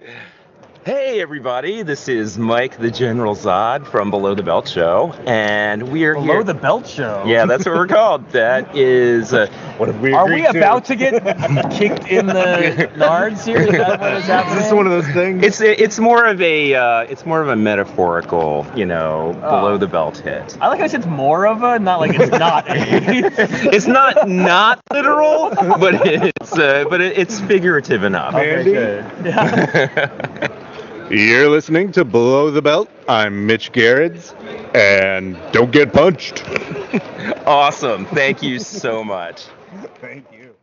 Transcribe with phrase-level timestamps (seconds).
[0.00, 0.24] Yeah.
[0.82, 6.04] Hey everybody, this is Mike the General Zod from Below the Belt Show, and we
[6.06, 6.42] are Below here.
[6.42, 7.22] the belt show.
[7.26, 8.26] yeah, that's what we're called.
[8.30, 10.48] That is uh, what have we Are we to?
[10.48, 11.12] about to get
[11.70, 13.60] kicked in the nards here?
[13.60, 14.56] Is that what is happening?
[14.56, 15.44] Is this one of those things?
[15.44, 19.50] It's it's more of a uh, it's more of a metaphorical, you know, Oh.
[19.60, 20.56] below the belt hit.
[20.62, 22.74] I like how I said it's more of a, not like it's not a.
[23.70, 28.34] it's not not literal, but it's uh, but it, it's figurative enough.
[28.34, 29.04] Okay, good.
[29.26, 30.56] Yeah.
[31.10, 32.88] You're listening to Below the Belt.
[33.08, 34.32] I'm Mitch Gerads,
[34.72, 36.44] and don't get punched.
[37.46, 38.06] awesome.
[38.06, 39.46] Thank you so much.
[39.96, 40.54] Thank you.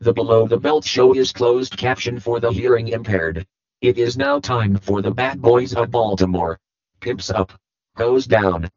[0.00, 3.46] The Below the Belt show is closed caption for the hearing impaired.
[3.80, 6.58] It is now time for the Bad Boys of Baltimore.
[6.98, 7.52] Pimps up.
[7.96, 8.68] Goes down.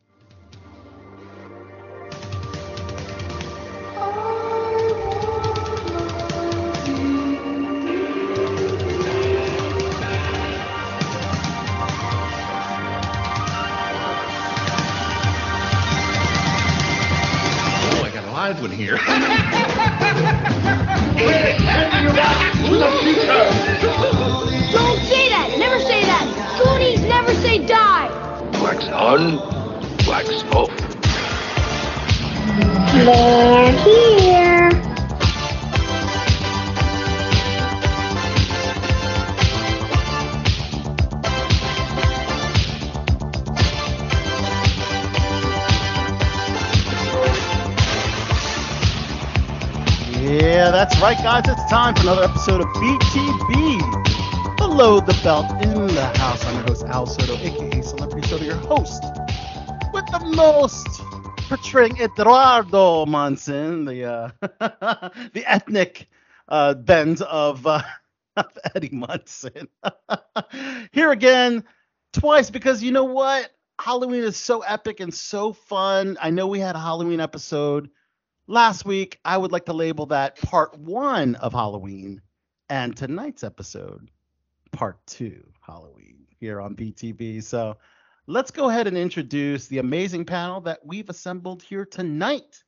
[18.50, 18.98] Live one here.
[18.98, 19.06] Don't
[25.06, 25.56] say that!
[25.60, 26.26] Never say that!
[26.58, 28.10] Goonies never say die!
[28.64, 29.38] wax on,
[30.08, 30.72] wax off.
[33.06, 34.39] They're here!
[50.30, 51.42] Yeah, that's right, guys.
[51.48, 56.46] It's time for another episode of BTB Below the Belt in the House.
[56.46, 59.04] I'm your host, Al Soto, aka Celebrity Soto, your host
[59.92, 60.86] with the most,
[61.50, 64.30] portraying Eduardo Munson, the uh,
[65.34, 66.08] the ethnic
[66.48, 67.82] uh, bend of, uh,
[68.38, 69.68] of Eddie Munson.
[70.92, 71.64] Here again,
[72.14, 73.50] twice, because you know what?
[73.82, 76.20] Halloween is so epic and so fun.
[76.22, 77.90] I know we had a Halloween episode
[78.50, 79.20] last week.
[79.24, 82.22] I would like to label that part one of Halloween,
[82.70, 84.10] and tonight's episode,
[84.72, 87.44] part two Halloween here on BTB.
[87.44, 87.78] So
[88.28, 92.64] let's go ahead and introduce the amazing panel that we've assembled here tonight.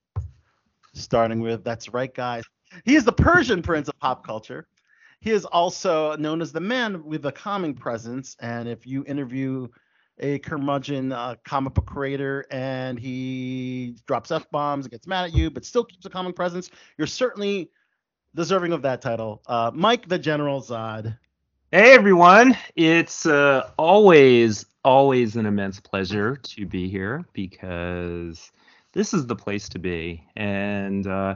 [0.94, 2.44] Starting with, that's right, guys.
[2.86, 4.68] He is the Persian prince of pop culture.
[5.20, 8.36] He is also known as the man with a calming presence.
[8.40, 9.68] And if you interview
[10.20, 15.34] a curmudgeon uh, comic book creator and he drops f bombs and gets mad at
[15.34, 17.72] you, but still keeps a calming presence, you're certainly
[18.36, 19.42] deserving of that title.
[19.48, 21.18] Uh, Mike the General Zod.
[21.72, 28.52] Hey everyone, it's uh, always always an immense pleasure to be here because
[28.94, 31.36] this is the place to be, and uh,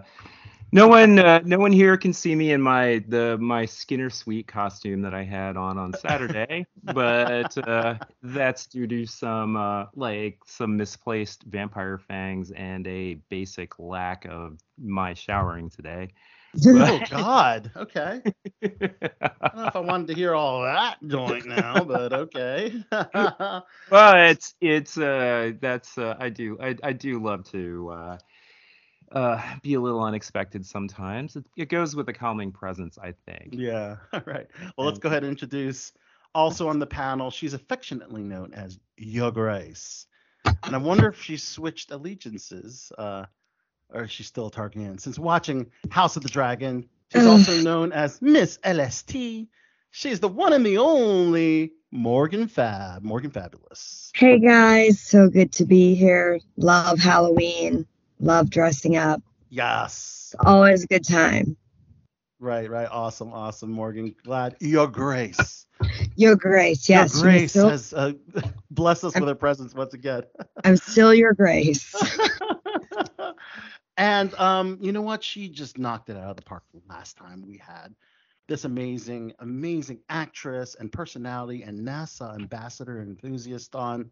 [0.76, 4.46] no one uh, no one here can see me in my the my Skinner Sweet
[4.46, 10.40] costume that I had on on Saturday, but uh, that's due to some uh, like
[10.46, 16.10] some misplaced vampire fangs and a basic lack of my showering today.
[16.68, 17.70] Oh God.
[17.76, 18.22] Okay.
[18.64, 22.82] I don't know if I wanted to hear all that joint now, but okay.
[22.92, 28.18] well it's it's uh that's uh i do i, I do love to uh
[29.12, 33.54] uh be a little unexpected sometimes it, it goes with a calming presence i think
[33.66, 33.98] yeah.
[34.14, 34.48] All right.
[34.78, 35.94] Well, let's go ahead and introduce
[36.34, 37.32] also on the panel.
[37.32, 40.08] She's affectionately known as Your Grace.
[40.64, 43.26] And I wonder if she switched allegiances, uh,
[43.90, 45.00] or is she still a Targaryen?
[45.00, 49.16] Since watching House of the Dragon, she's also known as Miss LST.
[49.92, 54.12] She's the one and the only Morgan Fab, Morgan Fabulous.
[54.14, 56.40] Hey guys, so good to be here.
[56.58, 57.88] Love Halloween.
[58.20, 59.22] Love dressing up.
[59.50, 60.34] Yes.
[60.40, 61.58] Always a good time.
[62.40, 62.88] Right, right.
[62.92, 64.16] Awesome, awesome, Morgan.
[64.24, 65.66] Glad Your Grace.
[66.16, 67.16] Your grace, yes.
[67.16, 68.14] Your Grace still- has uh,
[68.72, 70.24] blessed us with her presence once again.
[70.64, 71.94] I'm still your grace.
[73.98, 75.24] and um, you know what?
[75.24, 77.94] She just knocked it out of the park last time we had
[78.48, 84.12] this amazing, amazing actress and personality and NASA ambassador and enthusiast on.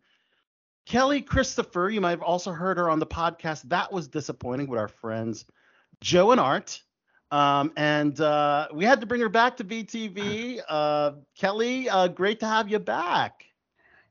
[0.85, 3.63] Kelly Christopher, you might have also heard her on the podcast.
[3.69, 5.45] That was disappointing with our friends
[6.01, 6.81] Joe and Art.
[7.31, 10.62] Um, and uh, we had to bring her back to BTB.
[10.69, 13.45] Uh, Kelly, uh, great to have you back.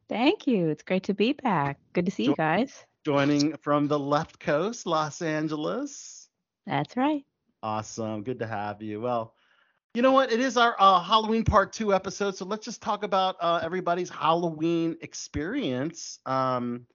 [0.08, 0.68] Thank you.
[0.68, 1.78] It's great to be back.
[1.92, 2.84] Good to see Jo- you guys.
[3.04, 6.28] Joining from the left coast, Los Angeles.
[6.66, 7.24] That's right.
[7.62, 8.22] Awesome.
[8.22, 9.00] Good to have you.
[9.00, 9.34] Well,
[9.94, 10.32] you know what?
[10.32, 12.36] It is our uh, Halloween part two episode.
[12.36, 16.18] So let's just talk about uh, everybody's Halloween experience.
[16.24, 16.86] Um,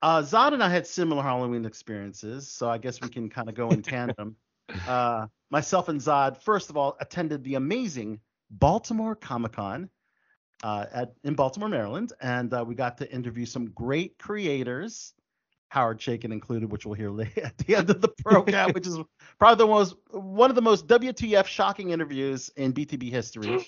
[0.00, 2.48] uh, Zod and I had similar Halloween experiences.
[2.48, 4.36] So I guess we can kind of go in tandem.
[4.88, 8.18] Uh, myself and Zod, first of all, attended the amazing
[8.50, 9.90] Baltimore Comic Con
[10.62, 15.12] uh, at in Baltimore, Maryland, and uh, we got to interview some great creators.
[15.74, 18.96] Howard Chaykin included, which we'll hear la- at the end of the program, which is
[19.40, 23.66] probably the most one of the most WTF shocking interviews in BTB history.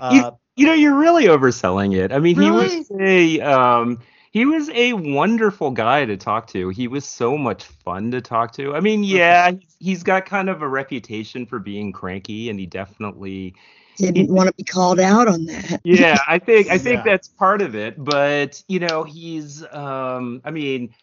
[0.00, 2.10] Uh, You know, you're really overselling it.
[2.12, 2.68] I mean, Really?
[2.70, 3.98] he was a um
[4.30, 6.70] he was a wonderful guy to talk to.
[6.70, 8.74] He was so much fun to talk to.
[8.74, 12.64] I mean, yeah, he's- he's got kind of a reputation for being cranky and he
[12.64, 13.54] definitely
[13.98, 15.80] Didn't want to be called out on that.
[15.84, 17.10] yeah, I think I think Yeah.
[17.12, 18.02] that's part of it.
[18.02, 20.94] But you know, he's um, I mean,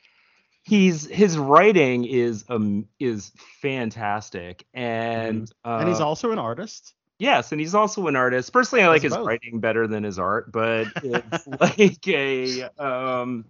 [0.64, 6.94] he's his writing is um is fantastic, and uh, and he's also an artist.
[7.20, 8.52] yes, and he's also an artist.
[8.54, 9.26] Personally, I like his both.
[9.28, 13.46] writing better than his art, but it's like a um,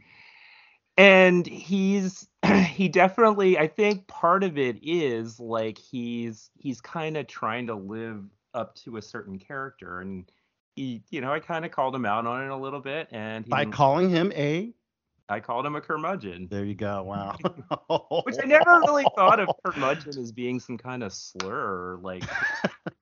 [1.00, 2.28] and he's
[2.68, 7.76] he definitely I think part of it is like he's he's kind of trying to
[7.76, 10.30] live up to a certain character and
[10.76, 13.46] he you know I kind of called him out on it a little bit and
[13.46, 14.74] he By calling him a,
[15.30, 17.04] I called him a curmudgeon there you go.
[17.04, 17.36] Wow.
[18.24, 22.24] which I never really thought of curmudgeon as being some kind of slur like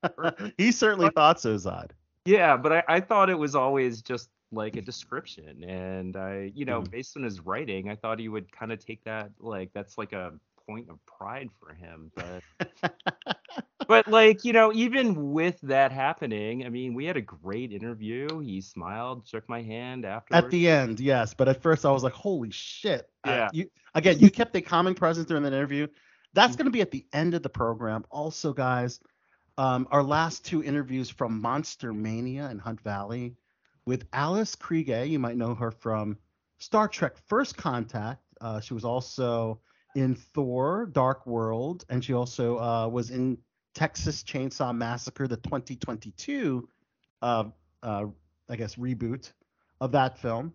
[0.58, 1.92] he certainly thought so, Zod.
[2.26, 5.64] Yeah, but I, I thought it was always just like a description.
[5.64, 6.92] And I, you know, Mhm.
[6.92, 10.14] based on his writing, I thought he would kind of take that like that's like
[10.14, 10.34] a
[10.68, 12.12] point of pride for him.
[12.16, 12.94] But
[13.88, 18.40] but like, you know, even with that happening, I mean, we had a great interview.
[18.40, 20.46] He smiled, shook my hand afterwards.
[20.46, 23.50] At the end, yes, but at first I was like, "Holy shit!" Yeah.
[23.54, 25.88] you again, you kept a calming presence during the interview.
[26.34, 28.06] That's going to be at the end of the program.
[28.12, 29.00] Also, guys,
[29.58, 33.36] um, our last two interviews from Monster Mania and Hunt Valley
[33.86, 35.10] with Alice Krige.
[35.10, 36.18] You might know her from
[36.60, 38.22] Star Trek: First Contact.
[38.40, 39.60] Uh, she was also
[39.98, 43.38] in Thor: Dark World, and she also uh, was in
[43.74, 46.70] Texas Chainsaw Massacre, the 2022,
[47.22, 47.44] uh,
[47.82, 48.06] uh,
[48.50, 49.32] I guess, reboot
[49.82, 50.54] of that film,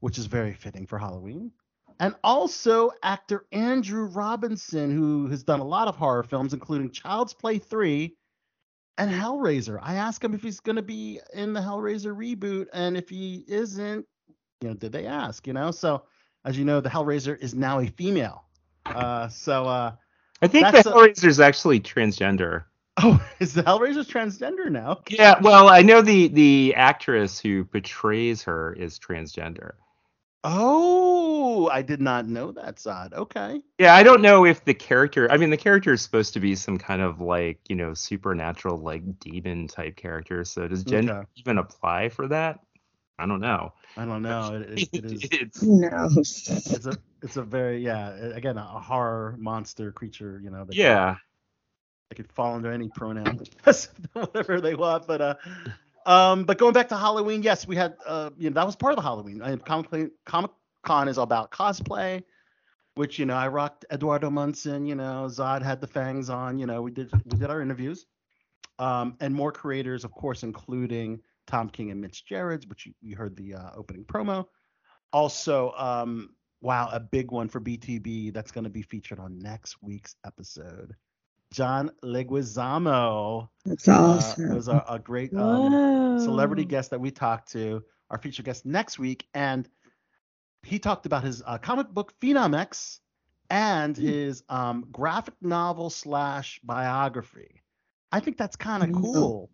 [0.00, 1.52] which is very fitting for Halloween.
[2.00, 7.34] And also actor Andrew Robinson, who has done a lot of horror films, including Child's
[7.34, 8.16] Play 3
[8.98, 9.78] and Hellraiser.
[9.82, 13.44] I asked him if he's going to be in the Hellraiser reboot, and if he
[13.46, 14.06] isn't,
[14.60, 15.46] you know, did they ask?
[15.46, 16.02] You know, so
[16.44, 18.44] as you know, the Hellraiser is now a female.
[18.86, 19.92] Uh, so, uh,
[20.42, 22.64] I think the Hellraiser is actually transgender.
[22.98, 25.00] oh, is the Hellraiser transgender now?
[25.08, 29.72] Yeah, well, I know the the actress who portrays her is transgender.
[30.44, 33.12] Oh, I did not know that, Zod.
[33.12, 33.62] Okay.
[33.78, 35.30] Yeah, I don't know if the character.
[35.30, 38.78] I mean, the character is supposed to be some kind of like you know supernatural
[38.78, 40.44] like demon type character.
[40.44, 41.26] So does gender Okay.
[41.36, 42.60] even apply for that?
[43.20, 43.72] I don't know.
[43.96, 44.54] I don't know.
[44.54, 45.24] It, it, it is.
[45.30, 46.48] it's Who knows?
[46.48, 46.96] It's a.
[47.22, 48.14] It's a very yeah.
[48.14, 50.40] Again, a horror monster creature.
[50.42, 50.64] You know.
[50.64, 51.16] That yeah.
[52.08, 53.40] They could fall under any pronoun,
[54.14, 55.06] whatever they want.
[55.06, 55.34] But uh,
[56.06, 58.92] um, but going back to Halloween, yes, we had uh, you know, that was part
[58.92, 59.42] of the Halloween.
[59.42, 60.50] I, Comic Comic
[60.82, 62.22] Con is all about cosplay,
[62.94, 64.86] which you know I rocked Eduardo Munson.
[64.86, 66.58] You know, Zod had the fangs on.
[66.58, 68.06] You know, we did we did our interviews,
[68.78, 71.20] um, and more creators, of course, including
[71.50, 74.46] Tom King and Mitch Gerads, which you, you heard the uh, opening promo.
[75.12, 76.30] Also, um,
[76.62, 80.94] wow, a big one for BTB that's going to be featured on next week's episode.
[81.52, 84.50] John Leguizamo That's uh, awesome.
[84.50, 85.80] was a, a great um,
[86.16, 89.68] celebrity guest that we talked to, our featured guest next week, and
[90.62, 93.00] he talked about his uh, comic book Phenom X
[93.50, 94.06] and Hmm.
[94.06, 97.62] his um, graphic novel slash biography.
[98.12, 99.50] I think that's kind of Cool.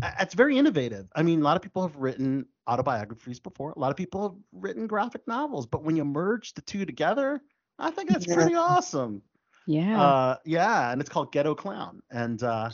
[0.00, 0.12] Cool.
[0.20, 1.06] It's very innovative.
[1.14, 3.72] I mean, a lot of people have written autobiographies before.
[3.72, 7.40] A lot of people have written graphic novels, but when you merge the two together,
[7.78, 8.34] I think that's Yeah.
[8.34, 9.22] pretty awesome.
[9.66, 12.70] Yeah, Uh, yeah, and it's called Ghetto Klown, and uh,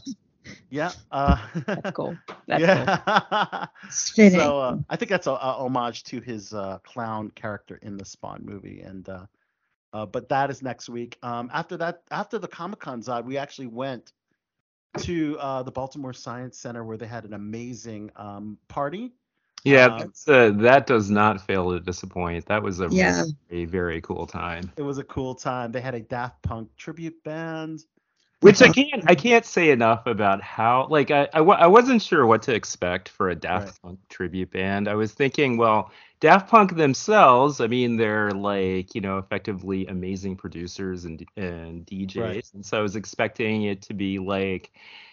[0.70, 2.16] yeah, uh, that's cool.
[2.46, 3.66] That's yeah.
[3.84, 4.38] It's fitting.
[4.40, 8.04] so uh, I think that's a, a homage to his uh, clown character in the
[8.04, 9.26] Spawn movie, and uh,
[9.92, 11.18] uh, but that is next week.
[11.22, 14.12] Um, after that, after the Comic Con Zod, we actually went
[14.98, 19.12] to uh, the Baltimore Science Center where they had an amazing um, party.
[19.64, 22.46] Yeah, Um, that's, uh, that does not fail to disappoint.
[22.46, 23.24] That was a Yeah.
[23.50, 24.70] very, very cool time.
[24.76, 25.72] It was a cool time.
[25.72, 27.80] They had a Daft Punk tribute band.
[28.40, 32.42] Which I can't I can't say enough about how like I I, wasn't sure what
[32.42, 33.80] to expect for a Daft Right.
[33.82, 34.88] Punk tribute band.
[34.88, 40.36] I was thinking, well, Daft Punk themselves, I mean, they're like you know effectively amazing
[40.36, 42.46] producers and and DJs, Right.
[42.54, 44.72] and so I was expecting it to be like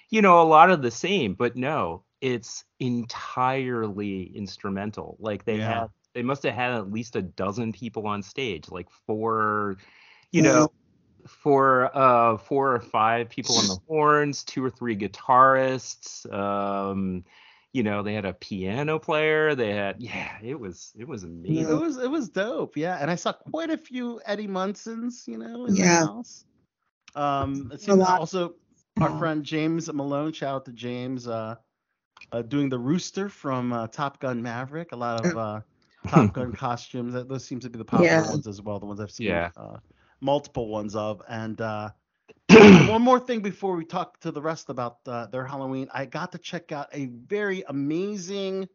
[0.10, 5.18] you know a lot of the same, but no, it's entirely instrumental.
[5.20, 5.60] Like they Yeah.
[5.60, 9.78] had they must have had at least a dozen people on stage, like four,
[10.32, 10.68] you know
[11.28, 16.32] for uh four or five people on the horns, two or three guitarists.
[16.34, 17.24] Um,
[17.74, 19.56] you know, they had a piano player.
[19.56, 22.98] They had yeah, it was it was amazing It was it was dope, yeah.
[23.02, 26.02] And I saw quite a few Eddie Munsons, you know, in Yeah.
[26.02, 26.46] the house.
[27.16, 28.20] Um, it A seems lot.
[28.20, 28.56] also
[29.02, 30.32] our friend James Malone.
[30.34, 31.56] Shout out to James, uh,
[32.32, 34.92] uh doing the rooster from uh, Top Gun Maverick.
[34.92, 35.62] A lot of uh,
[36.08, 37.14] Top Gun costumes.
[37.14, 38.32] That those seem to be the popular Yeah.
[38.32, 38.80] ones as well.
[38.80, 39.50] The ones I've seen Yeah.
[39.58, 39.78] uh,
[40.22, 41.22] multiple ones of.
[41.28, 41.90] And uh,
[42.50, 46.32] one more thing before we talk to the rest about uh, their Halloween, I got
[46.34, 48.68] to check out a very amazing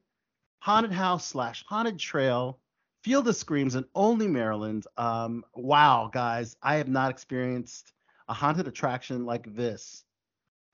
[0.61, 2.59] haunted house slash haunted trail
[3.05, 4.87] Field of Screams in Olney Maryland.
[4.97, 7.93] Um, wow, guys, I have not experienced
[8.28, 10.05] a haunted attraction like this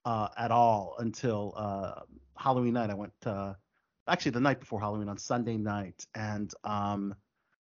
[0.04, 2.00] uh, at all until uh,
[2.36, 2.90] Halloween night.
[2.90, 3.54] I went uh,
[4.08, 7.14] actually the night before Halloween on Sunday night, and um,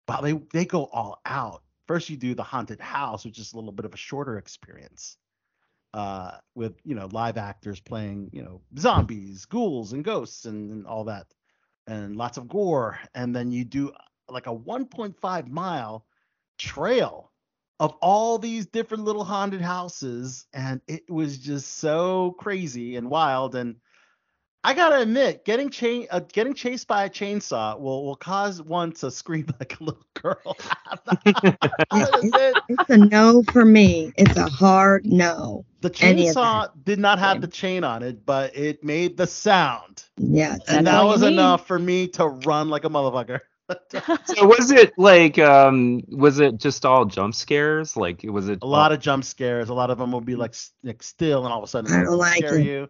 [0.09, 1.63] wow, they they go all out.
[1.87, 5.17] First, you do the haunted house, which is a little bit of a shorter experience,
[5.93, 10.87] uh, with you know live actors playing you know zombies, ghouls, and ghosts, and, and
[10.87, 11.27] all that,
[11.87, 12.99] and lots of gore.
[13.15, 13.93] And then you do
[14.29, 16.07] like a 1.5 mile
[16.59, 17.31] trail
[17.81, 23.55] of all these different little haunted houses, and it was just so crazy and wild.
[23.55, 23.77] And
[24.67, 28.93] I gotta admit, getting cha- uh, getting chased by a chainsaw will will cause one
[28.93, 30.57] to scream like a little girl.
[31.91, 32.63] That is.
[32.69, 34.13] It's a no for me.
[34.17, 35.65] It's a hard no.
[35.83, 40.57] The chainsaw did not have the chain on it, but it made the sound, Yeah.
[40.67, 43.41] and that was enough for me to run like a motherfucker.
[44.27, 47.97] So was it like um was it just all jump scares?
[47.97, 49.71] Like was it a lot of jump scares.
[49.71, 52.05] A lot of them will be like, like still, and all of a sudden I
[52.05, 52.67] don't like scare it.
[52.67, 52.89] you.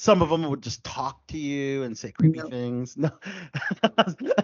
[0.00, 2.48] Some of them would just talk to you and say creepy No.
[2.48, 2.96] things.
[2.96, 3.10] No,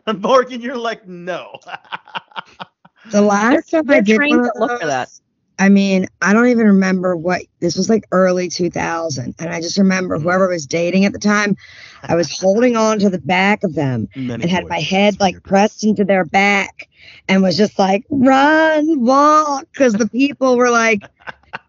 [0.18, 1.60] Morgan, you're like no.
[3.12, 5.10] The last time I did one of look for that.
[5.60, 9.78] I mean, I don't even remember what this was like early 2000, and I just
[9.78, 11.54] remember whoever was dating at the time,
[12.02, 15.34] I was holding on to the back of them Many and had my head like
[15.34, 16.88] your pressed into their back
[17.28, 21.02] and was just like run walk because the people were like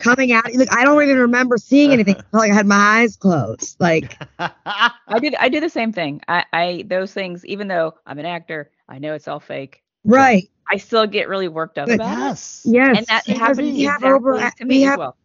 [0.06, 2.76] coming out like i don't even remember seeing anything I felt like i had my
[3.02, 5.36] eyes closed like I did.
[5.36, 6.22] I do the same thing.
[6.28, 7.46] I, I those things.
[7.46, 9.84] Even though I'm an actor, I know it's all fake.
[10.06, 12.34] right I still get really worked up But about it.
[12.34, 12.62] yes.
[12.64, 15.18] yes And that because happens we have exactly over to we me as have well.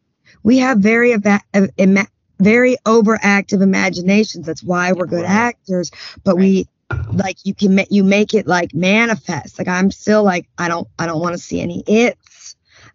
[0.43, 2.07] we have very eva- uh, ima-
[2.41, 5.27] very overactive imaginations that's why we're good Right.
[5.27, 5.91] actors
[6.25, 6.69] but we
[7.13, 10.89] like you can ma- you make it like manifest like i'm still like i don't
[10.99, 12.20] i don't want to see any it's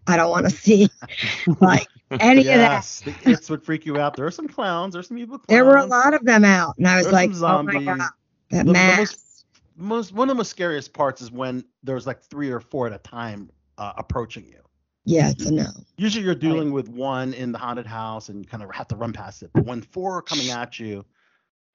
[0.08, 0.90] i don't want to see
[1.62, 1.88] like
[2.20, 4.16] any of that yes, the its would freak you out.
[4.16, 4.94] There are some clowns.
[4.94, 5.48] There's some evil clowns.
[5.48, 7.72] there were a lot of them out and i was There's like some oh my
[7.74, 7.86] zombies.
[7.88, 7.98] god
[8.50, 9.46] The- that the mask most-
[9.78, 12.94] Most one of the most scariest parts is when there's like three or four at
[12.94, 14.62] a time uh, approaching you.
[15.06, 15.66] yeah it's a no
[15.98, 18.96] Usually you're dealing with one in the haunted house and you kind of have to
[18.96, 19.50] run past it.
[19.54, 21.04] But when four are coming at you,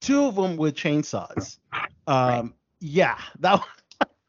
[0.00, 1.58] two of them with chainsaws.
[2.06, 3.60] Um, Yeah, that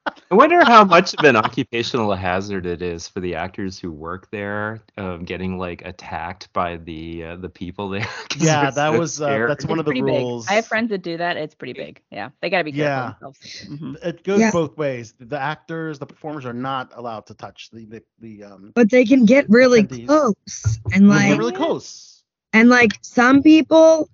[0.08, 4.29] I wonder how much of an occupational hazard it is for the actors who work
[4.31, 8.08] there, um, getting like attacked by the uh, the people there.
[8.29, 10.46] 'cause Yeah, that so was, uh, that's one It's of the rules.
[10.48, 10.51] Big.
[10.53, 11.38] I have friends that do that.
[11.38, 12.01] It's pretty big.
[12.12, 13.13] Yeah, they got to be careful Yeah.
[13.20, 13.39] themselves.
[13.70, 14.03] Mhm.
[14.03, 14.51] it goes Yeah.
[14.51, 15.13] both ways.
[15.20, 19.05] The actors, the performers are not allowed to touch the the, the um but they
[19.05, 20.08] can get really Attendees.
[20.08, 22.24] close and like really close.
[22.53, 24.10] and like some people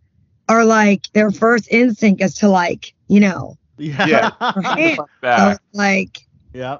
[0.49, 4.05] are like their first instinct is to like you know Yeah.
[4.05, 4.31] Yeah.
[5.23, 5.53] Yeah.
[5.53, 6.19] so like
[6.53, 6.79] Yeah.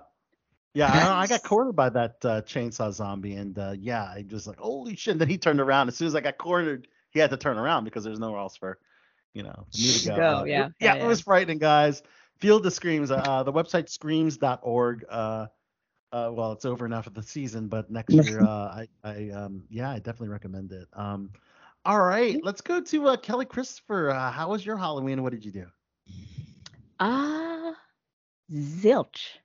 [0.73, 4.45] Yeah, I, I got cornered by that uh, chainsaw zombie, and uh, yeah, I just
[4.45, 5.13] like, holy shit.
[5.13, 5.87] And then he turned around.
[5.87, 8.55] As soon as I got cornered, he had to turn around because there's nowhere else
[8.57, 8.77] for,
[9.33, 10.15] you know, me to go.
[10.15, 12.03] Go, Uh, it- yeah, yeah, yeah, it was frightening, guys.
[12.37, 13.09] Field of Screams.
[13.09, 15.03] Uh, the website screams.org.
[15.09, 15.47] Uh,
[16.11, 19.63] uh, well, it's over now for the season, but next year, uh, I, I, um,
[19.71, 20.87] yeah, I definitely recommend it.
[20.93, 21.31] Um,
[21.85, 24.11] all right, let's go to uh, Kelly Christopher.
[24.11, 25.23] Uh, how was your Halloween?
[25.23, 25.65] What did you do?
[26.99, 27.73] Ah,
[28.51, 29.37] zilch.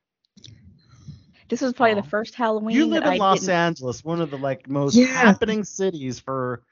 [1.49, 2.01] This was probably Aw.
[2.01, 2.75] the first Halloween.
[2.75, 5.05] You live in I Los didn't- Angeles, one of the like most Yeah.
[5.05, 6.63] happening cities for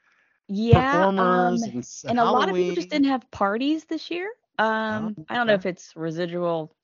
[0.48, 4.28] Yeah, performers um, and, and a lot of people just didn't have parties this year.
[4.58, 6.74] Um, Oh, I don't know if it's residual,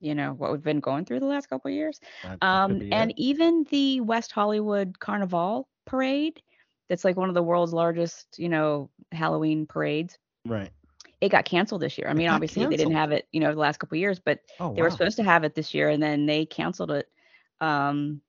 [0.00, 2.00] you know, what we've been going through the last couple of years.
[2.22, 3.18] That- Um, and it.
[3.18, 6.40] even the West Hollywood Carnival parade,
[6.88, 10.18] that's like one of the world's largest, you know, Halloween parades.
[10.46, 10.70] right.
[11.24, 12.08] It got canceled this year.
[12.08, 14.40] I mean, obviously they didn't have it, you know, the last couple of years, but
[14.60, 17.08] Oh, they were supposed to have it this year and then they canceled it
[17.60, 18.20] um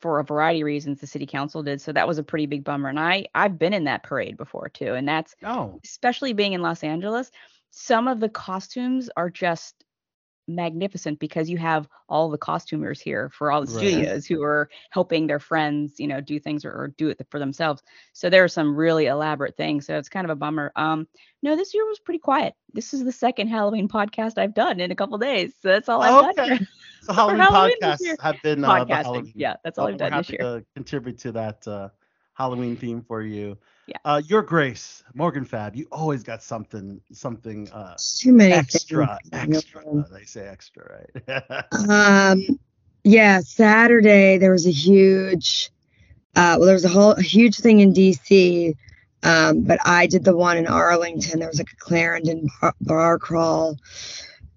[0.00, 2.64] for a variety of reasons the city council did so that was a pretty big
[2.64, 6.54] bummer and i i've been in that parade before too and that's Oh, especially being
[6.54, 7.30] in los angeles
[7.70, 9.84] some of the costumes are just
[10.54, 13.76] magnificent because you have all the costumers here for all the Right.
[13.76, 17.38] studios who are helping their friends, you know, do things or, or do it for
[17.38, 17.82] themselves.
[18.12, 19.86] So there are some really elaborate things.
[19.86, 20.72] So it's kind of a bummer.
[20.76, 21.06] Um,
[21.42, 22.54] no, this year was pretty quiet.
[22.72, 25.54] This is the second Halloween podcast I've done in a couple days.
[25.60, 26.34] So that's all I've Okay.
[26.34, 26.66] done.
[27.02, 29.02] So Halloween, Halloween podcasts have been uh, the Podcasting.
[29.04, 29.32] Halloween.
[29.34, 30.48] Yeah, that's all Uh, I've done we're this happy year.
[30.58, 31.88] to contribute to that uh,
[32.34, 33.56] Halloween theme for you.
[33.90, 33.96] Yeah.
[34.04, 39.56] Uh, Your Grace, Morgan Fab, you always got something, something uh, Too many extra, things.
[39.56, 39.82] extra.
[40.12, 41.64] They say extra, right?
[41.88, 42.60] Um,
[43.02, 45.70] yeah, Saturday there was a huge,
[46.36, 48.74] uh, well, there was a whole a huge thing in DC,
[49.24, 51.40] um, but I did the one in Arlington.
[51.40, 53.76] There was like a Clarendon bar, bar crawl,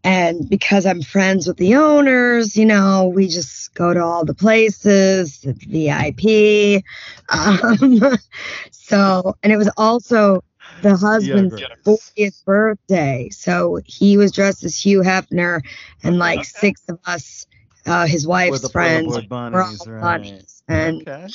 [0.03, 4.33] and because I'm friends with the owners, you know, we just go to all the
[4.33, 6.83] places, it's VIP.
[7.29, 8.01] Um,
[8.71, 10.43] so, and it was also
[10.81, 11.73] the husband's Grace.
[11.85, 13.29] 40th birthday.
[13.31, 15.61] So he was dressed as Hugh Hefner,
[16.03, 17.45] and like six of us,
[17.85, 20.63] uh, his wife's friends, Polaroid were all bunnies, bunnies.
[20.67, 21.33] And Okay.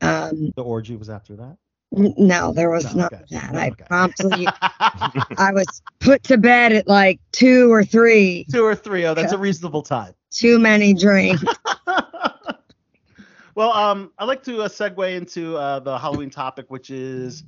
[0.00, 1.58] um, The orgy was after that.
[1.92, 3.22] No, there was No, none okay.
[3.22, 3.54] of that.
[3.56, 3.84] I okay.
[3.86, 4.46] promptly,
[5.38, 8.46] I was put to bed at like two or three.
[8.50, 9.06] Two or three.
[9.06, 10.14] Oh, that's a reasonable time.
[10.30, 11.42] Too many drinks.
[13.54, 17.42] well, um, I'd like to uh, segue into uh, the Halloween topic, which is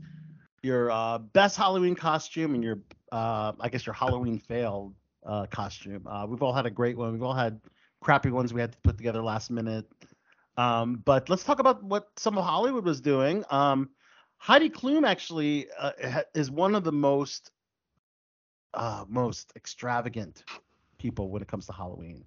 [0.63, 2.79] your uh, best Halloween costume and your,
[3.13, 4.95] uh, I guess, your Halloween failed
[5.25, 6.07] uh, costume.
[6.07, 7.13] Uh, we've all had a great one.
[7.13, 7.61] We've all had
[8.01, 9.87] crappy ones we had to put together last minute.
[10.57, 13.45] Um, but let's talk about what some of Hollywood was doing.
[13.51, 13.91] Um,
[14.43, 17.53] Heidi Klum actually uh, is one of the most
[18.75, 20.43] uh, most extravagant
[20.99, 22.25] people when it comes to Halloween.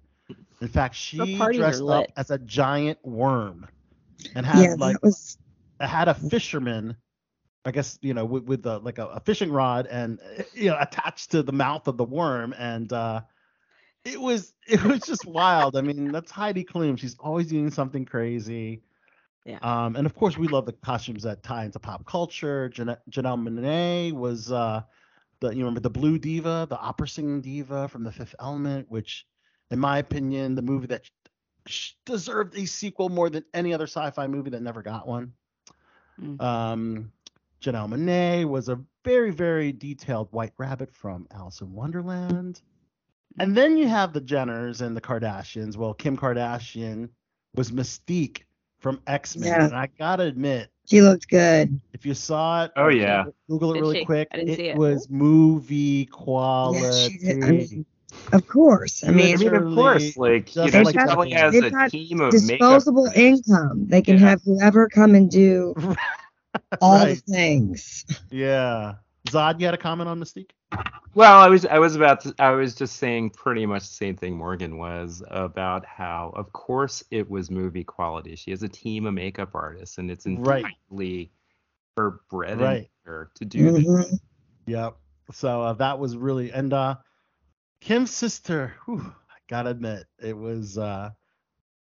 [0.62, 3.68] In fact, she dressed up as a giant worm
[4.34, 5.36] and had yeah, like was
[5.78, 6.96] had a fisherman,
[7.66, 10.70] I guess you know, with, with a, like a, a fishing rod and uh, you
[10.70, 13.20] know attached to the mouth of the worm, and uh,
[14.06, 15.76] it was it was just wild.
[15.76, 16.98] I mean, that's Heidi Klum.
[16.98, 18.80] She's always doing something crazy.
[19.46, 19.58] Yeah.
[19.62, 22.68] Um, and of course, we love the costumes that tie into pop culture.
[22.68, 24.82] Jan- Janelle Monáe was uh,
[25.38, 29.24] the you remember the Blue Diva, the opera singing diva from The Fifth Element, which,
[29.70, 31.08] in my opinion, the movie that
[31.68, 35.32] sh- deserved a sequel more than any other sci-fi movie that never got one.
[36.20, 36.42] Mm.
[36.42, 37.12] Um,
[37.62, 42.62] Janelle Monáe was a very, very detailed White Rabbit from Alice in Wonderland.
[43.38, 45.76] And then you have the Jenners and the Kardashians.
[45.76, 47.10] Well, Kim Kardashian
[47.54, 48.42] was Mystique
[48.86, 49.48] from X Men.
[49.48, 49.64] Yeah.
[49.64, 51.80] And I gotta admit, she looked good.
[51.92, 53.24] if you saw it, Oh, yeah.
[53.48, 54.04] Google it Did really she?
[54.04, 54.28] quick.
[54.30, 54.76] I didn't see it.
[54.76, 57.18] was movie Yeah, quality.
[57.18, 57.30] she.
[57.30, 57.86] I mean,
[58.32, 59.02] of course.
[59.02, 62.20] I mean, I mean, of course, like you know, like she probably has a team
[62.20, 63.16] of disposable makeup.
[63.18, 63.86] income.
[63.88, 64.28] They can Yeah.
[64.30, 65.74] have whoever come and do
[66.80, 67.20] all Right.
[67.26, 68.04] the things.
[68.30, 68.94] Yeah.
[69.28, 70.50] Zod, you had a comment on Mystique?
[71.14, 74.16] Well, I was I was about to I was just saying pretty much the same
[74.16, 78.36] thing Morgan was about how of course it was movie quality.
[78.36, 80.64] She has a team of makeup artists and it's Right.
[80.90, 81.32] entirely
[81.96, 82.76] her bread Right.
[82.76, 83.84] and butter to do this.
[83.86, 84.18] Mhm.
[84.66, 84.96] Yep.
[85.32, 86.96] So uh, that was really and uh
[87.80, 91.10] Kim's sister, whew, I gotta admit, it was uh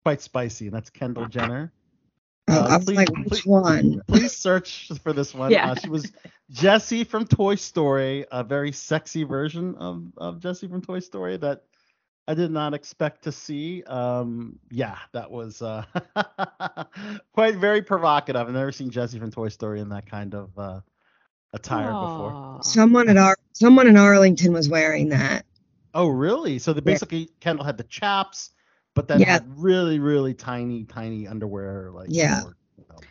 [0.05, 1.73] quite spicy, and that's Kendall Jenner.
[2.49, 4.03] Oh, Uh, I was please- like, please- one?
[4.09, 5.51] Please search for this one.
[5.53, 5.71] Yeah.
[5.73, 6.13] Uh, she was
[6.51, 11.63] Jessie from Toy Story, a very sexy version of, of Jessie from Toy Story that
[12.29, 13.83] I did not expect to see.
[13.85, 15.85] Um, yeah, that was uh,
[17.33, 18.41] quite very provocative.
[18.49, 20.81] I've never seen Jessie from Toy Story in that kind of uh,
[21.53, 22.59] attire before.
[22.63, 25.45] Someone at Ar- someone in Arlington was wearing that.
[25.95, 26.59] Oh, really?
[26.59, 26.85] So the Yeah.
[26.93, 28.51] basically Kendall had the chaps,
[28.95, 29.25] but then Yeah.
[29.25, 32.43] had really, really tiny, tiny underwear, like Yeah.
[32.43, 33.07] or, you know,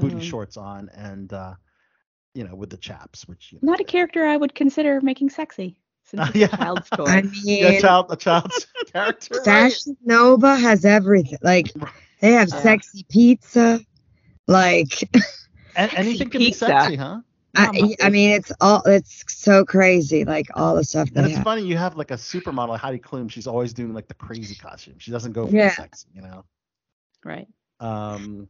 [0.00, 0.20] booty Oh.
[0.20, 1.54] shorts on, and uh,
[2.34, 5.30] you know, with the chaps, which you know, Not a character I would consider making
[5.30, 5.78] sexy.
[6.02, 6.46] Since it's Yeah.
[6.46, 7.20] a child's toy.
[7.20, 9.42] I mean, yeah, a child, a child's character.
[9.44, 9.78] right?
[9.78, 11.38] Fashion Nova has everything.
[11.42, 11.72] Like
[12.20, 12.50] they have Yeah.
[12.50, 13.80] sexy pizza.
[14.46, 15.08] Like
[15.74, 17.20] And anything can be sexy, huh?
[17.58, 20.24] I, I mean, it's all it's so crazy.
[20.24, 21.44] Like all the stuff And they it's have.
[21.44, 23.30] funny, you have like a supermodel, like Heidi Klum.
[23.30, 24.94] She's always doing like the crazy costume.
[24.98, 25.68] She doesn't go for Yeah.
[25.68, 26.44] the sexy, you know.
[27.24, 27.48] right.
[27.80, 28.48] Um,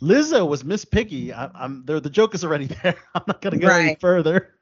[0.00, 1.32] Lizzo was Miss Piggy.
[1.32, 2.00] I, I'm there.
[2.00, 2.96] The joke is already there.
[3.14, 4.54] I'm not gonna go any further.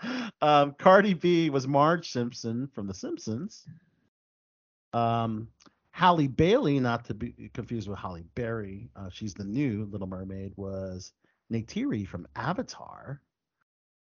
[0.42, 3.66] um, Cardi B was Marge Simpson from The Simpsons.
[4.92, 5.48] Um,
[5.92, 10.52] Halle Bailey, not to be confused with Halle Berry, uh, she's the new Little Mermaid.
[10.56, 11.12] Was
[11.54, 13.20] Neytiri from Avatar.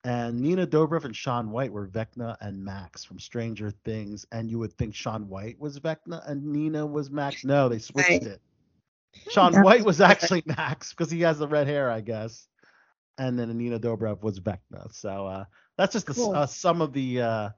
[0.04, 4.26] And Nina Dobrev and Shaun White were Vecna and Max from Stranger Things.
[4.32, 7.44] And you would think Shaun White was Vecna and Nina was Max.
[7.44, 8.22] No, they switched Right.
[8.22, 8.40] it.
[9.30, 12.46] Shaun White was actually Max because he has the red hair, I guess.
[13.18, 14.92] And then Nina Dobrev was Vecna.
[14.94, 15.44] So uh,
[15.76, 17.48] that's just the uh, some of the uh,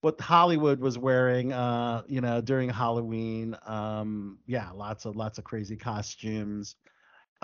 [0.00, 3.56] what Hollywood was wearing, uh, you know, during Halloween.
[3.64, 6.74] Um, yeah, lots of lots of crazy costumes.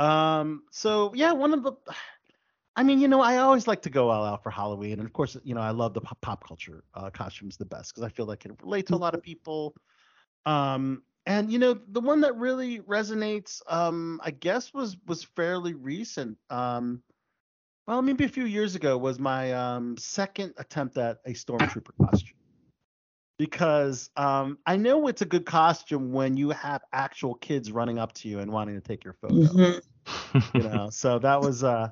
[0.01, 1.73] Um, so yeah, one of the,
[2.77, 5.13] I mean, you know, I always like to go all out for Halloween, and of
[5.13, 8.09] course, you know, I love the pop, pop culture uh, costumes the best because I
[8.09, 9.75] feel like it relate to a lot of people.
[10.47, 15.75] Um, and you know, the one that really resonates, um, I guess, was was fairly
[15.75, 16.39] recent.
[16.49, 17.03] Um,
[17.87, 22.40] well, maybe a few years ago was my um, second attempt at a stormtrooper costume
[23.41, 28.13] because um, I know it's a good costume when you have actual kids running up
[28.17, 29.35] to you and wanting to take your photo.
[29.35, 29.81] Mhm.
[30.53, 31.89] You know, so that was uh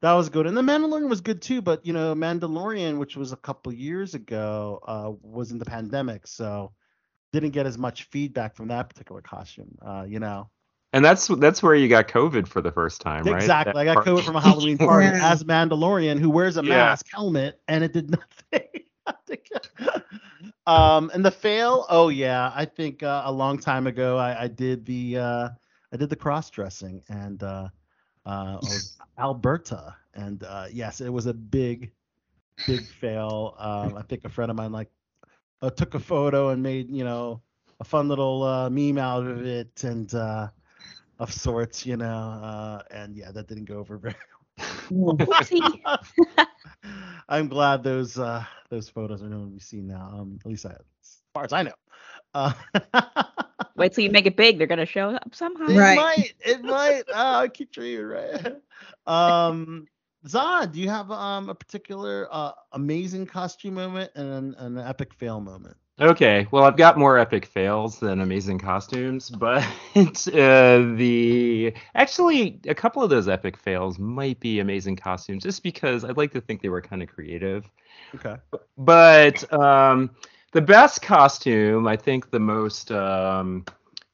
[0.00, 1.60] that was good, and the Mandalorian was good too.
[1.60, 6.28] But you know, Mandalorian, which was a couple years ago, uh, was in the pandemic,
[6.28, 6.72] so
[7.32, 9.76] didn't get as much feedback from that particular costume.
[9.84, 10.50] Uh, you know,
[10.92, 13.34] And that's that's where you got COVID for the first time, right?
[13.42, 13.72] exactly.
[13.72, 15.32] That I got part- COVID from a Halloween party Yeah.
[15.32, 16.76] as Mandalorian who wears a Yeah.
[16.76, 18.08] mask, helmet, and it did
[18.52, 18.68] nothing.
[20.66, 24.48] um, and the fail, oh yeah, I think uh, a long time ago I, I
[24.48, 25.48] did the uh,
[25.92, 27.68] I did the cross dressing and uh,
[28.26, 31.92] uh, was Alberta, and uh, yes, it was a big,
[32.66, 33.54] big fail.
[33.58, 34.90] Um, I think a friend of mine like
[35.62, 37.42] uh, took a photo and made you know
[37.80, 40.48] a fun little uh, meme out of it and uh,
[41.18, 44.14] of sorts, you know, uh, and yeah, that didn't go over very.
[44.90, 45.80] Whoopsie.
[47.28, 50.10] I'm glad those uh, those photos are nowhere to be seen now.
[50.12, 51.74] Um, at least I, as far as I know.
[52.34, 52.52] Uh,
[53.76, 54.58] Wait till you make it big.
[54.58, 55.68] They're gonna show up somehow.
[55.68, 55.94] It Right.
[55.94, 56.34] might.
[56.40, 57.04] It might.
[57.12, 58.56] Oh, I keep dreaming, right?
[59.06, 59.86] Um,
[60.26, 65.14] Zod, do you have um a particular uh amazing costume moment and an, an epic
[65.14, 65.76] fail moment?
[66.00, 69.62] Okay, well, I've got more epic fails than amazing costumes, but
[69.96, 76.04] uh, the actually a couple of those epic fails might be amazing costumes, just because
[76.04, 77.70] I'd like to think they were kind of creative.
[78.14, 78.36] Okay.
[78.78, 80.10] But um,
[80.52, 83.64] the best costume, I think, the most, um,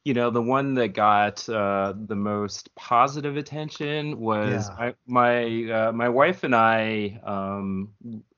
[0.05, 4.77] you know, the one that got uh, the most positive attention was Yeah.
[4.79, 7.21] my my, uh, my wife and I.
[7.25, 7.91] Um,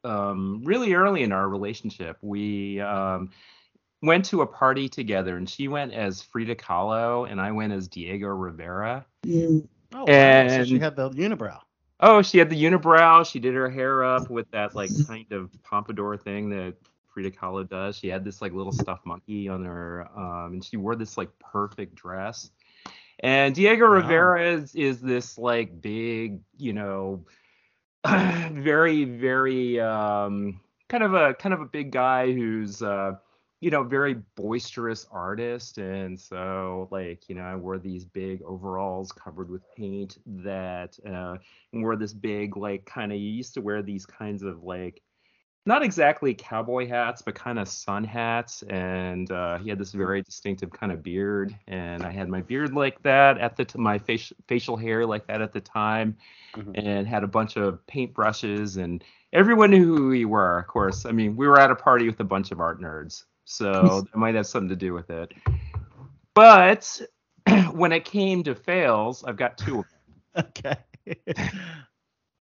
[0.02, 3.30] um, really early in our relationship, we um,
[4.02, 7.88] went to a party together, and she went as Frida Kahlo, and I went as
[7.88, 9.04] Diego Rivera.
[9.26, 9.68] Mm.
[9.94, 10.48] Oh, wow.
[10.48, 11.58] so she had the unibrow.
[12.00, 13.30] Oh, she had the unibrow.
[13.30, 16.74] She did her hair up with that like kind of pompadour thing that
[17.12, 17.96] Frida Kahlo does.
[17.96, 21.30] She had this like little stuffed monkey on her, um, and she wore this like
[21.38, 22.50] perfect dress.
[23.20, 23.92] And Diego Wow.
[23.94, 27.24] Rivera is, is this like big, you know,
[28.06, 33.12] very very um, kind of a kind of a big guy who's uh,
[33.60, 39.12] you know very boisterous artist and so like you know i wore these big overalls
[39.12, 41.36] covered with paint that uh
[41.72, 45.02] and wore this big like kind of you used to wear these kinds of like
[45.66, 48.62] not exactly cowboy hats but kind of sun hats.
[48.68, 51.54] And uh he had this very distinctive kind of beard.
[51.68, 55.26] And i had my beard like that at the t- my facial facial hair like
[55.26, 56.16] that at the time.
[56.56, 56.72] Mhm.
[56.74, 61.06] and had a bunch of paint brushes and everyone knew who we were of course.
[61.06, 63.24] I mean we were at a party with a bunch of art nerds.
[63.44, 63.72] So
[64.12, 65.32] that might have something to do with it.
[66.34, 67.00] But
[67.72, 69.96] when it came to fails i've got two of them.
[70.56, 70.76] Okay.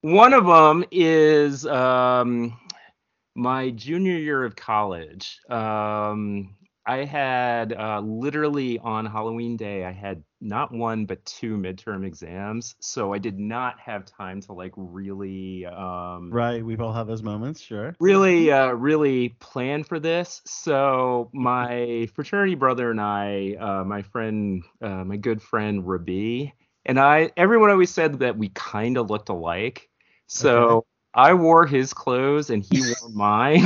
[0.01, 2.57] one of them is um,
[3.37, 5.39] my junior year of college.
[5.49, 6.57] Um,
[6.89, 12.77] I had uh, literally on Halloween day, I had not one but two midterm exams,
[12.79, 16.65] so I did not have time to like really, um, right.
[16.65, 17.61] We've all had those moments.
[17.61, 17.97] Sure.
[17.99, 20.43] really, uh, really plan for this.
[20.45, 27.01] So my fraternity brother and I, uh, my friend, uh, my good friend Rabi, and
[27.01, 29.89] I, everyone always said that we kind of looked alike.
[30.29, 33.65] So I wore his clothes and he wore mine.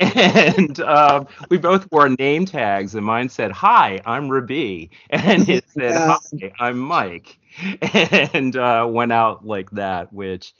[0.00, 4.90] and um, we both wore name tags, and mine said, Hi, I'm Rabi.
[5.10, 6.08] And his said, Yeah.
[6.08, 7.38] Hi, I'm Mike.
[8.32, 10.54] And uh, went out like that, which,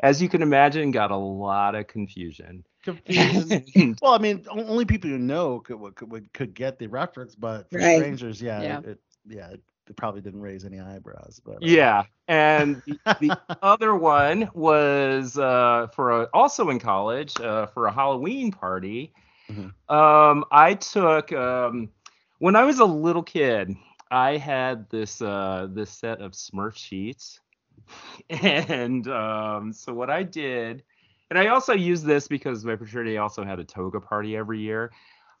[0.00, 2.64] as you can imagine, got a lot of confusion.
[2.82, 3.96] Confusion.
[4.00, 7.80] Well, I mean, only people who know could could, could get the reference, but for
[7.80, 7.82] Right.
[7.82, 8.80] strangers, yeah, Yeah.
[8.80, 9.54] It, it yeah,
[9.96, 11.40] probably didn't raise any eyebrows.
[11.44, 12.04] But uh, yeah.
[12.28, 17.92] And the, the other one was uh, for a, also in college uh, for a
[17.92, 19.12] Halloween party.
[19.50, 19.72] Mhm.
[19.92, 21.90] Um, I took um,
[22.38, 23.74] when I was a little kid.
[24.12, 27.40] I had this uh, this set of Smurf sheets,
[28.30, 30.82] and um, so what I did,
[31.30, 34.90] and I also used this because my fraternity also had a toga party every year.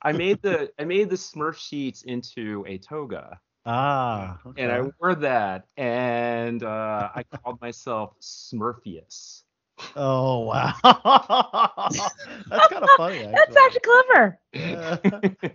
[0.02, 4.62] I made the I made the Smurf sheets into a toga ah, okay.
[4.62, 9.42] and I wore that, and uh, I called myself Smurfius.
[9.96, 13.24] Oh wow, that's kind of funny.
[13.24, 13.32] Actually.
[13.32, 14.40] That's actually clever.
[14.52, 14.96] Yeah.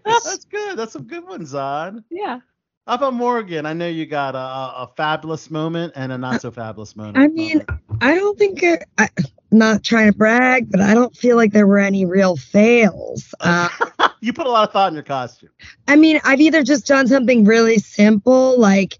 [0.04, 0.78] that's good.
[0.78, 2.04] That's some good ones, Zod.
[2.10, 2.40] Yeah.
[2.88, 3.66] How about Morgan?
[3.66, 7.18] I know you got a, a a fabulous moment and a not so fabulous moment.
[7.18, 7.66] I mean,
[8.02, 9.26] I don't think I, I, I'm
[9.58, 13.34] not trying to brag, but I don't feel like there were any real fails.
[13.40, 13.70] Uh,
[14.22, 15.50] you put a lot of thought in your costume.
[15.88, 19.00] I mean, I've either just done something really simple, like,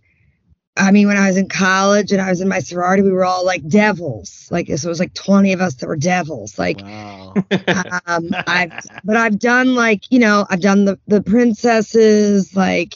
[0.78, 3.24] I mean, when I was in college and I was in my sorority, we were
[3.24, 4.50] all like devils.
[4.52, 6.60] Like, so it was like 20 of us that were devils.
[6.60, 7.34] Like, Wow.
[8.08, 8.74] um, I've,
[9.06, 12.56] but I've done like, you know, I've done the the princesses.
[12.56, 12.96] Like,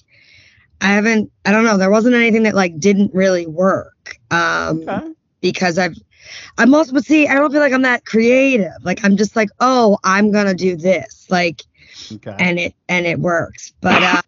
[0.81, 4.17] I haven't, I don't know, there wasn't anything that like didn't really work.
[4.29, 5.13] Um, okay.
[5.41, 5.95] because I've
[6.57, 8.71] I'm also but see, I don't feel like I'm that creative.
[8.83, 11.27] Like I'm just like, oh, I'm gonna do this.
[11.29, 11.63] Like
[12.11, 12.35] Okay.
[12.39, 13.73] and it and it works.
[13.81, 14.21] But uh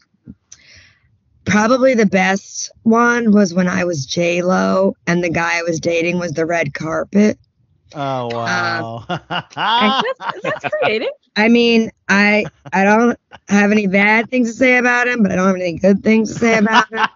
[1.46, 5.80] probably the best one was when I was J Lo and the guy I was
[5.80, 7.38] dating was the red carpet.
[7.94, 9.06] Oh wow.
[9.10, 10.02] That's,
[10.44, 11.10] that's creative.
[11.36, 15.36] I mean, I I don't have any bad things to say about him, but I
[15.36, 17.08] don't have any good things to say about him.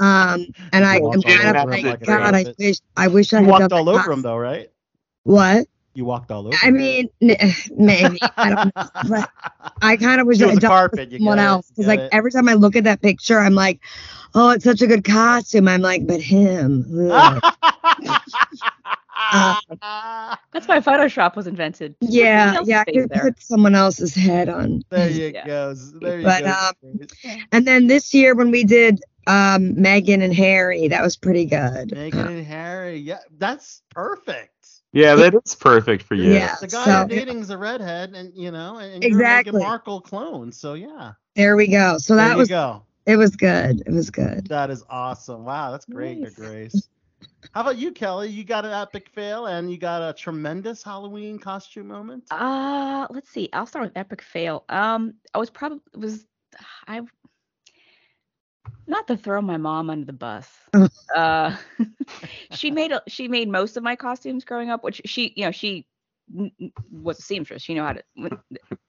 [0.00, 3.50] Um, and I am kind of like, him God, I wish I wish I had
[3.50, 4.70] walked all over him though, right?
[5.24, 5.66] What?
[5.94, 6.50] You walked all over.
[6.50, 6.58] Him.
[6.62, 7.36] I mean, n-
[7.76, 9.30] maybe I don't know, but
[9.80, 11.38] I kind of wish It I was had a done carpet, it with you someone
[11.38, 12.08] else because like it.
[12.12, 13.80] every time I look at that picture, I'm like,
[14.34, 15.68] oh, it's such a good costume.
[15.68, 16.84] I'm like, but him.
[19.32, 20.38] Ugh.
[20.52, 21.94] That's why Photoshop was invented.
[22.00, 23.22] yeah, yeah, I stays could there.
[23.22, 24.82] put someone else's head on.
[24.90, 25.46] there you Yeah.
[25.46, 25.74] go.
[26.00, 26.50] There you But, go.
[26.50, 27.00] um,
[27.52, 31.90] And then this year when we did um Meghan and Harry, that was pretty good.
[31.90, 32.98] Meghan and Harry.
[32.98, 34.50] Yeah, that's perfect.
[34.92, 36.32] Yeah, that is perfect for you.
[36.32, 36.54] Yeah.
[36.60, 39.60] The guy So- you're dating is a redhead, and you know, and you're a Exactly.
[39.60, 40.52] Meghan Markle clone.
[40.52, 41.98] So yeah, There we go.
[41.98, 42.82] So there that you was go.
[43.06, 43.82] it was good.
[43.86, 44.46] It was good.
[44.48, 45.44] That is awesome.
[45.44, 46.34] Wow, that's great, Nice.
[46.34, 46.88] Grace.
[47.52, 48.28] How about you, Kelly?
[48.28, 52.24] You got an epic fail, and you got a tremendous Halloween costume moment.
[52.30, 53.48] Uh, let's see.
[53.52, 54.64] I'll start with epic fail.
[54.68, 56.26] Um, I was probably was
[56.86, 57.02] I
[58.86, 60.50] not to throw my mom under the bus.
[61.16, 61.56] uh,
[62.52, 65.50] she made a, she made most of my costumes growing up, which she you know
[65.50, 65.86] she
[66.90, 67.62] was a seamstress.
[67.62, 68.02] She knew how to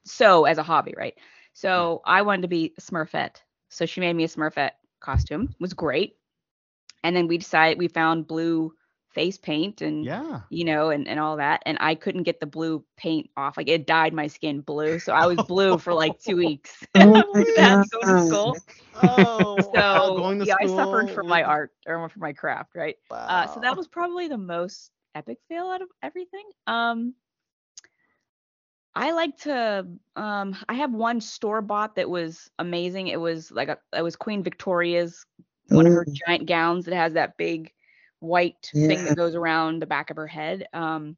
[0.06, 1.14] sew as a hobby, right?
[1.54, 3.38] So I wanted to be a Smurfette,
[3.70, 5.44] so she made me a Smurfette costume.
[5.44, 6.18] It was great,
[7.06, 8.74] and then we decided we found blue
[9.10, 10.42] face paint and Yeah.
[10.50, 11.64] you know, and, and all that.
[11.66, 13.58] And I couldn't get the blue paint off.
[13.58, 15.00] Like it dyed my skin blue.
[15.00, 16.86] So I was blue for like two weeks.
[17.00, 18.64] Oh That's going to school.
[18.94, 22.76] Oh, So wow, going to yeah, I suffered for my art or for my craft,
[22.76, 22.98] right?
[23.28, 26.46] Uh, so that was probably the most epic fail out of everything.
[26.68, 27.16] Um,
[28.96, 29.88] I like to.
[30.16, 33.08] Um, I have one store bought that was amazing.
[33.08, 33.80] It was like a.
[33.96, 35.26] It was Queen Victoria's
[35.70, 37.72] one of her giant gowns that has that big
[38.20, 40.68] white thing that goes around the back of her head.
[40.74, 41.18] Um,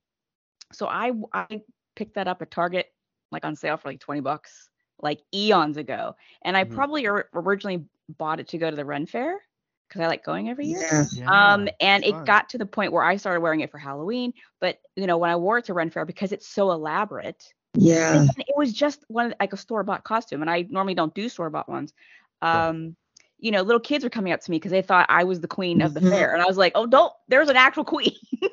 [0.72, 1.62] so I I
[1.96, 2.92] picked that up at Target
[3.32, 4.70] like on sale for like 20 bucks
[5.02, 6.74] like eons ago, and I Mhm.
[6.74, 7.86] probably or- originally
[8.18, 9.42] bought it to go to the Ren Fair
[9.88, 10.82] because I like going every year.
[10.82, 11.06] Yeah.
[11.14, 12.26] Yeah, Um, and it fun.
[12.26, 15.30] got to the point where I started wearing it for Halloween, but you know when
[15.30, 18.26] I wore it to Ren Fair because it's so elaborate, Yeah.
[18.38, 21.50] it was just one like a store bought costume, and I normally don't do store
[21.50, 21.94] bought ones.
[22.42, 22.96] Um,
[23.39, 25.47] you know, little kids were coming up to me because they thought I was the
[25.47, 26.10] queen of the Mhm.
[26.10, 28.13] fair, and I was like, oh, don't, there's an actual queen.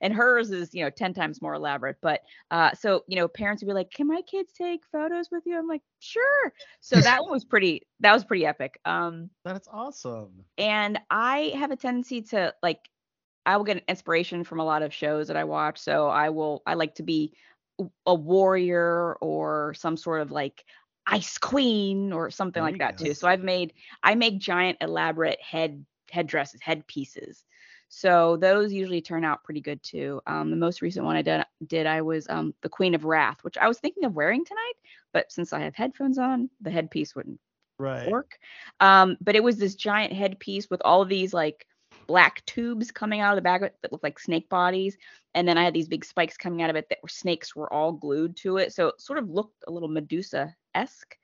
[0.00, 1.96] and hers is, you know, 10 times more elaborate.
[2.00, 5.42] But uh, so, you know, parents would be like, can my kids take photos with
[5.46, 5.58] you?
[5.58, 6.52] I'm like, sure.
[6.80, 8.78] So that one was pretty, that was pretty epic.
[8.84, 10.44] Um, That's awesome.
[10.58, 12.88] and I have a tendency to like
[13.46, 15.78] I will get inspiration from a lot of shows that I watch.
[15.78, 17.32] So I will I like to be
[18.06, 20.64] a warrior or some sort of like
[21.08, 23.06] ice queen or something There like that go.
[23.06, 23.14] too.
[23.14, 27.44] So I've made I make giant elaborate head headdresses, headpieces.
[27.88, 30.20] So those usually turn out pretty good too.
[30.26, 33.38] Um, the most recent one I did did I was um, the Queen of Wrath,
[33.42, 34.74] which I was thinking of wearing tonight,
[35.12, 37.40] but since I have headphones on, the headpiece wouldn't
[37.78, 38.10] Right.
[38.10, 38.38] work.
[38.80, 41.66] Um, but it was this giant headpiece with all of these like
[42.06, 44.96] black tubes coming out of the back of that looked like snake bodies.
[45.34, 47.72] And then I had these big spikes coming out of it that were snakes were
[47.72, 48.72] all glued to it.
[48.72, 51.16] So it sort of looked a little Medusa esque.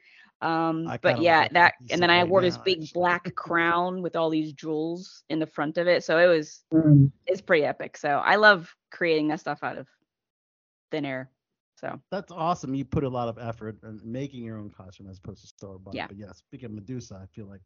[0.43, 3.01] Um, but yeah, like that and then I right wore this big actually.
[3.01, 6.05] black crown with all these jewels in the front of it.
[6.05, 7.11] So it was Mm.
[7.27, 7.97] it's pretty epic.
[7.97, 9.89] So I love creating that stuff out of
[10.91, 11.31] thin air.
[11.81, 12.75] So That's awesome.
[12.75, 15.79] You put a lot of effort in making your own costume as opposed to store
[15.79, 15.95] bought.
[15.95, 16.07] Yeah.
[16.09, 17.63] But yeah, speaking of Medusa, I feel like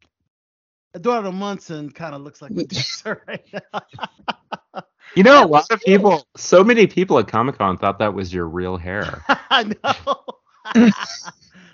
[0.95, 3.81] Eduardo Munson kind of looks like Medusa right now.
[5.15, 8.31] You know, a lot of people, so many people at Comic Con thought that was
[8.31, 9.23] your real hair.
[9.49, 10.91] I know.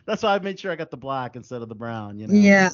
[0.05, 2.17] That's why I made sure I got the black instead of the brown.
[2.19, 2.33] You know.
[2.33, 2.69] Yeah.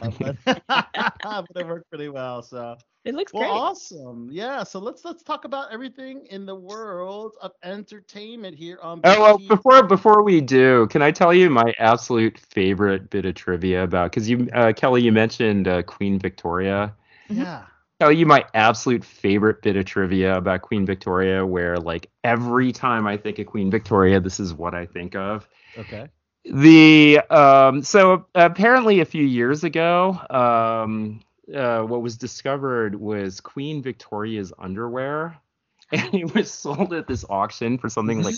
[0.00, 2.42] But, but it worked pretty well.
[2.42, 2.76] So.
[3.04, 3.50] It looks Well, great.
[3.50, 4.28] awesome.
[4.30, 4.62] Yeah.
[4.62, 9.00] So let's let's talk about everything in the world of entertainment here on.
[9.02, 13.34] Oh well, before before we do, can I tell you my absolute favorite bit of
[13.34, 14.12] trivia about?
[14.12, 16.94] Because you, uh, Kelly, you mentioned uh, Queen Victoria.
[17.28, 17.64] Yeah.
[17.98, 23.06] Tell you my absolute favorite bit of trivia about Queen Victoria, where like every time
[23.06, 25.48] I think of Queen Victoria, this is what I think of.
[25.76, 26.08] Okay.
[26.44, 31.20] The um, so apparently a few years ago, um,
[31.54, 35.36] uh, what was discovered was Queen Victoria's underwear,
[35.92, 38.34] and it was sold at this auction for something like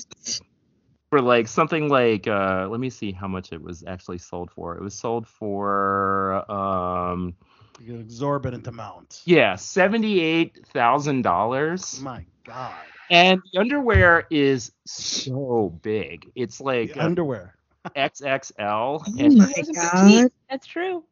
[1.10, 4.76] for like something like uh, let me see how much it was actually sold for.
[4.76, 7.34] It was sold for um,
[7.80, 9.22] You get exorbitant amount.
[9.24, 12.00] yeah, seventy eight thousand dollars.
[12.02, 12.74] My God.
[13.10, 16.30] And the underwear is so big.
[16.34, 17.54] It's like The uh, underwear.
[17.94, 19.03] XXL.
[19.07, 20.31] Oh and my god.
[20.51, 21.05] That's true.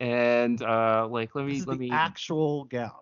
[0.00, 2.92] and uh like let This me is let the me actual gown.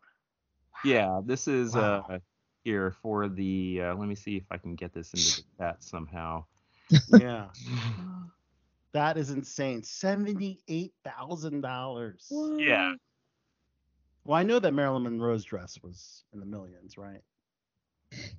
[0.85, 2.05] yeah this is Wow.
[2.09, 2.19] uh
[2.65, 5.83] here for the uh let me see if i can get this into the chat
[5.83, 6.45] somehow
[7.09, 7.49] Yeah.
[8.93, 9.83] that is insane.
[9.83, 12.31] Seventy-eight thousand dollars.
[12.59, 12.95] yeah
[14.25, 17.23] Well, I know that Marilyn Monroe's dress was in the millions, right?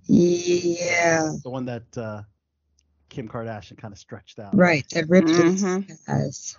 [0.08, 1.32] Yeah.
[1.44, 2.22] The one that uh,
[3.16, 4.54] Kim Kardashian kind of stretched out.
[4.58, 4.86] Right.
[4.92, 5.88] That ripped Mhm.
[5.88, 6.58] his ass.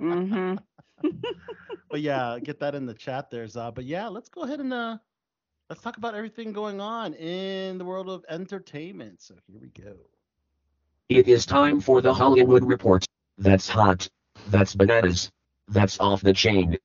[0.00, 0.56] Mm-hmm.
[1.90, 3.70] but yeah, get that in the chat there, Zah.
[3.70, 4.98] But yeah, let's go ahead and uh,
[5.70, 9.22] let's talk about everything going on in the world of entertainment.
[9.22, 9.94] So here we go.
[11.08, 13.04] It is time for the Hollywood Report.
[13.38, 14.08] That's hot.
[14.48, 15.30] That's bananas.
[15.68, 16.78] That's off the chain.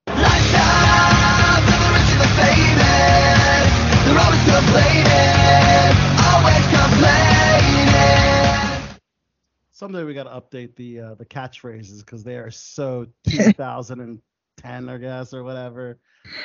[9.81, 14.97] Someday we got to update the uh, the catchphrases because they are so 2010, I
[14.97, 15.97] guess, or whatever.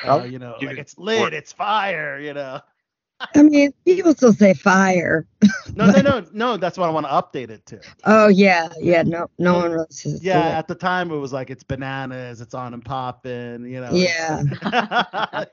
[0.03, 2.19] Uh, Oh, you know, like it's lit, it's fire.
[2.19, 2.59] You know.
[3.35, 5.27] I mean, people still say fire.
[5.75, 6.57] No, no, no, no.
[6.57, 7.79] That's what I want to update it to.
[8.05, 9.03] Oh yeah, yeah.
[9.03, 10.23] No, no one really says.
[10.23, 10.53] Yeah, it.
[10.57, 13.65] at the time it was like it's bananas, it's on and popping.
[13.65, 13.91] You know.
[13.91, 14.41] Yeah.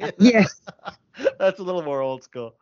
[0.01, 0.47] it's- Yeah.
[1.39, 2.55] That's a little more old school.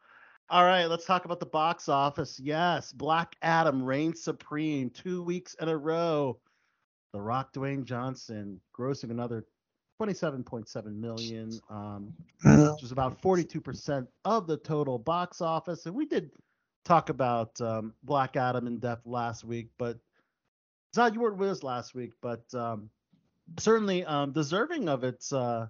[0.52, 2.38] All right, let's talk about the box office.
[2.38, 6.38] Yes, Black Adam reigns supreme two weeks in a row.
[7.14, 9.46] The Rock Dwayne Johnson grossing another
[9.98, 12.12] 27.7 million, um,
[12.44, 15.86] which is about 42% of the total box office.
[15.86, 16.30] And we did
[16.84, 19.96] talk about um, Black Adam in depth last week, but
[20.94, 22.90] Zod, you weren't with us last week, but um,
[23.58, 25.68] certainly um, deserving of its uh,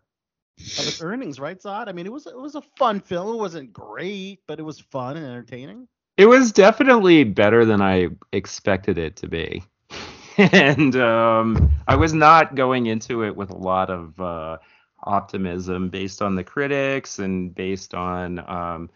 [0.76, 1.88] of its earnings, right, Zod?
[1.88, 3.34] I mean, it was it was a fun film.
[3.34, 5.88] It wasn't great, but it was fun and entertaining.
[6.16, 9.62] it was definitely better than i expected it to be
[10.38, 14.56] and um i was not going into it with a lot of uh
[15.04, 18.90] optimism based on the critics and based on um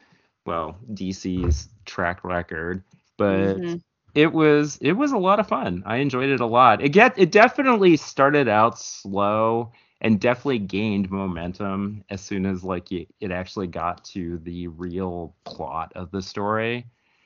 [0.46, 2.82] well dc's track record
[3.16, 3.82] but Mhm.
[4.14, 5.82] it was it was a lot of fun.
[5.86, 6.82] I enjoyed it a lot.
[6.82, 12.92] It get it definitely started out slow and definitely gained momentum as soon as like
[12.92, 16.84] it, it actually got to the real plot of the story.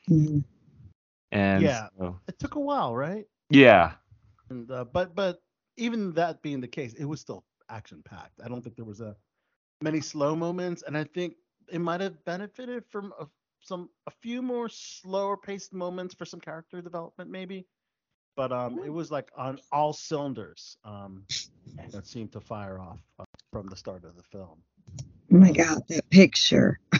[0.08, 0.44] Mhm.
[1.32, 1.88] And Yeah.
[1.98, 3.26] so- It took a while, right?
[3.50, 3.94] yeah.
[4.50, 5.42] And uh, but but
[5.76, 8.40] even that being the case, it was still action packed.
[8.44, 9.16] I don't think there was a
[9.80, 11.34] many slow moments, and I think
[11.72, 13.26] it might have benefited from a,
[13.60, 17.66] some a few more slower paced moments for some character development, maybe.
[18.36, 20.76] But um, it was like on all cylinders.
[20.84, 21.24] Um,
[21.90, 24.58] that seemed to fire off uh, from the start of the film.
[25.32, 26.78] Oh my god, that picture.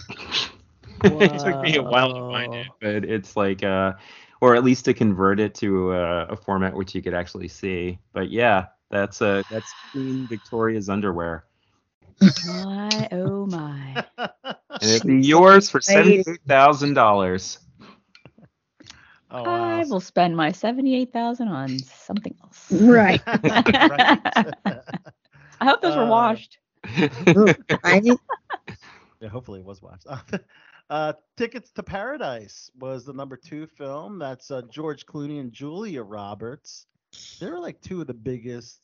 [1.05, 3.95] it took me a while to find it, but it's like uh
[4.41, 7.99] or at least to convert it to a, a format which you could actually see.
[8.13, 11.45] But yeah, that's uh that's Queen Victoria's underwear.
[12.47, 14.05] My oh my.
[14.17, 16.23] And it'd be yours for Lady.
[16.23, 17.59] seventy-eight thousand dollars.
[19.31, 22.67] Oh, I will spend my seventy-eight thousand on something else.
[22.71, 23.23] Right.
[23.29, 24.19] right.
[25.61, 26.59] I hope those were Uh, washed.
[27.85, 28.05] right?
[29.21, 30.07] Yeah, hopefully it was watched.
[30.91, 34.19] uh, Tickets to Paradise was the number two film.
[34.19, 36.87] That's uh, George Clooney and Julia Roberts.
[37.39, 38.81] They were like two of the biggest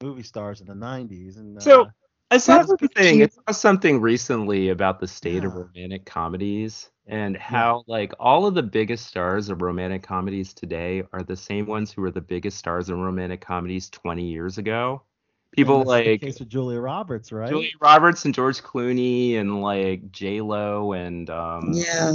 [0.00, 1.38] movie stars in the 90s.
[1.38, 1.90] And uh, So,
[2.30, 3.18] I saw That's something.
[3.18, 3.32] cute.
[3.46, 8.54] I saw something recently about the state of romantic comedies and how like all of
[8.54, 12.56] the biggest stars of romantic comedies today are the same ones who were the biggest
[12.56, 15.02] stars in romantic comedies 20 years ago.
[15.52, 17.48] People and that's the like case with Julia Roberts, right?
[17.48, 22.12] Julia Roberts and George Clooney and like J Lo and um Yeah.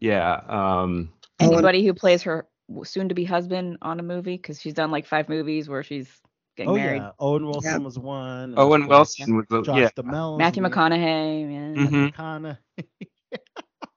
[0.00, 2.48] yeah um Anybody who plays her
[2.82, 6.08] soon to be husband on a movie because she's done like five movies where she's
[6.56, 7.02] getting Oh married.
[7.02, 7.80] yeah, Owen Wilson Yep.
[7.82, 8.54] was one.
[8.56, 9.88] Owen Wilson was the Josh yeah.
[9.96, 10.38] Duhamel.
[10.38, 11.74] Matthew McConaughey, man.
[11.76, 12.14] Mhm.
[12.14, 12.58] McConaughey.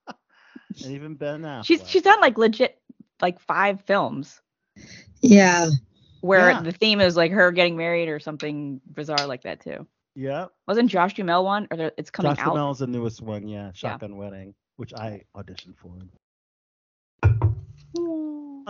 [0.08, 1.66] and even Ben Affleck.
[1.66, 2.80] She's she's done like legit
[3.22, 4.42] like five films
[5.22, 5.70] Yeah.
[6.22, 6.62] where Yeah.
[6.62, 9.88] the theme is like her getting married or something bizarre like that too.
[10.16, 10.48] Yeah.
[10.68, 12.56] Wasn't Josh Duhamel one or there- it's coming Josh out?
[12.56, 13.48] Duhamel's the newest one.
[13.48, 15.94] Yeah, Shotgun Wedding, which I auditioned for.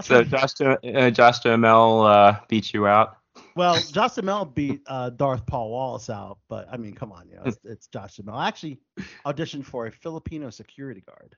[0.02, 0.24] So.
[0.24, 3.18] Josh, Du- uh, Josh Duhamel uh, beat you out.
[3.56, 7.36] Well, Josh Duhamel beat uh, Darth Paul Wallace out, but I mean, come on, you
[7.36, 8.36] know, it's, it's Josh Duhamel.
[8.38, 8.80] I actually
[9.26, 11.36] auditioned for a Filipino security guard.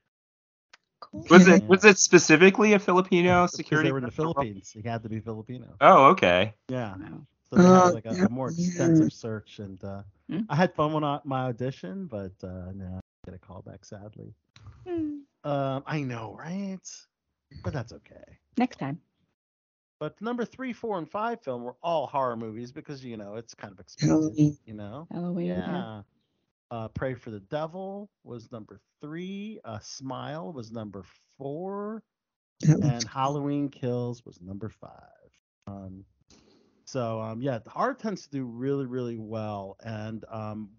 [1.12, 3.88] Was it was it specifically a Filipino Because security?
[3.88, 4.10] they were in the?
[4.10, 4.70] Philippines.
[4.72, 5.76] He had to be Filipino.
[5.80, 6.54] Oh, okay.
[6.68, 6.96] Yeah.
[7.48, 8.66] So they Oh, had like a, a that- more yeah.
[8.66, 10.40] extensive search, and uh, Hmm.
[10.50, 13.62] I had fun with uh, my audition, but uh, no, I didn't get a call
[13.62, 14.34] back sadly.
[14.86, 15.20] Hmm.
[15.44, 16.78] Um, I know, right?
[17.64, 18.38] But that's okay.
[18.58, 19.00] Next time.
[20.00, 23.54] But number three, four, and five film were all horror movies because you know it's
[23.54, 24.10] kind of expected.
[24.64, 25.08] You know.
[25.10, 25.46] Halloween.
[25.46, 25.72] Yeah.
[25.72, 26.02] Yeah.
[26.70, 29.58] Uh, Prey for the Devil was number three.
[29.64, 31.04] Uh, Smile was number
[31.38, 32.02] four,
[32.68, 34.92] and Halloween Kills was number five.
[35.66, 36.04] Um,
[36.84, 40.70] so um, yeah, the horror tends to do really, really well, and um,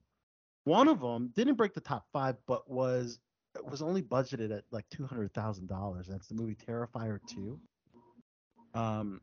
[0.64, 3.20] one of them didn't break the top five, but was
[3.64, 6.08] was only budgeted at like two hundred thousand dollars.
[6.08, 7.60] That's the movie Terrifier two.
[8.74, 9.22] Um,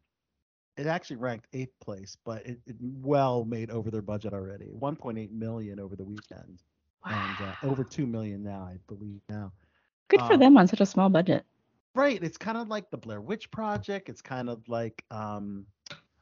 [0.76, 4.66] it actually ranked eighth place, but it, it well made over their budget already.
[4.78, 6.62] 1.8 million over the weekend,
[7.04, 9.52] and uh, over two million now, I believe now.
[10.08, 11.44] Good for um, them on such a small budget.
[11.94, 12.22] Right.
[12.22, 14.08] It's kind of like the Blair Witch Project.
[14.10, 15.66] It's kind of like um,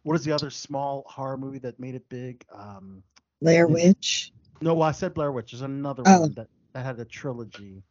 [0.05, 2.45] what is the other small horror movie that made it big?
[2.53, 3.03] Um,
[3.43, 4.33] Blair Witch.
[4.61, 5.51] no, well, I said Blair Witch.
[5.51, 6.21] There's another Oh.
[6.21, 7.83] one that, that had a trilogy.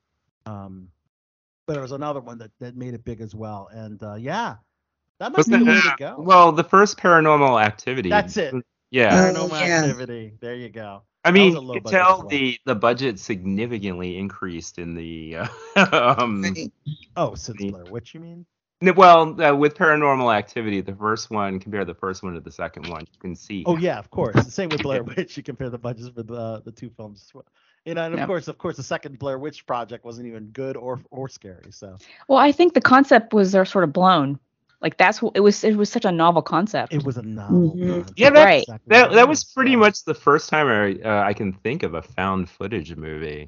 [0.45, 0.87] Um,
[1.67, 3.69] but there was another one that, that made it big as well.
[3.71, 4.55] And uh, yeah,
[5.19, 6.15] that might Was be the way to go.
[6.19, 8.09] well, the first Paranormal Activity.
[8.09, 8.53] That's it.
[8.91, 9.31] Yeah.
[9.35, 9.81] Oh, Paranormal yeah.
[9.83, 10.33] Activity.
[10.39, 11.03] There you go.
[11.25, 12.27] I mean, was you low could tell well.
[12.27, 15.37] the the budget significantly increased in the
[15.75, 16.43] uh, um,
[17.15, 18.45] Oh, since the- Blair Witch, you mean?
[18.97, 22.89] well uh, with Paranormal Activity, the first one compare the first one to the second
[22.89, 23.63] one, you can see.
[23.65, 24.35] Oh yeah, of course.
[24.43, 25.37] The same with Blair Witch.
[25.37, 27.45] You compare the budgets for the the two films as well.
[27.85, 28.25] You know, and of Yeah.
[28.27, 31.71] course, of course, the second Blair Witch project wasn't even good or or scary.
[31.71, 31.95] So
[32.27, 34.37] Well, I think the concept was uh, sort of blown.
[34.83, 35.63] Like that's wh- it was.
[35.63, 36.93] It was such a novel concept.
[36.93, 37.75] it was a novel.
[37.75, 37.87] Mhm.
[37.95, 38.19] concept.
[38.19, 38.63] Yeah, that- Right.
[38.63, 41.83] Exactly That that was is, pretty much the first time I uh, I can think
[41.83, 43.47] of a found footage movie.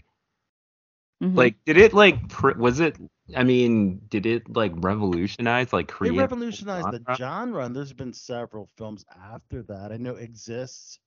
[1.22, 1.36] Mhm.
[1.36, 2.98] Like, did it like pr- was it?
[3.36, 6.18] I mean, did it like revolutionize like They create?
[6.20, 7.16] revolutionized the genre?
[7.16, 9.92] genre, and there's been several films after that.
[9.92, 11.00] I know Exists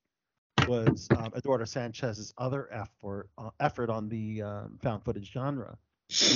[0.67, 5.79] was um, Eduardo Sanchez's other effort uh, effort on the um, found footage genre,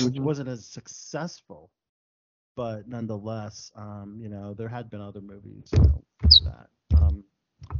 [0.05, 1.69] which wasn't as successful,
[2.55, 6.03] but nonetheless, um, you know, there had been other movies you know,
[6.43, 6.69] that.
[7.01, 7.23] Um,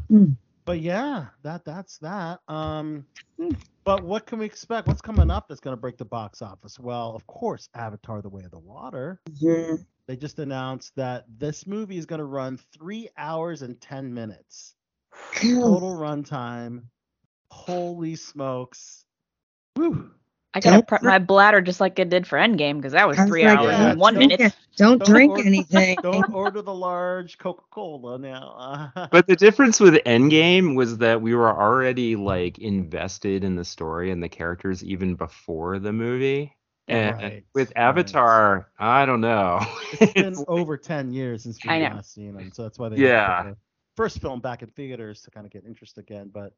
[0.09, 0.33] Hmm.
[0.65, 2.39] But yeah, that that's that.
[2.47, 3.05] Um,
[3.39, 3.53] Hmm.
[3.85, 4.87] but what can we expect?
[4.87, 6.79] What's coming up that's going to break the box office?
[6.79, 9.85] Well, of course, Avatar: The Way of the Water Mhm.
[10.07, 14.75] they just announced that this movie is going to run three hours and 10 minutes
[15.61, 16.83] total runtime
[17.51, 19.05] holy smokes
[19.75, 20.11] Whew.
[20.55, 23.07] I gotta Don't prep drink- my bladder just like it did for Endgame because that
[23.07, 24.55] was I was three like, hours yeah, and one don't minute.
[24.77, 25.97] Don't Don't drink order- anything.
[26.01, 31.49] don't order the large coca-cola now But the difference with Endgame was that we were
[31.51, 36.55] already like invested in the story and the characters even before the movie.
[36.87, 37.77] And Right, with right.
[37.81, 39.59] Avatar, I don't know.
[40.01, 41.95] it's been It's- over 10 years since we I know.
[41.95, 43.43] last seen them so that's why they Yeah.
[43.43, 43.57] the
[43.95, 46.53] first film back in theaters to kind of get interest again but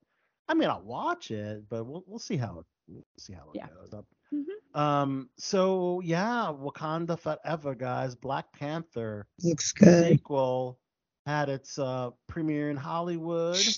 [0.48, 3.60] i mean i'll watch it but we'll, we'll see how it we'll see how it
[3.60, 3.68] Yeah.
[3.68, 4.58] goes up Mhm.
[4.74, 10.20] um so yeah wakanda forever guys black panther Looks good.
[10.20, 10.80] sequel
[11.26, 13.76] had its uh, premiere in Hollywood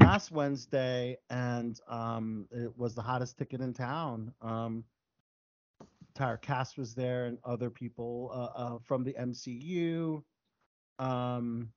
[0.00, 4.32] last Wednesday, and um, it was the hottest ticket in town.
[4.40, 4.84] Um,
[6.14, 10.24] entire cast was there, and other people uh, uh, from the MCU.
[10.98, 11.72] Um,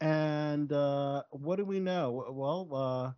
[0.00, 2.26] and uh, what do we know?
[2.30, 3.12] Well, uh,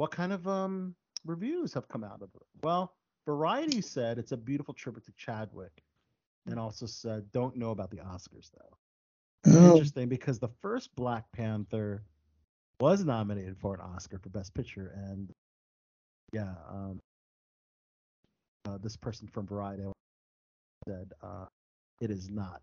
[0.00, 0.94] what kind of um,
[1.26, 2.46] reviews have come out of it?
[2.62, 2.94] Well,
[3.26, 5.82] Variety said it's a beautiful tribute to Chadwick,
[6.46, 8.76] and also said don't know about the Oscars though
[9.46, 12.02] Oh, interesting because the first Black Panther
[12.80, 15.30] was nominated for an Oscar for Best Picture, and
[16.32, 16.98] yeah, um,
[18.66, 19.84] uh, this person from Variety
[20.88, 21.44] said uh,
[22.00, 22.62] it is not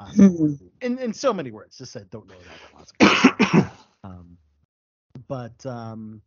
[0.00, 0.36] Oscar Hmm.
[0.38, 0.70] worthy.
[0.82, 3.70] In in so many words, just said don't know about the Oscar.
[4.04, 4.36] um,
[5.28, 6.20] but um,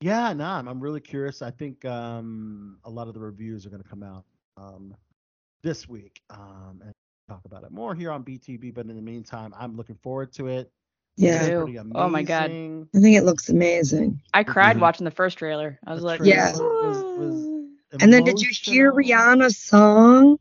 [0.00, 1.42] yeah, no, I'm, I'm really curious.
[1.42, 4.24] I think um, a lot of the reviews are going to come out
[4.56, 4.94] um,
[5.62, 6.92] this week, um, and
[7.28, 8.74] talk about it more here on BTB.
[8.74, 10.70] But in the meantime, I'm looking forward to it.
[11.16, 11.42] Yeah.
[11.42, 11.64] It's Too.
[11.64, 12.50] pretty Oh my God.
[12.50, 14.20] I think it looks amazing.
[14.32, 14.80] I cried Mhm.
[14.80, 15.78] watching the first trailer.
[15.86, 16.52] I was The like, Yeah.
[16.52, 18.92] was- was And then did you hear.
[18.92, 20.38] Rihanna's song?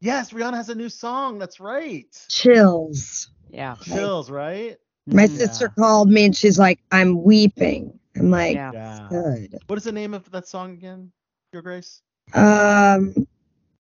[0.00, 1.38] Yes, Rihanna has a new song.
[1.38, 2.06] That's right.
[2.28, 3.28] Chills.
[3.48, 3.76] yeah.
[3.82, 4.76] Chills, right?
[5.06, 5.28] My Yeah.
[5.28, 7.98] sister called me and she's like, I'm weeping.
[8.16, 8.70] I'm like, Yeah.
[8.72, 9.06] Yeah.
[9.10, 9.58] good.
[9.66, 11.10] What is the name of that song again?
[11.52, 12.02] Your Grace?
[12.32, 13.14] Um,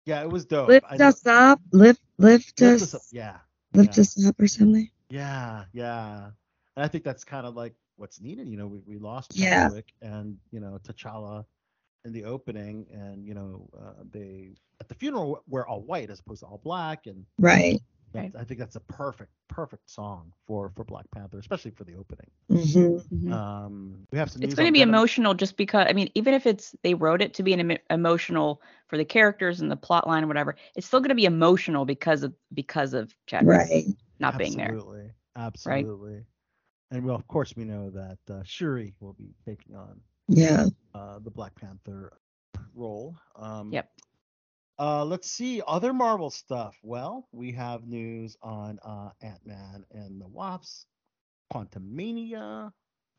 [0.05, 0.67] Yeah, it was dope.
[0.67, 3.01] lift I know- us up, lift, lift, Lift us, us up.
[3.11, 3.37] Yeah.
[3.73, 4.01] lift yeah.
[4.01, 4.89] us up or something.
[5.09, 6.25] Yeah, yeah.
[6.75, 8.47] And I think that's kind of like what's needed.
[8.47, 9.65] You know, we, we lost Yeah.
[9.67, 11.45] Chadwick and you know T'Challa
[12.05, 16.19] in the opening, and you know uh, they at the funeral wear all white as
[16.19, 17.79] opposed to all black, and Right.
[18.13, 18.35] That- Right.
[18.37, 22.29] I think that's a perfect perfect song for for Black Panther, especially for the opening.
[22.49, 22.97] hmm
[23.27, 23.31] Mhm.
[23.31, 24.41] Um, we have some.
[24.43, 24.95] it's going to be Venom.
[24.95, 27.77] emotional just because i mean even if it's they wrote it to be an emo-
[27.89, 31.25] emotional for the characters and the plot line or whatever it's still going to be
[31.25, 33.85] emotional because of because of Chadwick Right.
[34.19, 36.25] not being there Absolutely, absolutely.
[36.91, 40.67] And well, of course, we know that uh, Shuri will be taking on Yeah.
[40.93, 42.13] uh, the Black Panther
[42.75, 43.15] role.
[43.35, 43.89] Um, Yep.
[44.79, 46.75] Uh, let's see other Marvel stuff.
[46.83, 50.87] Well, we have news on uh, Ant Man and the Wasp,
[51.53, 52.71] Quantumania.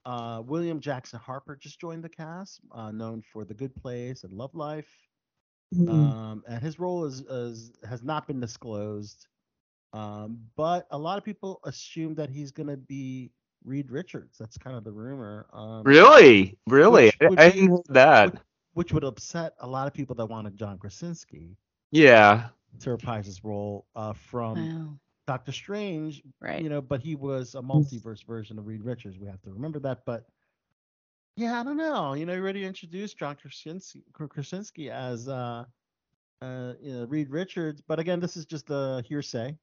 [0.05, 4.33] Uh, William Jackson Harper just joined the cast, uh, known for The Good Place and
[4.33, 4.91] Love Life.
[5.75, 5.89] Mhm.
[5.89, 9.27] Um, and his role is, is has not been disclosed.
[9.93, 13.31] Um, but a lot of people assume that he's going to be
[13.65, 14.37] Reed Richards.
[14.39, 15.47] That's kind of the rumor.
[15.53, 16.59] Um, Really?
[16.67, 17.07] Really?
[17.07, 18.33] Which I, would I didn't know that.
[18.33, 18.43] which
[18.75, 21.57] would upset a lot of people that wanted John Krasinski
[21.91, 22.51] Yeah.
[22.81, 26.23] to reprise his role uh, from wow Doctor Strange.
[26.41, 29.19] right You know, but he was a multiverse version of Reed Richards.
[29.19, 30.05] We have to remember that.
[30.05, 30.27] But
[31.37, 32.15] yeah, I don't know.
[32.15, 35.65] You know, you already introduced John Krasinski, Krasinski as uh,
[36.41, 37.81] uh, you know, Reed Richards.
[37.87, 39.57] But again, this is just a hearsay.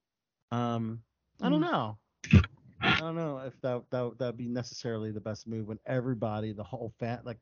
[0.50, 1.00] Um,
[1.40, 1.62] I don't Mm.
[1.62, 1.98] know.
[2.98, 6.62] I don't know if that that that'd be necessarily the best move when everybody, the
[6.64, 7.38] whole fan, like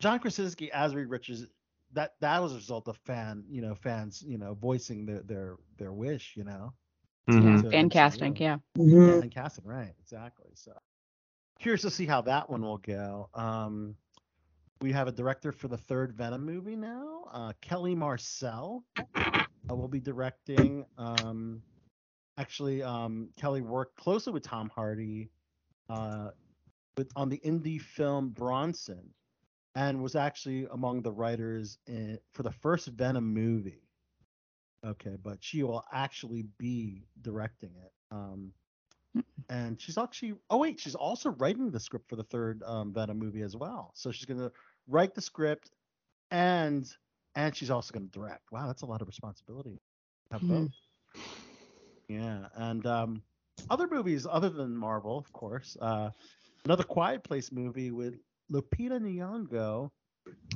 [0.00, 1.46] John Krasinski as Reed Richards.
[1.92, 5.56] That that was a result of fan, you know, fans, you know, voicing their their
[5.78, 6.72] their wish, you know.
[7.28, 7.60] Mhm.
[7.62, 9.06] to fan casting yeah Mhm.
[9.06, 9.94] Yeah, and casting, right?
[10.00, 10.50] Exactly.
[10.54, 10.72] So
[11.58, 13.28] curious to see how that one will go.
[13.34, 13.96] Um,
[14.80, 17.24] we have a director for the third Venom movie now.
[17.32, 20.84] Uh, Kelly Marcel uh, will be directing.
[20.98, 21.62] Um,
[22.36, 25.30] actually, um, Kelly worked closely with Tom Hardy
[25.88, 26.30] uh,
[26.96, 29.14] with on the indie film Bronson,
[29.74, 33.82] and was actually among the writers in, for the first Venom movie.
[34.84, 37.92] Okay, but she will actually be directing it.
[38.10, 38.52] Um,
[39.48, 43.18] and she's actually oh wait, she's also writing the script for the third um, Venom
[43.18, 43.92] movie as well.
[43.94, 44.50] So she's gonna
[44.86, 45.70] write the script
[46.30, 46.88] and
[47.34, 48.52] and she's also gonna direct.
[48.52, 49.80] Wow, that's a lot of responsibility.
[50.30, 50.48] Have Mhm.
[50.48, 50.72] both.
[52.08, 53.22] Yeah, and um,
[53.70, 55.76] other movies other than Marvel, of course.
[55.80, 56.10] Uh,
[56.64, 58.14] another Quiet Place movie with
[58.52, 59.90] Lupita Nyong'o,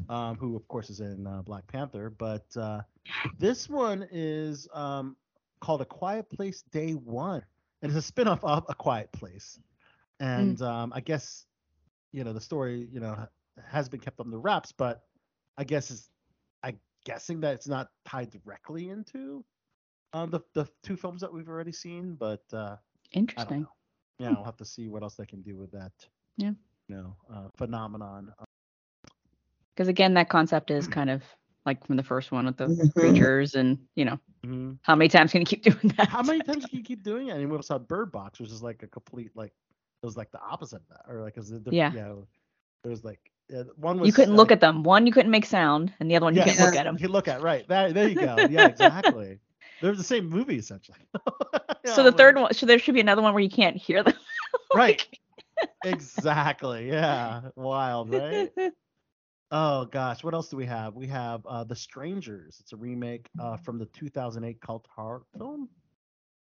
[0.09, 2.81] um, who of course is in uh, Black Panther, but uh,
[3.39, 5.17] this one is um,
[5.61, 7.43] called A Quiet Place Day One.
[7.83, 9.59] and it's a spin-off of A Quiet Place.
[10.21, 11.47] And um, I guess
[12.13, 13.27] you know the story you know
[13.67, 15.03] has been kept on the wraps, but
[15.57, 16.11] I guess is
[16.63, 16.75] I
[17.05, 19.45] guessing that it's not tied directly into
[20.13, 22.77] um, the the two films that we've already seen, but uh,
[23.13, 23.67] Interesting.
[24.19, 25.93] Yeah, I'll have to see what else they can do with that.
[26.37, 26.53] Yeah.
[26.89, 28.33] You know, uh, phenomenon.
[29.75, 31.23] Because again, that concept is kind of
[31.67, 32.93] like from the first one with the Mhm.
[32.97, 34.79] creatures, and you know, Mhm.
[34.83, 36.09] how many times can you keep doing that?
[36.09, 37.37] How many times can you keep doing it?
[37.37, 39.53] And we also saw Bird Box, which is like a complete like
[40.03, 41.93] it was like the opposite of that, or like it was a different, Yeah.
[41.93, 42.27] You know,
[42.85, 44.83] it was like yeah, one was You couldn't look at them.
[44.83, 46.95] One, you couldn't make sound, and the other one, you Yeah, couldn't look at them.
[46.95, 47.93] You can look at right there.
[47.93, 48.45] There you go.
[48.49, 49.41] Yeah, exactly.
[49.81, 50.99] They're the same movie essentially.
[51.87, 54.15] So the third one, so there should be another one where you can't hear them.
[54.73, 55.03] Right.
[55.85, 56.89] Exactly.
[56.89, 57.51] Yeah.
[57.57, 58.51] Wild, right?
[59.51, 60.95] Oh gosh, what else do we have?
[60.95, 62.59] We have uh, The Strangers.
[62.61, 65.71] It's a remake uh, from the 2008 cult horror film,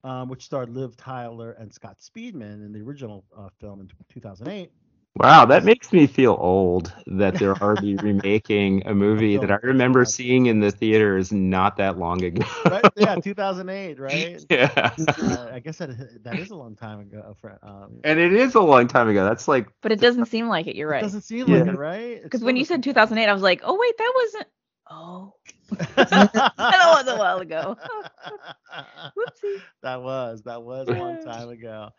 [0.02, 4.72] um, which starred Liv Tyler and Scott Speedman in the original uh, film in 2008.
[5.16, 10.04] Wow, that makes me feel old that they're already remaking a movie that I remember
[10.04, 12.44] seeing in the theaters not that long ago.
[12.66, 12.86] Right?
[12.96, 14.42] Yeah, 2008, right?
[14.50, 14.94] yeah.
[15.20, 17.36] Uh, I guess that that is a long time ago.
[17.40, 19.24] For, um, And it is a long time ago.
[19.24, 20.76] That's like But it doesn't seem like it.
[20.76, 21.00] You're right.
[21.00, 21.66] it doesn't seem like Yeah.
[21.66, 22.22] it, right?
[22.22, 24.46] Because when you said 2008, I was like, oh wait, that wasn't.
[24.90, 25.34] Oh,
[25.96, 27.76] that was a while ago.
[29.16, 29.62] Whoopsie.
[29.82, 31.90] that was that was a long time ago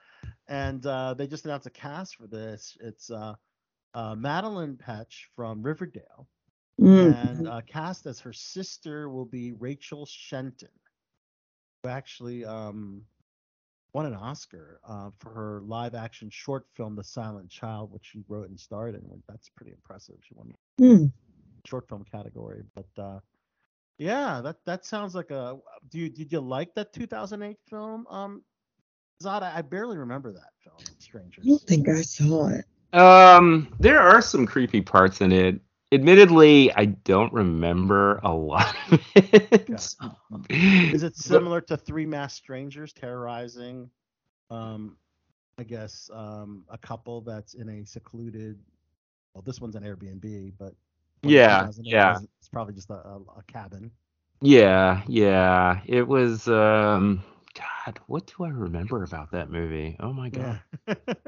[0.47, 3.33] and uh, they just announced a cast for this it's uh,
[3.93, 6.27] uh, madelaine petsch from riverdale
[6.79, 7.15] Mm.
[7.15, 10.69] and uh, cast as her sister will be rachel shenton
[11.83, 13.01] who actually um,
[13.93, 18.23] won an Oscar uh, for her live action short film, The Silent Child, which she
[18.27, 19.01] wrote and starred in.
[19.27, 20.15] That's pretty impressive.
[20.21, 20.53] She won the
[21.69, 22.63] short film category.
[22.75, 23.19] But uh,
[23.97, 25.57] yeah, that that sounds like a.
[25.89, 28.05] Do you did you like that 2008 film?
[28.09, 28.43] Um,
[29.23, 31.43] Zod, I, I barely remember that film, Strangers.
[31.45, 32.65] I don't think I saw it.
[32.97, 35.59] Um, there are some creepy parts in it.
[35.91, 39.69] Admittedly, I don't remember a lot of it.
[40.49, 43.89] Is it But- similar to Three Masked Strangers terrorizing,
[44.49, 44.97] um,
[45.57, 48.59] I guess, um, a couple that's in a secluded?
[49.33, 50.73] Well, this one's an Airbnb, but
[51.23, 52.17] Yeah, 2008 yeah.
[52.39, 53.91] it's probably just a, a, a cabin.
[54.41, 55.79] Yeah, yeah.
[55.85, 57.23] It was um
[57.57, 59.97] God, what do I remember about that movie?
[59.99, 60.61] Oh my god.
[60.87, 60.95] Yeah.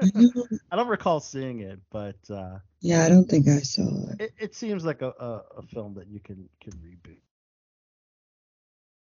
[0.70, 4.20] I don't, recall seeing it, but uh, yeah, I don't think I saw it.
[4.20, 7.18] it, it seems like a, a, a film that you can can reboot,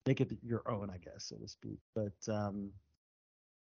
[0.06, 1.80] make it your own, I guess, so to speak.
[1.94, 2.72] But um,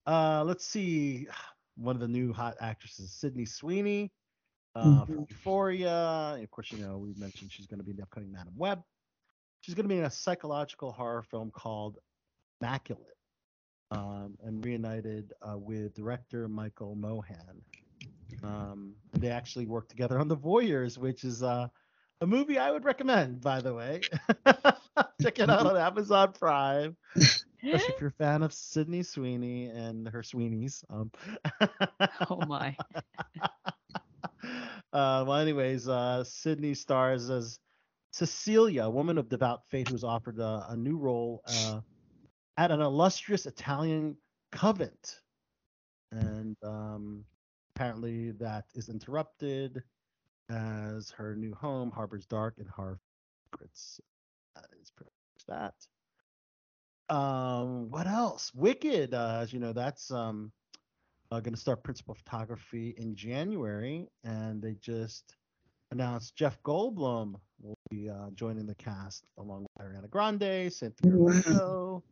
[0.07, 1.29] uh, let's see,
[1.77, 4.11] one of the new hot actresses, Sydney Sweeney,
[4.75, 5.31] uh, from Mhm.
[5.31, 6.39] Euphoria.
[6.43, 8.83] Of course, you know we mentioned she's going to be in the upcoming Madame Web.
[9.61, 11.99] She's going to be in a psychological horror film called
[12.61, 13.16] Immaculate,
[13.91, 17.63] um, and reunited uh, with director Michael Mohan.
[18.43, 21.69] Um, they actually worked together on The Voyeurs, which is uh,
[22.21, 24.01] a movie I would recommend, by the way.
[25.23, 30.09] Check it out on Amazon Prime, especially if you're a fan of Sydney Sweeney and
[30.09, 30.85] her Sweeneys.
[30.91, 31.11] Um,
[32.31, 32.77] Oh my.
[34.93, 37.59] uh, well, anyways, uh, Sydney stars as
[38.13, 41.81] Cecilia, a woman of devout faith who's offered a, a new role uh,
[42.57, 44.17] at an illustrious Italian
[44.53, 45.21] convent.
[46.13, 47.25] And um,
[47.75, 49.83] apparently that is interrupted
[50.49, 53.01] as her new home harbors dark and horror
[53.45, 54.01] secrets.
[54.55, 55.47] That is pretty much
[57.09, 57.15] that.
[57.15, 58.53] Um, what else?
[58.55, 60.51] Wicked, uh, as you know, that's um,
[61.31, 65.37] uh, going to start principal photography in January, and they just
[65.93, 71.33] announced Jeff Goldblum will be uh, joining the cast along with Ariana Grande, Cynthia Wow.
[71.33, 72.03] Erivo,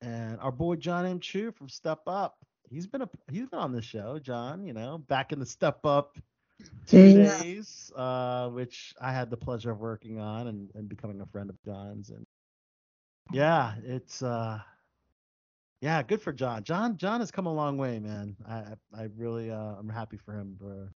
[0.00, 1.20] and our boy John M.
[1.20, 2.36] Chu from Step Up.
[2.70, 4.64] He's been a he's been on the show, John.
[4.64, 6.18] You know, back in the Step Up
[6.86, 11.50] days, uh, which I had the pleasure of working on and, and becoming a friend
[11.50, 12.10] of John's.
[12.10, 12.26] And
[13.32, 14.58] yeah, it's uh,
[15.80, 16.64] yeah, good for John.
[16.64, 18.36] John John has come a long way, man.
[18.48, 20.92] I I, really uh, I'm happy for him for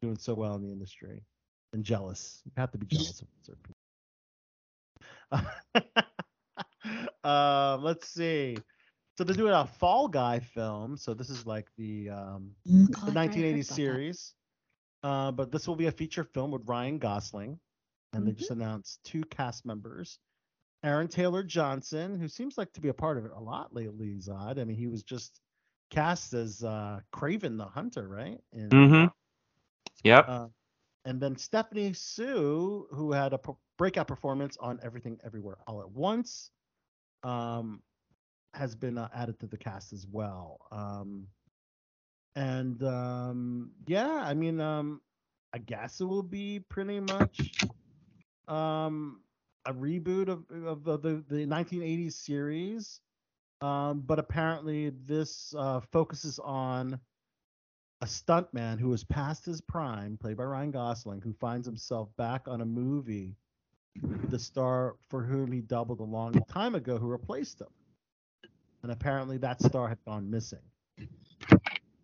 [0.00, 1.22] doing so well in the industry.
[1.74, 2.42] And jealous.
[2.44, 3.62] You have to be jealous of certain
[5.32, 6.02] people.
[7.24, 8.56] um, let's see.
[9.16, 10.96] So they're doing a Fall Guy film.
[10.96, 14.34] So this is like the um, Mm, the Oh, 1980 series.
[15.02, 17.58] Uh, but this will be a feature film with Ryan Gosling,
[18.12, 20.18] and they just announced two cast members.
[20.84, 24.16] Aaron Taylor Johnson, who seems like to be a part of it a lot lately,
[24.18, 24.60] Zod.
[24.60, 25.40] I mean, he was just
[25.90, 28.38] cast as uh, Kraven the Hunter, right?
[28.52, 29.06] In, Mm-hmm.
[30.04, 30.28] Yep.
[30.28, 30.46] uh,
[31.04, 35.90] and then Stephanie Hsu, who had a p- breakout performance on Everything Everywhere All at
[35.90, 36.50] Once,
[37.22, 37.82] um,
[38.54, 40.66] has been uh, added to the cast as well.
[40.70, 41.28] Um,
[42.34, 45.02] and um, yeah, I mean, um,
[45.52, 47.56] I guess it will be pretty much
[48.48, 49.24] um,
[49.66, 53.00] a reboot of, of the, the, the 1980s series.
[53.60, 57.00] Um, but apparently, this uh, focuses on
[58.00, 62.48] a stuntman who is past his prime, played by Ryan Gosling, who finds himself back
[62.48, 63.38] on a movie,
[64.30, 67.68] the star for whom he doubled a long time ago, who replaced him.
[68.82, 70.58] And apparently, that star had gone missing.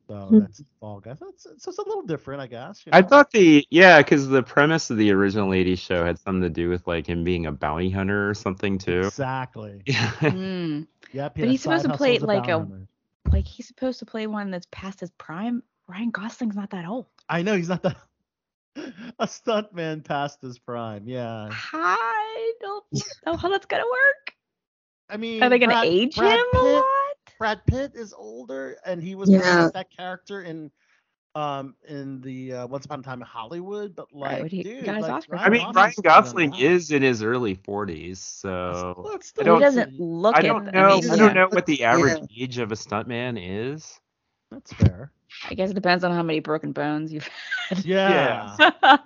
[0.09, 0.39] So Hmm.
[0.41, 1.19] that's Fall Guys.
[1.19, 2.83] So it's, so it's a little different, I guess.
[2.87, 6.43] you I thought the yeah, because the premise of the original 80s show had something
[6.43, 9.01] to do with like him being a bounty hunter or something too.
[9.01, 9.83] exactly.
[9.87, 10.11] Yeah.
[10.21, 10.87] Mm.
[11.13, 11.37] Yep.
[11.37, 12.89] he But he's supposed to play hustle like a- hunter.
[13.31, 15.63] Like he's supposed to play one that's past his prime.
[15.89, 17.07] Ryan Gosling's not that old.
[17.29, 17.97] I know he's not that.
[19.19, 21.09] a stuntman past his prime.
[21.09, 21.49] Yeah.
[21.73, 22.85] I don't
[23.27, 24.35] know how that's gonna work.
[25.11, 26.85] I mean, Are they gonna Brad- age Brad him a lot?
[27.39, 29.71] Brad Pitt is older, and he was Yeah.
[29.75, 30.71] that character in
[31.35, 33.95] um in the uh, Once Upon a Time in Hollywood.
[33.95, 36.23] But like, Right, he dude, got like, Oscar I mean, Ryan Ryan Gosling's still young
[36.23, 40.01] Gosling is in his early 40s, Well, so it's I still- But he don't- doesn't
[40.01, 40.97] look I don't I know.
[41.01, 42.45] mean, I don't know what the average Yeah.
[42.45, 44.01] age of a stuntman is.
[44.51, 45.13] That's fair.
[45.51, 47.29] I guess it depends on how many broken bones you've
[47.69, 47.85] had.
[47.85, 48.57] Yeah.
[48.83, 48.99] how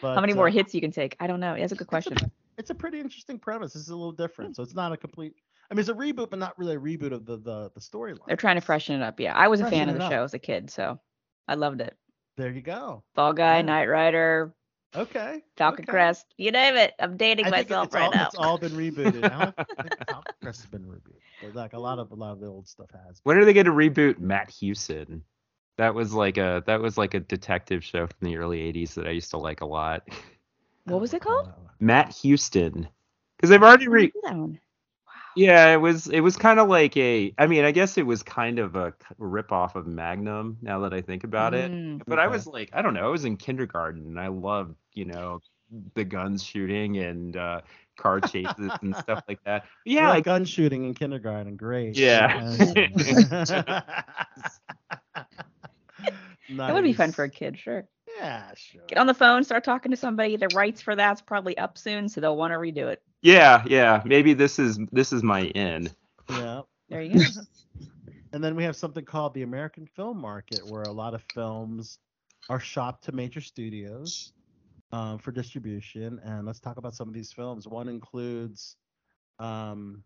[0.00, 1.16] But, many more uh, hits you can take.
[1.20, 1.56] I don't know.
[1.58, 2.16] That's a good question.
[2.56, 3.72] It's a pretty interesting premise.
[3.72, 5.34] This is a little different, so it's not a complete.
[5.70, 8.26] I mean, it's a reboot, but not really a reboot of the the, the storyline.
[8.26, 9.20] They're trying to freshen it up.
[9.20, 10.10] Yeah, I was a fan of the up.
[10.10, 10.98] show as a kid, so
[11.46, 11.96] I loved it.
[12.36, 13.02] There you go.
[13.14, 13.62] Fall Guy, Yeah.
[13.62, 14.54] Knight Rider,
[14.94, 15.42] Okay.
[15.56, 15.90] Falcon okay.
[15.90, 16.94] Crest, you name it.
[16.98, 18.26] I'm dating I think myself it's right all, now.
[18.26, 19.24] It's all been rebooted.
[19.24, 21.20] I don't think Falcon Crest has been rebooted.
[21.42, 23.20] But like a lot of a lot of the old stuff has.
[23.22, 25.22] When are they going to reboot Matt Houston?
[25.76, 29.06] That was like a that was like a detective show from the early '80s that
[29.06, 30.08] I used to like a lot.
[30.84, 31.52] What was it called?
[31.80, 32.88] Matt Houston,
[33.36, 34.12] because they've already re.
[35.36, 35.44] That one.
[35.44, 37.32] Yeah, it was it was kind of like a.
[37.38, 40.58] I mean, I guess it was kind of a rip off of Magnum.
[40.62, 42.02] Now that I think about it, Mm.
[42.06, 45.04] but I was like, I don't know, I was in kindergarten and I loved, you
[45.04, 45.40] know,
[45.94, 47.60] the guns shooting and uh,
[47.98, 49.64] car chases and stuff like that.
[49.84, 51.56] Yeah, Yeah, I gun shooting in kindergarten.
[51.56, 51.96] Great.
[51.96, 52.56] Yeah.
[56.50, 57.86] That would be fun for a kid, sure.
[58.16, 58.80] Yeah, sure.
[58.88, 60.36] Get on the phone, start talking to somebody.
[60.36, 63.02] The rights for that's probably up soon, so they'll want to redo it.
[63.22, 64.02] Yeah, yeah.
[64.04, 65.90] Maybe this is this is my in.
[66.30, 66.62] Yeah.
[66.88, 67.24] There you go.
[68.32, 71.98] And then we have something called the American Film Market, where a lot of films
[72.50, 74.32] are shopped to major studios
[74.92, 76.20] um, for distribution.
[76.22, 77.66] And let's talk about some of these films.
[77.66, 78.76] One includes
[79.38, 80.02] um,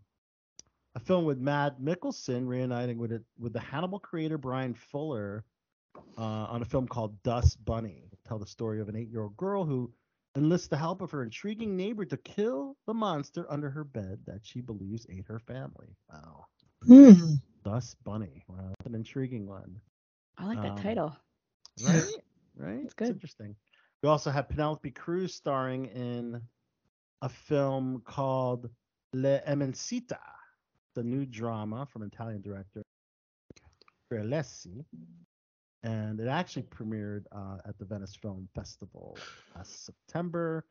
[0.94, 5.44] a film with Mads Mikkelsen reuniting with it with the Hannibal creator Bryan Fuller
[6.16, 8.04] uh, on a film called Dust Bunny.
[8.26, 9.92] Tell the story of an eight-year-old girl who
[10.36, 14.40] enlists the help of her intriguing neighbor to kill the monster under her bed that
[14.42, 15.96] she believes ate her family.
[16.10, 16.46] Wow.
[16.86, 17.34] Hmm.
[17.64, 18.42] Dust Bunny.
[18.48, 19.80] Wow, that's an intriguing one.
[20.38, 21.16] I like that Um, title.
[21.84, 22.02] Right?
[22.56, 22.80] right?
[22.84, 23.08] It's good.
[23.10, 23.54] interesting.
[24.02, 26.40] We also have Penelope Cruz starring in
[27.20, 28.68] a film called
[29.12, 30.18] L'Immensità,
[30.94, 32.82] the new drama from Italian director
[34.12, 34.84] Alessi.
[35.84, 39.18] And it actually premiered uh, at the Venice Film Festival
[39.56, 40.64] last September.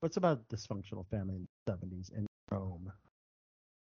[0.00, 2.92] But it's about a dysfunctional family in the 70s in Rome.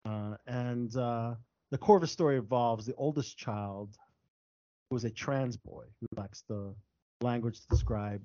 [0.04, 1.34] Uh, and uh,
[1.70, 3.96] the core of the story involves the oldest child
[4.90, 6.74] who is a trans boy who lacks the
[7.22, 8.20] language to describe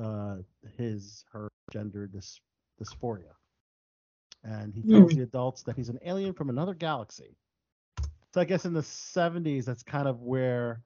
[0.00, 0.36] uh,
[0.76, 2.40] his her gender dys-
[2.80, 3.34] dysphoria.
[4.44, 7.36] And he tells the adults that he's an alien from another galaxy.
[8.32, 10.82] So I guess in the 70s, that's kind of where,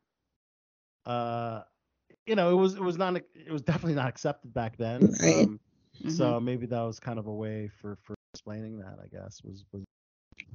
[1.06, 1.62] uh,
[2.26, 5.12] you know, it was it was not it was definitely not accepted back then.
[5.20, 5.46] Right.
[5.46, 5.60] Um,
[6.08, 8.98] so maybe that was kind of a way for for explaining that.
[9.02, 9.84] I guess was was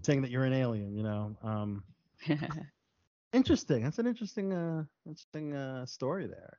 [0.01, 0.95] saying that you're an alien.
[0.95, 1.35] You know.
[1.43, 1.83] Um,
[3.33, 3.83] interesting.
[3.83, 6.57] That's an interesting, uh, interesting uh, story there.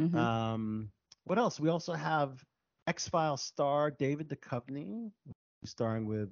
[0.00, 0.14] Mhm.
[0.16, 0.90] Um,
[1.24, 1.60] what else?
[1.60, 2.44] We also have
[2.86, 5.10] X Files star David Duchovny,
[5.64, 6.30] starring with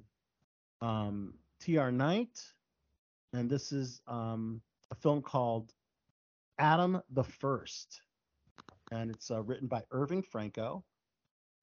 [0.80, 1.92] um, T.R.
[1.92, 2.40] Knight,
[3.32, 5.72] and this is um, a film called
[6.58, 8.00] Adam the First,
[8.90, 10.84] and it's uh, written by Irving Franco,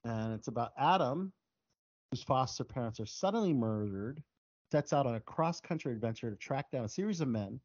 [0.03, 1.33] and it's about Adam,
[2.11, 4.21] whose foster parents are suddenly murdered,
[4.71, 7.59] sets out on a cross-country adventure to track down a series of men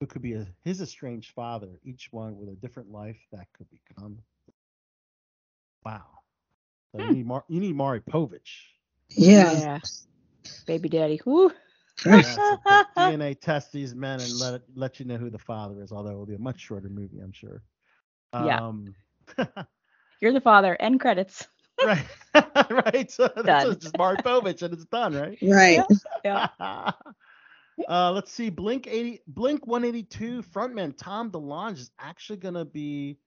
[0.00, 3.66] who could be a, his estranged father, each one with a different life that could
[3.70, 4.18] become.
[5.84, 6.04] Wow.
[6.92, 8.64] So you need Mar- you need Maury Povich.
[9.08, 9.52] Yeah.
[9.52, 9.78] Yeah.
[10.66, 11.20] Baby daddy.
[11.24, 11.50] Woo.
[12.04, 12.22] Yeah,
[12.96, 15.92] DNA test these men and let it, let you know who the father is.
[15.92, 17.62] Although it will be a much shorter movie, I'm sure.
[18.34, 18.66] Yeah.
[18.66, 18.94] Um,
[20.20, 20.76] You're the father.
[20.80, 21.46] End credits.
[21.84, 22.04] right.
[22.70, 23.10] right.
[23.10, 23.44] So Done.
[23.44, 25.38] that's just Maury Povich and it's done, right?
[25.42, 25.84] Right.
[26.24, 26.48] Yeah.
[26.58, 28.50] uh, let's see.
[28.50, 33.18] Blink 80, Blink 182 frontman Tom DeLonge is actually going to be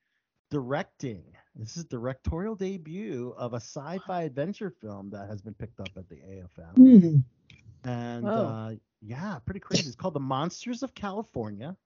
[0.49, 1.23] directing.
[1.55, 6.09] This is directorial debut of a sci-fi adventure film that has been picked up at
[6.09, 6.75] the AFM.
[6.75, 7.15] Hmm.
[7.83, 8.35] And Whoa.
[8.35, 8.71] uh,
[9.01, 9.87] yeah, pretty crazy.
[9.87, 11.77] It's called The Monsters of California.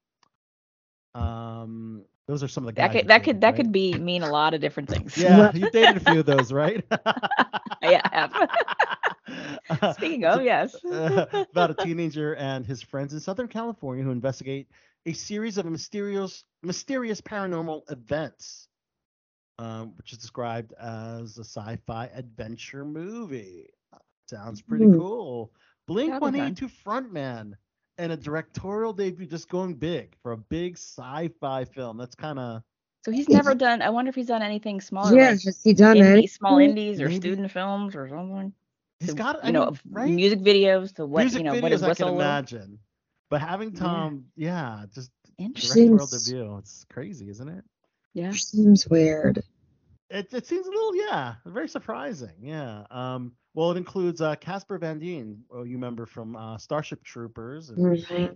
[1.15, 2.91] Um, those are some of the guys.
[2.91, 3.57] That could that dated, could that right?
[3.57, 5.17] could be mean a lot of different things.
[5.17, 6.83] Yeah, you dated a few of those, right?
[7.81, 8.01] yeah.
[8.05, 9.93] I have.
[9.95, 10.83] Speaking of, yes.
[10.85, 14.67] uh, about a teenager and his friends in Southern California who investigate
[15.05, 18.67] a series of mysterious, mysterious paranormal events,
[19.59, 23.69] um, which is described as a sci-fi adventure movie.
[24.29, 24.97] Sounds pretty Hmm.
[24.97, 25.51] cool.
[25.87, 27.53] Blink That'll be 182 frontman
[27.97, 31.97] and a directorial debut, just going big for a big sci-fi film.
[31.97, 32.63] That's kind of
[33.05, 33.81] So he's never done.
[33.81, 35.15] I wonder if he's done anything smaller.
[35.15, 35.31] Yeah.
[35.31, 37.19] like Has he done indie, any small indies or Maybe.
[37.19, 38.53] student films or something.
[38.99, 39.43] he's To, got.
[39.43, 40.09] I you know, mean, right?
[40.11, 42.79] music videos to what Music you know videos what his I can imagine,
[43.29, 45.91] but having Tom, yeah, just Interesting.
[45.91, 46.57] world Seems- debut.
[46.57, 47.63] It's crazy, isn't it?
[48.13, 48.31] Yeah.
[48.31, 49.41] Seems weird.
[50.09, 52.35] It, it seems a little, yeah, very surprising.
[52.41, 52.83] Yeah.
[52.91, 53.33] Um.
[53.55, 57.77] Well, it includes uh, Casper Van Dien, well, you remember from uh, Starship Troopers, and.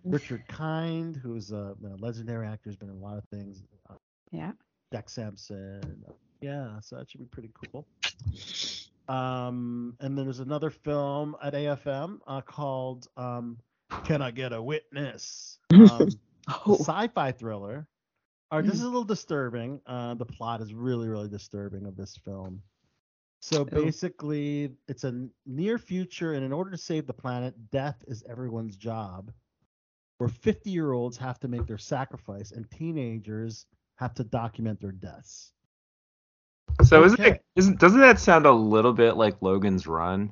[0.04, 3.64] Richard Kind, who's a, a legendary actor, has been in a lot of things.
[3.90, 3.96] Uh,
[4.32, 4.52] Yeah.
[4.94, 6.06] Jack Samson.
[6.40, 7.86] Yeah, so that should be pretty cool.
[9.10, 13.58] Um, and then there's another film at AFM uh, called um,
[14.04, 16.10] "Can I Get a Witness?" Um,
[16.66, 16.76] Oh.
[16.80, 17.86] sci-fi thriller.
[18.52, 19.82] All right, this is a little disturbing.
[19.86, 22.62] Uh, the plot is really, really disturbing of this film.
[23.40, 28.24] So basically, it's a near future, and in order to save the planet, death is
[28.28, 29.32] everyone's job.
[30.18, 34.92] Where 50 year olds have to make their sacrifice, and teenagers have to document their
[34.92, 35.54] deaths.
[36.84, 40.32] So isn't it isn't doesn't that sound a little bit like Logan's Run?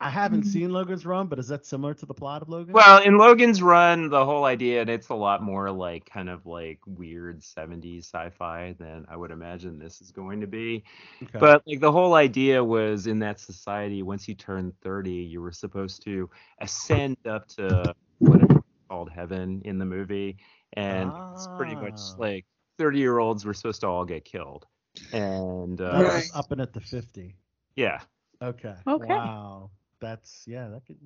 [0.00, 2.72] I haven't seen Logan's Run, but is that similar to the plot of Logan?
[2.72, 6.46] Well, in Logan's Run, the whole idea, and it's a lot more like kind of
[6.46, 10.84] like weird 70s sci-fi than I would imagine this is going to be.
[11.24, 11.38] Okay.
[11.40, 15.52] But like the whole idea was in that society, once you turned 30, you were
[15.52, 16.30] supposed to
[16.60, 20.36] ascend up to whatever it's called heaven in the movie,
[20.74, 22.14] and it's pretty much Ah.
[22.18, 22.46] like
[22.78, 24.66] 30 year olds were supposed to all get killed.
[25.12, 26.14] And uh, That Right.
[26.14, 27.34] was upping it to 50.
[27.74, 28.00] yeah,
[28.40, 28.74] Okay.
[28.86, 29.14] Okay.
[29.14, 29.70] Wow.
[30.00, 30.68] That's yeah.
[30.68, 30.96] That could.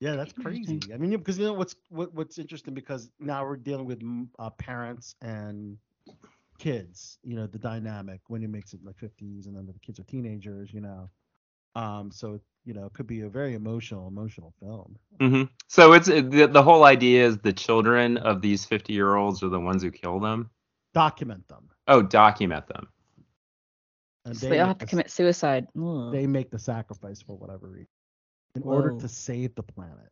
[0.00, 0.80] Yeah, that's crazy.
[0.94, 4.02] I mean, because you know what's what, what's interesting because now we're dealing with
[4.38, 5.76] uh, parents and
[6.58, 7.18] kids.
[7.22, 10.04] You know, the dynamic when it makes it like 50s and then the kids are
[10.04, 10.72] teenagers.
[10.72, 11.10] You know,
[11.74, 14.96] um, so you know, it could be a very emotional, emotional film.
[15.20, 15.44] Mm-hmm.
[15.68, 19.48] So it's the, the whole idea is the children of these 50 year olds are
[19.48, 20.50] the ones who kill them.
[20.94, 21.68] Document them.
[21.88, 22.88] Oh, document them.
[24.24, 25.66] And So they all have to commit suicide.
[25.78, 26.12] Ugh.
[26.12, 27.88] They make the sacrifice for whatever reason
[28.54, 30.10] in order to save the planet.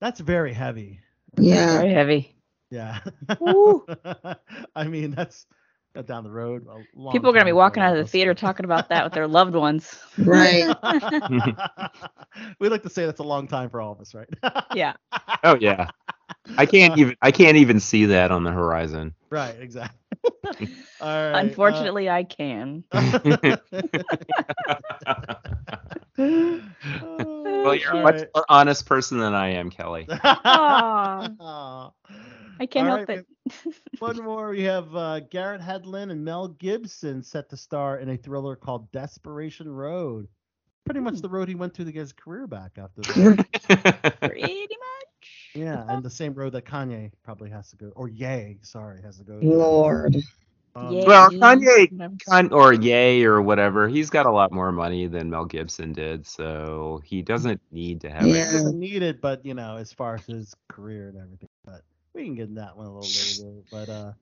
[0.00, 1.00] That's very heavy.
[1.38, 1.78] Yeah.
[1.78, 2.36] Very heavy.
[2.70, 3.00] Yeah.
[4.74, 5.46] I mean, that's
[6.06, 6.66] down the road.
[6.68, 9.12] a long People are gonna be walking out of the theater talking about that with
[9.12, 9.98] their loved ones.
[10.18, 10.72] Right.
[12.60, 14.28] we like to say that's a long time for all of us, right?
[14.74, 14.94] Yeah.
[15.42, 15.88] Oh yeah.
[16.56, 19.14] I can't even I can't even see that on the horizon.
[19.30, 19.98] right, exactly.
[21.00, 21.32] all right.
[21.34, 22.84] uh, Unfortunately, I can.
[27.64, 30.06] Well, you're a much more honest person than I am, Kelly.
[30.24, 31.90] Aw.
[32.60, 33.74] I can't All help right, it.
[34.00, 34.50] One more.
[34.50, 38.90] We have uh, Garrett Hedlund and Mel Gibson set to star in a thriller called
[38.90, 40.28] Desperation Road.
[40.84, 44.16] Pretty much the road he went through to get his career back after that.
[44.20, 45.52] Pretty much.
[45.54, 49.18] yeah, and the same road that Kanye probably has to go, or Ye, sorry, has
[49.18, 49.38] to go.
[49.38, 49.46] to.
[49.46, 50.16] Lord.
[50.78, 51.06] Um, Yeah.
[51.06, 51.92] well, Yeah, Kanye.
[52.28, 56.26] Con- or Yay or whatever, he's got a lot more money than Mel Gibson did,
[56.26, 58.46] so he doesn't need to have He it.
[58.50, 58.50] Yeah.
[58.50, 61.48] doesn't need it, but you know, as far as his career and everything.
[61.64, 61.82] But
[62.14, 63.62] we can get in that one a little later.
[63.70, 64.12] But uh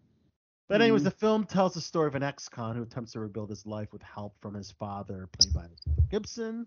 [0.69, 3.67] but anyways, the film tells the story of an ex-con who attempts to rebuild his
[3.67, 5.67] life with help from his father, played by
[6.11, 6.67] Gibson.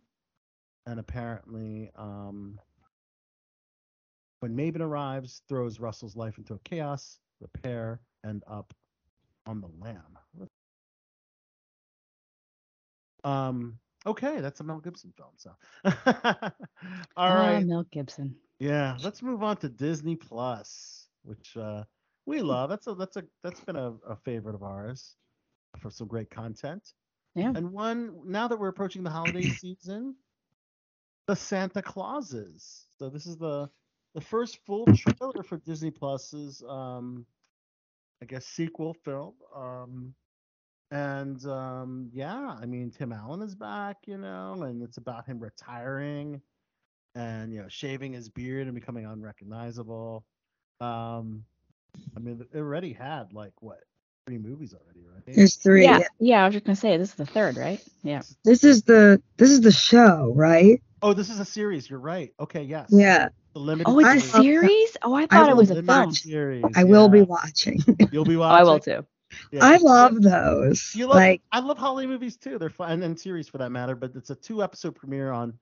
[0.86, 2.60] And apparently, um
[4.40, 8.74] when Maven arrives, throws Russell's life into a chaos, the pair end up
[9.50, 10.48] on the lam.
[13.24, 15.52] Um okay, that's a Mel Gibson film, so
[15.86, 16.52] all
[17.18, 17.66] Ah, right.
[17.66, 18.36] Mel Gibson.
[18.60, 21.84] Yeah, let's move on to Disney Plus, which uh,
[22.26, 22.70] we love.
[22.70, 25.16] That's a that's a that's been a, a favorite of ours
[25.80, 26.94] for some great content.
[27.36, 27.52] Yeah.
[27.56, 30.16] And one now that we're approaching the holiday season,
[31.28, 32.86] the Santa Clauses.
[32.98, 33.70] So this is the
[34.14, 37.26] the first full trailer for Disney Plus's um
[38.22, 39.34] I guess sequel film.
[39.56, 40.14] Um
[40.92, 45.40] and um yeah, I mean Tim Allen is back, you know, and it's about him
[45.40, 46.42] retiring
[47.16, 50.26] and you know shaving his beard and becoming unrecognizable.
[50.80, 51.44] Um,
[52.16, 53.80] I mean, it already had like what
[54.26, 55.24] three movies already, right?
[55.26, 55.84] There's three.
[55.84, 56.00] Yeah.
[56.20, 57.84] Yeah, I was just gonna say this is the third, right?
[58.04, 58.22] Yeah.
[58.46, 60.82] This is the this is the show, right?
[61.02, 61.90] Oh, this is a series.
[61.90, 62.34] You're right.
[62.40, 62.90] Okay, yes.
[62.92, 63.30] Yeah.
[63.54, 63.90] The limited.
[63.90, 64.42] Oh, it's I a love that.
[64.44, 64.98] series?
[65.02, 66.14] Oh, I thought it was a limited film.
[66.14, 67.80] Series, I will be watching.
[68.12, 68.60] You'll be Oh, watching.
[68.60, 69.06] I will too.
[69.52, 69.66] Yeah.
[69.66, 70.92] I love those.
[70.96, 72.58] You love, like I love holiday movies too.
[72.58, 73.96] They're fun and series for that matter.
[73.96, 75.54] But it's a two episode premiere on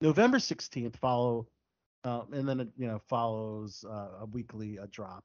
[0.00, 0.96] November 16th.
[0.96, 1.46] Follow,
[2.04, 5.24] uh, and then it you know follows uh, a weekly a drop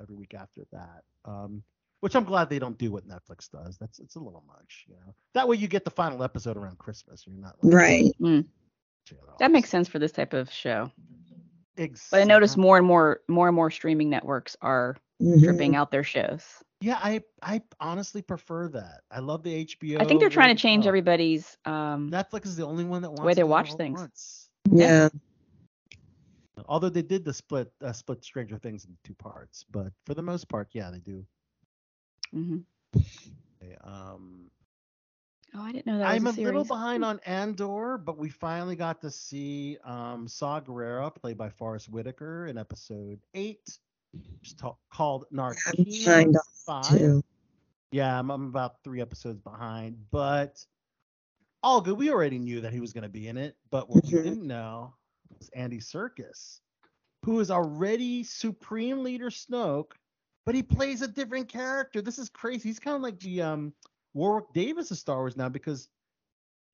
[0.00, 1.02] every week after that.
[1.24, 1.62] Um,
[2.00, 3.78] which I'm glad they don't do what Netflix does.
[3.78, 5.14] That's it's a little much, you know.
[5.34, 7.24] That way you get the final episode around Christmas.
[7.26, 8.12] You're not like, right.
[8.20, 8.44] Mm.
[9.38, 10.90] That makes sense for this type of show.
[11.76, 12.18] Exactly.
[12.18, 15.40] But I notice more and more more and more streaming networks are Mhm.
[15.44, 16.62] dripping out their shows.
[16.80, 19.02] Yeah, I I honestly prefer that.
[19.10, 20.00] I love the HBO.
[20.00, 23.10] I think they're trying to change Oh, everybody's um Netflix is the only one that
[23.10, 24.00] wants way they do watch things.
[24.00, 24.50] once.
[24.70, 25.08] Yeah.
[26.66, 30.22] Although they did the split uh, split Stranger Things into two parts, but for the
[30.22, 31.26] most part, yeah, they do.
[32.34, 32.58] Mm-hmm.
[33.60, 34.50] They, um,
[35.56, 36.08] Oh, I didn't know that.
[36.08, 40.60] I'm a a, little behind on Andor, but we finally got to see um, Saw
[40.60, 43.78] Gerrera, played by Forest Whitaker, in episode eight,
[44.40, 46.36] which is ta- called I'm behind
[46.66, 47.22] Five.
[47.92, 50.64] Yeah, I'm, I'm about three episodes behind, but
[51.62, 51.96] all good.
[51.96, 54.22] We already knew that he was going to be in it, but what we Mhm.
[54.24, 54.94] didn't know
[55.38, 56.60] was Andy Serkis,
[57.24, 59.92] who is already Supreme Leader Snoke,
[60.44, 62.02] but he plays a different character.
[62.02, 62.68] This is crazy.
[62.68, 63.72] He's kind of like the um
[64.14, 65.88] Warwick Davis is Star Wars now because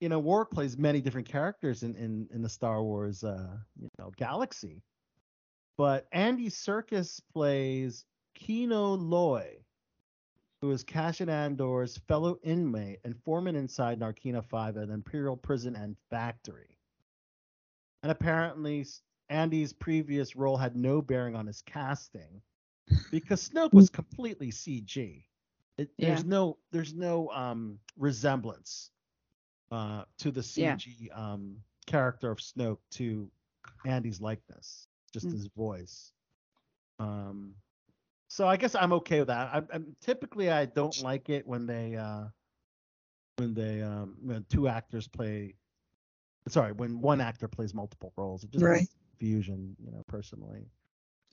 [0.00, 3.88] you know Warwick plays many different characters in in, in the Star Wars uh, you
[3.98, 4.82] know galaxy.
[5.76, 9.64] But Andy Serkis plays Kino Loy,
[10.60, 15.74] who is Cassian Andor's fellow inmate and foreman inside Narkina 5 at an Imperial prison
[15.76, 16.76] and factory.
[18.02, 18.86] And apparently,
[19.30, 22.42] Andy's previous role had no bearing on his casting
[23.10, 25.24] because Snoke was completely CG.
[25.80, 26.08] It, Yeah.
[26.08, 28.90] There's no there's no um, resemblance
[29.72, 30.74] uh, to the Yeah.
[30.76, 31.56] CG um,
[31.86, 33.30] character of Snoke to
[33.86, 35.32] Andy's likeness, just Mm.
[35.32, 36.12] his voice.
[36.98, 37.54] Um,
[38.28, 39.48] so I guess I'm okay with that.
[39.54, 42.24] I, I'm typically I don't like it when they uh,
[43.36, 45.54] when they um, when two actors play.
[46.48, 48.44] Sorry, when one actor plays multiple roles.
[48.44, 48.86] It just Right.
[49.12, 50.66] confusion, you know, personally.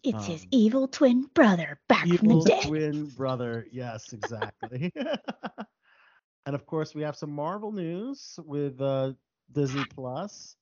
[0.08, 2.66] It's his Um, evil twin brother back from the dead.
[2.66, 3.68] Evil twin brother.
[3.72, 4.92] Yes, exactly.
[6.46, 9.14] and of course, we have some Marvel news with uh,
[9.52, 10.56] Disney Plus.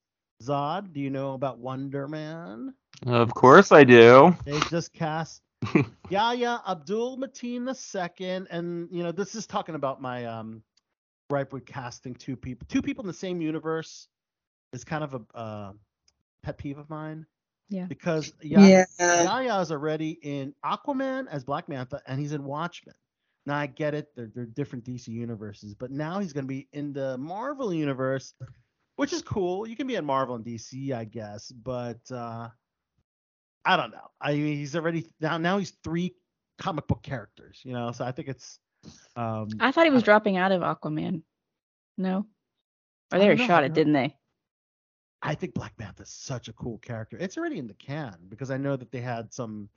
[0.43, 2.73] Zod, do you know about Wonder Man?
[3.05, 4.35] Of course I do.
[4.45, 5.41] They just cast
[6.09, 10.61] Yahya Abdul Mateen II, and you know this is talking about my um
[11.29, 14.07] gripe with casting two people, two people in the same universe
[14.73, 15.71] is kind of a uh,
[16.43, 17.25] pet peeve of mine.
[17.70, 17.86] Yeah.
[17.86, 19.24] Because Yahya, Yeah.
[19.24, 22.95] Yahya is already in Aquaman as Black Manta, and he's in Watchmen.
[23.45, 26.68] Now I get it; they're they're different DC universes, but now he's going to be
[26.74, 28.34] in the Marvel universe,
[28.95, 29.68] which is cool.
[29.68, 32.49] You can be in Marvel and DC, I guess, but uh,
[33.63, 34.09] I don't know.
[34.22, 36.16] I mean, he's already now now he's three
[36.57, 37.91] comic book characters, you know.
[37.91, 38.59] So I think it's
[39.16, 41.22] um I thought he was dropping out of Aquaman.
[41.97, 42.26] No.
[43.13, 44.16] Or they were shot I it, didn't they?
[45.26, 47.17] I think Black Manta's such a cool character.
[47.17, 49.69] It's already in the can because I know that they had some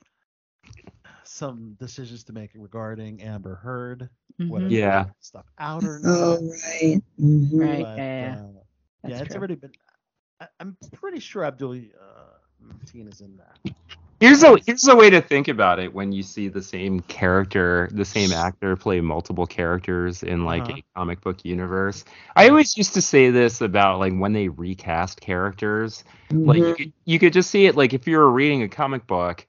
[1.23, 4.69] some decisions to make regarding Amber Heard, whether Mhm.
[4.69, 4.97] they Yeah.
[5.05, 6.19] let stuff out or not.
[6.21, 7.01] Oh, right.
[7.19, 7.59] Mhm.
[7.59, 7.83] Right.
[7.83, 9.37] but, yeah, yeah, uh, yeah, it's true.
[9.37, 9.71] already been.
[10.39, 13.73] I, I'm pretty sure Abdul uh, Mateen is in that.
[14.19, 17.89] Here's a here's a way to think about it when you see the same character,
[17.93, 20.77] the same actor play multiple characters in like Uh-huh.
[20.77, 22.03] a comic book universe.
[22.35, 26.03] I always used to say this about like when they recast characters,
[26.45, 29.07] like you could, you could just see it like if you were reading a comic
[29.07, 29.45] book,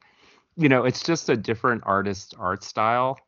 [0.57, 3.19] you know, it's just a different artist art style,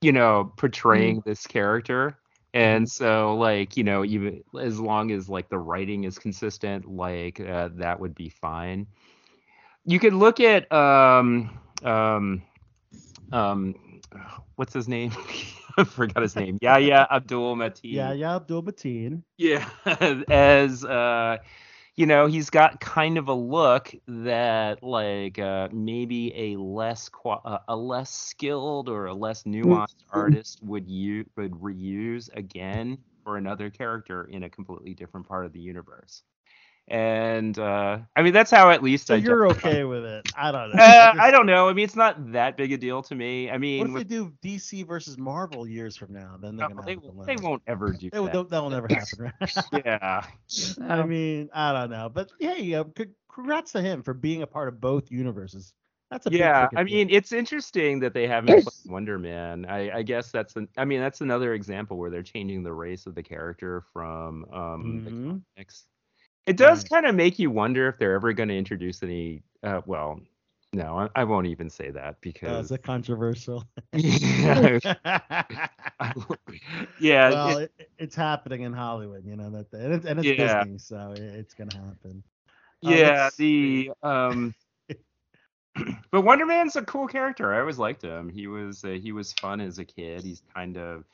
[0.00, 2.18] you know, portraying this character.
[2.54, 7.40] And so like, you know, even as long as like the writing is consistent, like
[7.40, 8.86] uh, that would be fine
[9.86, 12.42] you could look at um um
[13.32, 13.74] um
[14.56, 15.12] what's his name?
[15.78, 16.58] I forgot his name.
[16.60, 17.92] Yeah, yeah, Abdul Mateen.
[17.94, 19.22] Yeah, yeah, Abdul Mateen.
[19.38, 19.68] Yeah,
[20.28, 21.38] as uh
[21.94, 27.40] you know, he's got kind of a look that like uh maybe a less qua-
[27.44, 33.36] uh, a less skilled or a less nuanced artist would use would reuse again for
[33.36, 36.22] another character in a completely different part of the universe.
[36.88, 40.24] And uh I mean that's how at least So I you're justify- okay with it?
[40.36, 40.76] I don't know.
[40.82, 41.68] uh, I don't know.
[41.68, 43.50] I mean, it's not that big a deal to me.
[43.50, 46.36] I mean, What mean, if with, they do DC versus Marvel years from now?
[46.40, 48.50] Then they're no, gonna they, have they won't ever do They will- that.
[48.50, 49.52] that will never happen, right?
[49.84, 50.24] Yeah.
[50.80, 54.46] I mean, I don't know, but hey, uh, c- congrats to him for being a
[54.46, 55.74] part of both universes.
[56.10, 56.94] That's a big Yeah, freaking I deal.
[56.98, 59.64] mean, it's interesting that they haven't put Wonder Man.
[59.66, 63.06] I, I guess that's an, I mean, that's another example where they're changing the race
[63.06, 65.42] of the character from um the Mhm.
[65.56, 65.86] comics.
[66.46, 66.90] It does Right.
[66.90, 69.42] kind of make you wonder if they're ever going to introduce any.
[69.62, 70.20] Uh, well,
[70.72, 72.70] no, I, I won't even say that because is because.
[72.72, 73.64] it controversial?
[73.92, 74.78] yeah,
[77.00, 80.28] yeah, well, it- it, it's happening in Hollywood, you know that, and it's, and it's
[80.28, 80.62] Yeah.
[80.64, 82.22] Disney, so it- it's gonna happen.
[82.84, 83.30] Uh, yeah.
[83.36, 84.54] The um,
[86.10, 87.54] but Wonder Man's a cool character.
[87.54, 88.28] I always liked him.
[88.28, 90.22] He was uh, he was fun as a kid.
[90.22, 91.04] He's kind of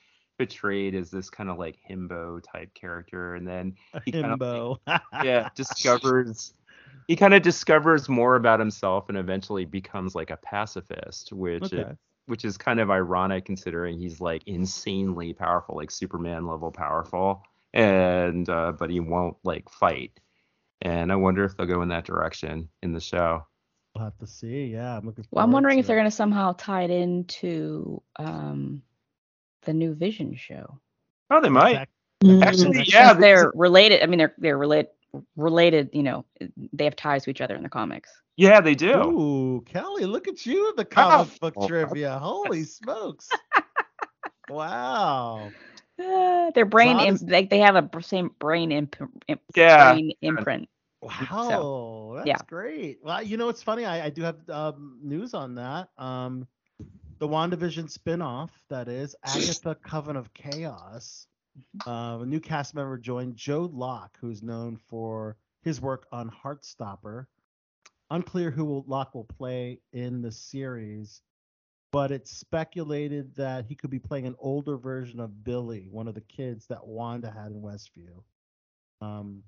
[0.47, 3.74] portrayed as this kind of like himbo type character, and then
[4.05, 4.78] he kind of Himbo.
[5.22, 6.55] yeah discovers
[7.09, 11.86] he kind of discovers more about himself and eventually becomes like a pacifist, which is,
[12.26, 17.43] which is kind of ironic considering he's like insanely powerful, like Superman level powerful,
[17.74, 20.12] and uh, but he won't like fight.
[20.80, 23.47] And I wonder if they'll go in that direction in the show.
[23.95, 24.66] We'll have to see.
[24.66, 25.24] Yeah, I'm looking.
[25.30, 28.82] Well, I'm wondering to if they're going to somehow tie it into um,
[29.62, 30.78] the new Vision show.
[31.30, 31.74] Oh, they might.
[31.74, 31.88] Zach-
[32.24, 32.42] Mhm.
[32.44, 33.12] Actually, yeah.
[33.14, 34.00] they're related.
[34.02, 34.90] I mean, they're they're related.
[35.36, 36.24] Related, you know,
[36.72, 38.22] they have ties to each other in the comics.
[38.38, 38.94] Yeah, they do.
[38.94, 41.66] Ooh, Kelly, look at you with the comic book Oh.
[41.68, 42.18] trivia.
[42.18, 43.28] Holy smokes!
[44.48, 45.50] wow.
[46.02, 48.96] Uh, their brain, Zod imp- is- like they have a same brain imp-
[49.28, 49.92] imp- Yeah.
[49.92, 50.68] brain imprint.
[51.02, 52.38] Wow, that's yeah.
[52.48, 53.00] great.
[53.02, 53.84] Well, you know, it's funny.
[53.84, 55.90] I, I do have um, news on that.
[55.98, 56.46] Um,
[57.22, 61.28] the WandaVision spin-off that is Agatha Coven of Chaos.
[61.86, 67.26] Uh, a new cast member joined Joe Locke, who's known for his work on Heartstopper.
[68.10, 71.22] Unclear who will, Locke will play in the series,
[71.92, 76.16] but it's speculated that he could be playing an older version of Billy, one of
[76.16, 78.20] the kids that Wanda had in Westview.
[79.00, 79.44] Um,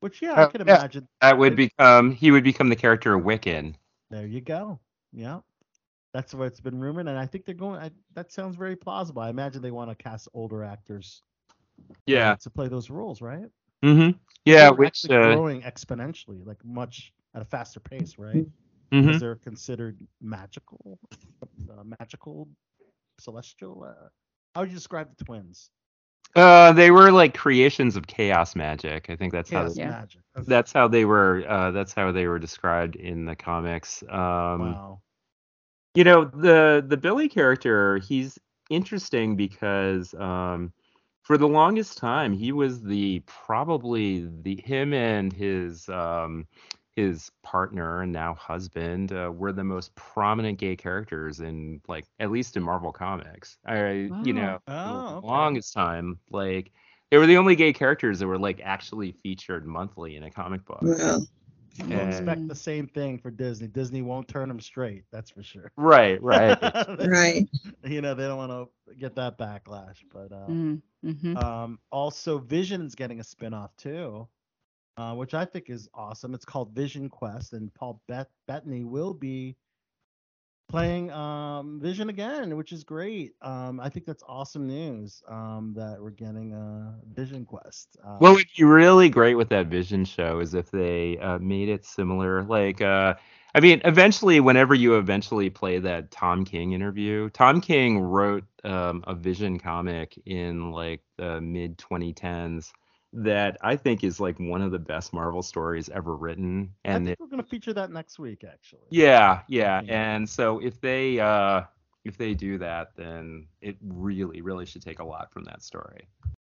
[0.00, 0.78] which yeah, I Oh, can yeah.
[0.78, 1.06] imagine.
[1.20, 3.76] That would become he would become the character of Wiccan.
[4.10, 4.80] There you go.
[5.12, 5.40] Yeah.
[6.18, 7.80] That's what's been rumored, and I think they're going.
[7.80, 9.22] I, that sounds very plausible.
[9.22, 11.24] I imagine they want to cast older actors
[12.06, 12.36] Yeah.
[12.40, 13.46] to play those roles, right?
[13.84, 14.18] Mm-hmm.
[14.44, 18.46] Yeah, which actually uh, growing exponentially, like much at a faster pace, right?
[18.92, 19.14] mhm.
[19.14, 20.98] Because they're considered magical,
[21.70, 22.48] uh, magical,
[23.20, 23.84] celestial.
[23.84, 24.08] Uh,
[24.54, 25.70] how would you describe the twins?
[26.34, 29.10] Uh, they were like creations of chaos magic.
[29.10, 29.94] I think that's Chaos how Yeah.
[29.94, 30.22] magic.
[30.36, 30.46] Okay.
[30.46, 31.44] that's how they were.
[31.48, 34.02] Uh, that's how they were described in the comics.
[34.08, 35.07] Um, wow.
[35.94, 37.98] You know the the Billy character.
[37.98, 38.38] He's
[38.70, 40.72] interesting because um,
[41.22, 46.46] for the longest time he was the probably the him and his um,
[46.96, 52.30] his partner and now husband uh, were the most prominent gay characters in like at
[52.30, 53.58] least in Marvel comics.
[53.66, 55.22] I you know Oh, the okay.
[55.22, 56.72] longest time like
[57.10, 60.64] they were the only gay characters that were like actually featured monthly in a comic
[60.64, 60.90] book.
[60.90, 61.26] Wow.
[61.86, 63.68] Don't and- expect the same thing for Disney.
[63.68, 65.04] Disney won't turn them straight.
[65.10, 65.72] That's for sure.
[65.76, 66.58] Right, right.
[67.04, 67.48] Right.
[67.84, 72.38] you know they don't want to get that backlash, but uh, Mm, hmm Um, also,
[72.38, 74.26] Vision's getting a spin-off too,
[74.96, 76.34] uh, which I think is awesome.
[76.34, 79.56] It's called Vision Quest, and Paul Bet- Bettany will be
[80.68, 83.32] playing um, Vision again, which is great.
[83.42, 87.96] Um, I think that's awesome news um, that we're getting a Vision Quest.
[88.04, 91.68] Um, What would be really great with that Vision show is if they uh, made
[91.68, 92.42] it similar.
[92.44, 93.14] Like, uh,
[93.54, 99.02] I mean, eventually, whenever you eventually play that Tom King interview, Tom King wrote um,
[99.06, 102.72] a Vision comic in like the mid 2010s
[103.12, 106.74] that I think is like one of the best Marvel stories ever written.
[106.90, 108.90] I And think it, we're gonna feature that next week, actually.
[108.90, 109.82] yeah, yeah.
[109.82, 109.88] Yeah.
[109.88, 111.62] And so if they uh,
[112.04, 116.08] if they do that, then it really, really should take a lot from that story.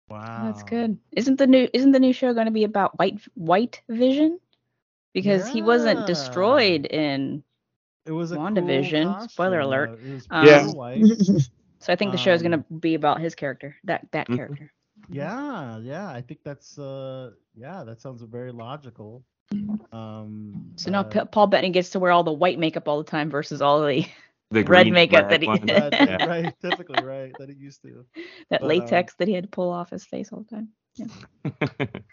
[0.09, 0.33] Wow.
[0.37, 0.99] That's good.
[1.13, 4.41] Isn't the new isn't the new show going to be about White White Vision?
[5.13, 7.45] Because he wasn't destroyed in
[8.07, 9.93] It was a WandaVision, Cool spoiler alert.
[9.93, 9.97] uh,
[10.31, 10.95] Um, Yeah.
[11.81, 14.31] so I think the show is going Um, to be about his character, that that
[14.31, 14.59] Mhm.
[14.59, 14.73] character.
[15.13, 19.25] Yeah, yeah, I think that's uh yeah, that sounds very logical.
[19.93, 22.99] Um So now but- Pa- Paul Bettany gets to wear all the white makeup all
[23.03, 24.07] the time versus all the
[24.51, 25.61] The Red green makeup that he- one.
[25.67, 26.27] Right, Yeah.
[26.27, 28.05] right, typically right, that he used to.
[28.51, 30.69] that But, um, latex that he had to pull off his face all the time.
[30.97, 31.07] yeah.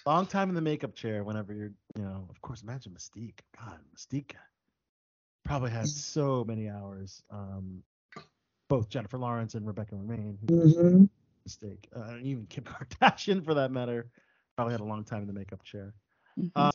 [0.05, 3.39] Long time in the makeup chair whenever you're, you know, of course, imagine Mystique.
[3.59, 4.31] God, Mystique
[5.43, 7.21] probably had so many hours.
[7.29, 7.83] Um,
[8.69, 11.05] both Jennifer Lawrence and Rebecca Romijn, who hmm
[11.47, 14.09] Mystique, uh, and even Kim Kardashian for that matter,
[14.55, 15.93] probably had a long time in the makeup chair.
[16.37, 16.51] Mhm.
[16.55, 16.71] Uh,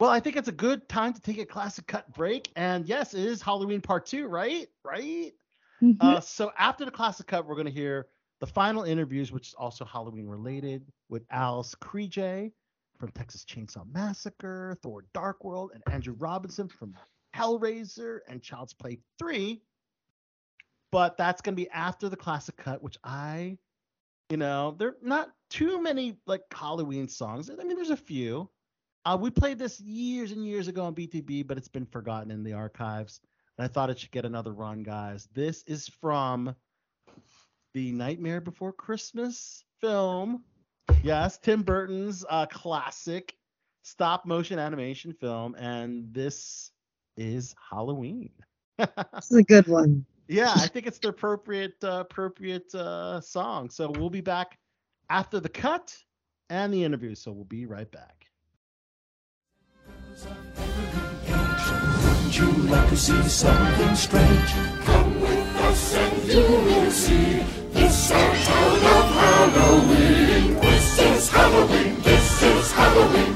[0.00, 3.14] Well, I think it's a good time to take a classic cut break, and yes,
[3.14, 4.68] it is Halloween part two, right?
[4.84, 5.34] Right.
[5.80, 5.98] Mhm.
[6.00, 8.08] Uh, so after the classic cut, we're going to hear
[8.40, 12.52] the final interviews, which is also Halloween related, with Alice Krige
[12.98, 16.96] from Texas Chainsaw Massacre, Thor: Dark World, and Andrew Robinson from
[17.34, 19.62] Hellraiser and Child's Play 3.
[20.90, 23.58] But that's going to be after the classic cut, which I,
[24.32, 27.50] you know, there are not too many like Halloween songs.
[27.50, 28.48] I mean, there's a few.
[29.04, 32.42] Uh, we played this years and years ago on BTB, but it's been forgotten in
[32.42, 33.20] the archives.
[33.58, 35.28] And I thought it should get another run, guys.
[35.34, 36.56] This is from
[37.74, 40.44] the Nightmare Before Christmas film.
[41.02, 43.36] Yes, Tim Burton's uh, classic
[43.82, 45.54] stop motion animation film.
[45.56, 46.70] And this
[47.18, 48.30] is Halloween.
[48.78, 50.06] This is a good one.
[50.32, 53.68] Yeah, I think it's the appropriate uh, appropriate uh, song.
[53.70, 54.58] So we'll be back
[55.10, 55.94] after the cut
[56.48, 57.14] and the interview.
[57.14, 58.26] So we'll be right back.
[62.24, 64.52] Would you like to see something strange?
[64.84, 67.44] Come with us and you will see.
[67.72, 70.54] This our town of Halloween.
[70.60, 72.00] This is Halloween.
[72.02, 73.34] This is Halloween.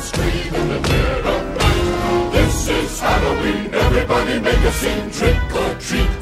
[0.00, 2.32] Scream in the of night.
[2.32, 3.74] This is Halloween.
[3.74, 5.10] Everybody make a scene.
[5.10, 6.17] Trick or treat.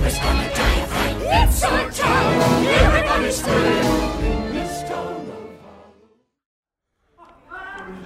[0.00, 1.16] Tell gonna die of fright.
[1.20, 2.66] It's our town.
[2.66, 4.52] Everybody scream.
[4.54, 5.28] This town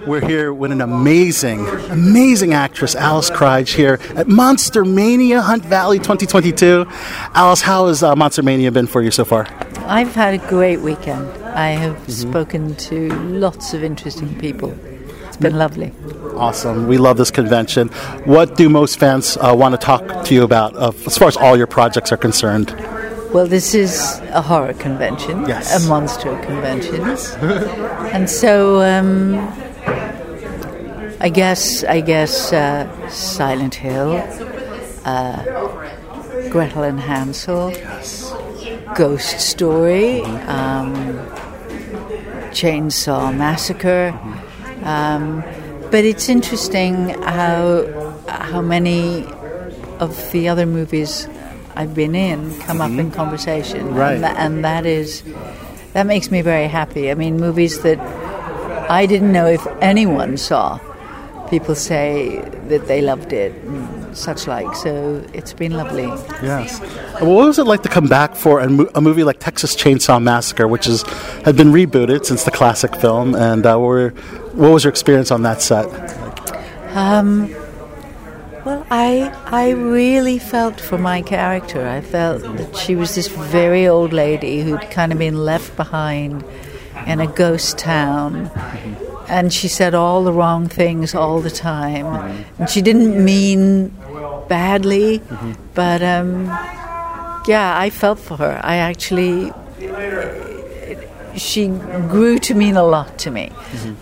[0.01, 5.63] of We're here with an amazing, amazing actress, Alice Krige, here at Monster Mania Hunt
[5.63, 6.85] Valley 2022.
[7.33, 9.47] Alice, how has uh, Monster Mania been for you so far?
[9.87, 11.29] I've had a great weekend.
[11.45, 14.77] I have spoken to lots of interesting people.
[15.35, 15.91] It's been lovely.
[16.37, 16.87] Awesome.
[16.87, 17.89] We love this convention.
[18.23, 21.35] What do most fans uh, want to talk to you about uh, as far as
[21.35, 22.69] all your projects are concerned?
[23.33, 25.75] Well, this is a horror convention, Yes.
[25.85, 27.01] a monster convention,
[28.15, 29.35] and so um,
[31.19, 34.13] I guess I guess uh, Silent Hill,
[35.03, 35.43] uh,
[36.49, 37.73] Gretel and Hansel,
[38.95, 40.93] Ghost Story, um,
[42.55, 44.17] Chainsaw Massacre.
[44.85, 45.43] Um,
[45.91, 47.85] but it's interesting how
[48.27, 49.25] how many
[49.99, 51.27] of the other movies
[51.75, 54.13] I've been in come up in conversation, Right.
[54.15, 55.23] And, tha- and that is
[55.93, 57.09] that makes me very happy.
[57.11, 57.99] I mean, movies that
[58.89, 60.79] I didn't know if anyone saw.
[61.49, 62.39] People say
[62.69, 64.75] that they loved it and such like.
[64.75, 66.03] So it's been lovely.
[66.41, 66.79] Yes.
[67.21, 69.75] Well, what was it like to come back for a, mo- a movie like Texas
[69.75, 71.03] Chainsaw Massacre, which is
[71.43, 73.35] had been rebooted since the classic film?
[73.35, 74.09] And uh, were,
[74.53, 75.85] what was your experience on that set?
[76.95, 77.53] Um,
[78.65, 81.87] well, I I really felt for my character.
[81.87, 86.43] I felt that she was this very old lady who'd kind of been left behind
[87.05, 88.49] in a ghost town,
[89.27, 92.07] and she said all the wrong things all the time,
[92.57, 93.93] and she didn't mean
[94.47, 95.21] badly,
[95.73, 96.45] but um,
[97.47, 98.59] yeah, I felt for her.
[98.63, 99.51] I actually.
[101.35, 103.51] She grew to mean a lot to me.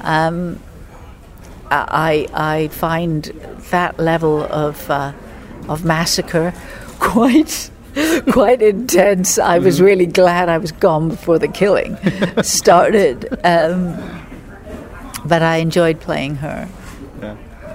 [0.02, 0.60] Um,
[1.72, 3.24] I I find
[3.72, 5.14] that level of uh,
[5.68, 6.54] of massacre
[7.00, 7.72] quite
[8.32, 9.38] quite intense.
[9.40, 11.98] I was really glad I was gone before the killing
[12.44, 13.98] started, um,
[15.26, 16.68] but I enjoyed playing her.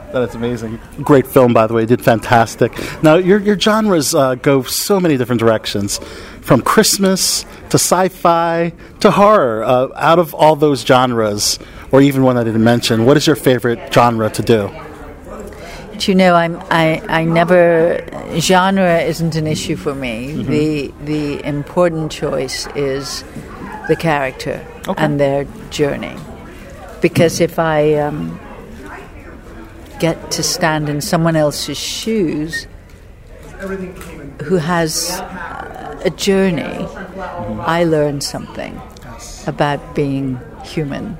[0.08, 0.12] Yeah.
[0.12, 0.78] That is amazing.
[1.02, 1.86] Great film, by the way.
[1.86, 2.72] Did fantastic.
[3.02, 5.98] Now, your, your genres uh, go so many different directions
[6.40, 9.62] from Christmas to sci fi to horror.
[9.64, 11.58] Uh, out of all those genres,
[11.92, 14.70] or even one I didn't mention, what is your favorite genre to do?
[15.90, 18.02] But you know, I'm I, I never
[18.38, 20.32] genre isn't an issue for me.
[20.32, 20.46] Mhm.
[20.46, 23.24] The the important choice is
[23.88, 24.64] the character
[24.96, 26.16] and their journey.
[27.02, 28.38] Because if I um,
[29.98, 32.66] get to stand in someone else's shoes
[34.42, 36.86] who has uh, a journey,
[37.60, 38.80] I learn something
[39.46, 41.16] about being human.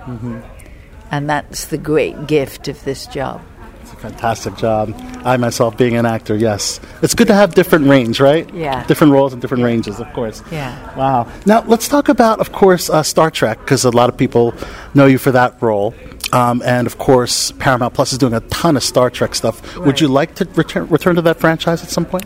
[1.10, 3.40] And that's the great gift of this job.
[3.82, 4.94] It's a fantastic job.
[5.24, 6.78] I myself, being an actor, yes.
[7.02, 8.52] It's good to have different range, right?
[8.54, 8.84] Yeah.
[8.86, 10.42] Different roles and different ranges, of course.
[10.52, 10.96] Yeah.
[10.96, 11.26] Wow.
[11.46, 14.54] Now, let's talk about, of course, uh, Star Trek, because a lot of people
[14.94, 15.94] know you for that role.
[16.32, 19.76] Um, and, of course, Paramount Plus is doing a ton of Star Trek stuff.
[19.78, 22.24] Would you like to return, return to that franchise at some point?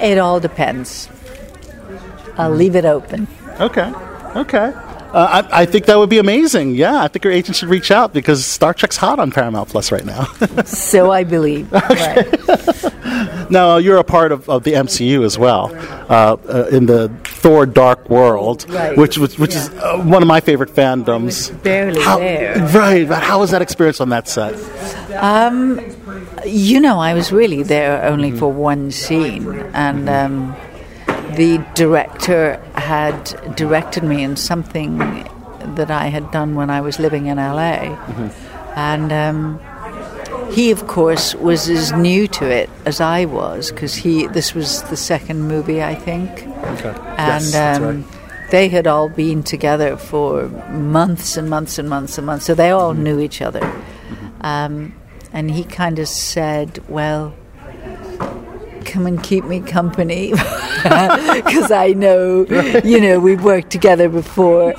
[0.00, 1.08] It all depends.
[2.36, 3.26] I'll leave it open.
[3.60, 3.92] Okay.
[4.36, 4.72] Okay.
[5.12, 6.74] Uh, I, I think that would be amazing.
[6.74, 9.90] Yeah, I think your agent should reach out because Star Trek's hot on Paramount Plus
[9.90, 10.24] right now.
[10.64, 11.70] so I believe.
[13.50, 15.74] now, uh, you're a part of, of the MCU as well,
[16.10, 18.96] uh, uh, in the Thor Dark World, Right.
[18.98, 21.50] which was which is uh, one of my favorite fandoms.
[21.62, 22.56] Barely How- there.
[22.74, 23.08] Right.
[23.08, 24.54] but How was that experience on that set?
[25.14, 25.80] Um,
[26.44, 30.54] you know, I was really there only for one scene, and um,
[31.38, 34.98] the director had directed me in something
[35.76, 37.94] that I had done when I was living in LA,
[38.74, 39.60] and um,
[40.50, 44.26] he, of course, was as new to it as I was because he.
[44.26, 46.28] This was the second movie, I think,
[46.74, 46.94] Okay.
[47.16, 48.50] and yes, um, right.
[48.50, 52.70] they had all been together for months and months and months and months, so they
[52.70, 53.64] all knew each other.
[54.40, 54.92] Um,
[55.32, 57.34] and he kind of said, "Well,
[58.88, 60.32] come and keep me company,"
[60.82, 62.46] because I know,
[62.84, 64.74] you know, we've worked together before.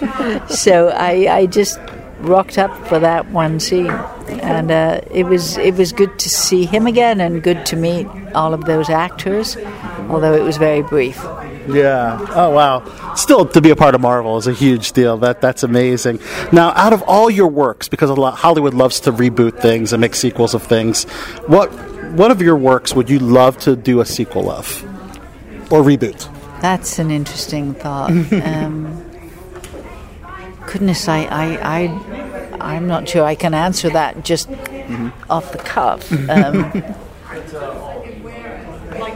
[0.47, 1.79] So I, I just
[2.19, 3.91] rocked up for that one scene,
[4.41, 8.07] and uh, it was it was good to see him again and good to meet
[8.33, 9.57] all of those actors,
[10.09, 11.17] although it was very brief.
[11.67, 12.25] Yeah.
[12.31, 13.13] Oh wow.
[13.15, 15.17] Still, to be a part of Marvel is a huge deal.
[15.17, 16.19] That that's amazing.
[16.51, 20.01] Now, out of all your works, because a lot, Hollywood loves to reboot things and
[20.01, 21.03] make sequels of things,
[21.47, 21.71] what
[22.15, 24.83] what of your works would you love to do a sequel of,
[25.71, 26.27] or reboot?
[26.61, 28.11] That's an interesting thought.
[28.45, 29.05] um,
[30.67, 34.49] goodness, I, I, I, I'm not sure I can answer that just
[35.29, 36.11] off the cuff.
[36.29, 36.71] Um,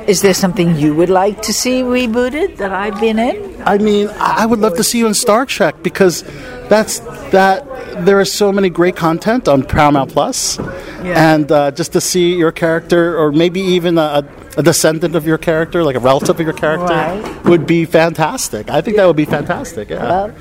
[0.07, 3.61] is there something you would like to see rebooted that I've been in?
[3.65, 6.23] I mean, I would love to see you in Star Trek because
[6.69, 6.99] that's
[7.31, 7.65] that.
[8.05, 10.57] There is so many great content on Paramount Plus,
[11.03, 14.27] and uh, just to see your character, or maybe even a,
[14.57, 17.45] a descendant of your character, like a relative of your character, Right.
[17.45, 18.67] would be fantastic.
[18.69, 19.89] I think that would be fantastic.
[19.91, 20.03] Yeah.
[20.09, 20.35] Well,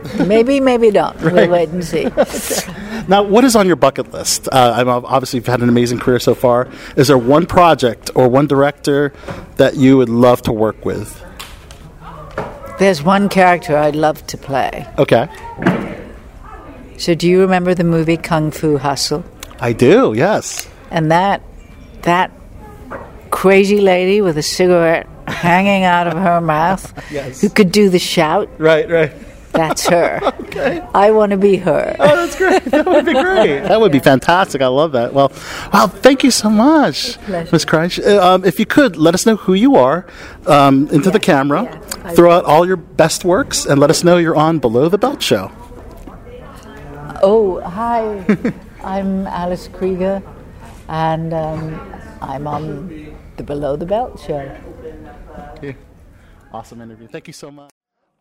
[0.26, 1.20] maybe, maybe don't.
[1.20, 2.08] We'll wait and see.
[3.08, 4.48] Now, what is on your bucket list?
[4.52, 6.68] Uh, I'm obviously you've had an amazing career so far.
[6.94, 9.14] Is there one project or one director
[9.56, 11.24] that you would love to work with?
[12.78, 14.86] There's one character I'd love to play.
[14.98, 15.26] Okay,
[16.98, 19.24] So, do you remember the movie Kung Fu Hustle?
[19.58, 20.12] I do.
[20.14, 20.68] Yes.
[20.90, 21.40] And that
[22.02, 22.30] that
[23.30, 27.40] crazy lady with a cigarette hanging out of her mouth, Yes.
[27.40, 28.48] who could do the shout.
[28.58, 29.12] Right, right.
[29.52, 30.20] That's her.
[30.42, 30.86] okay.
[30.94, 31.96] I want to be her.
[31.98, 32.64] Oh, that's great.
[32.66, 33.60] That would be great.
[33.60, 34.60] that would be fantastic.
[34.62, 35.12] I love that.
[35.14, 35.32] Well,
[35.72, 37.48] wow, thank you so much, pleasure.
[37.52, 37.64] Ms.
[37.64, 37.98] Krige.
[38.04, 40.06] Uh, Um, if you could, let us know who you are
[40.46, 41.62] um, into the camera.
[42.04, 44.98] I Throw out all your best works and let us know you're on Below the
[44.98, 45.50] Belt Show.
[47.22, 48.24] Oh, hi.
[48.84, 50.22] I'm Alice Krige,
[50.88, 51.80] and um,
[52.22, 54.44] I'm on the Below the Belt show.
[56.52, 57.08] Awesome interview.
[57.08, 57.70] Thank you so much.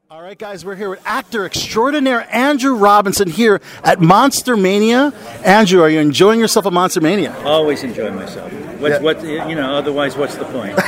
[0.09, 5.11] All right, guys, we're here with actor extraordinaire Andrew Robinson here at Monster Mania.
[5.43, 7.35] Andrew, are you enjoying yourself at Monster Mania?
[7.43, 8.49] Always enjoy myself.
[8.79, 9.01] What's Yeah.
[9.01, 9.75] what you know?
[9.75, 10.77] Otherwise, what's the point?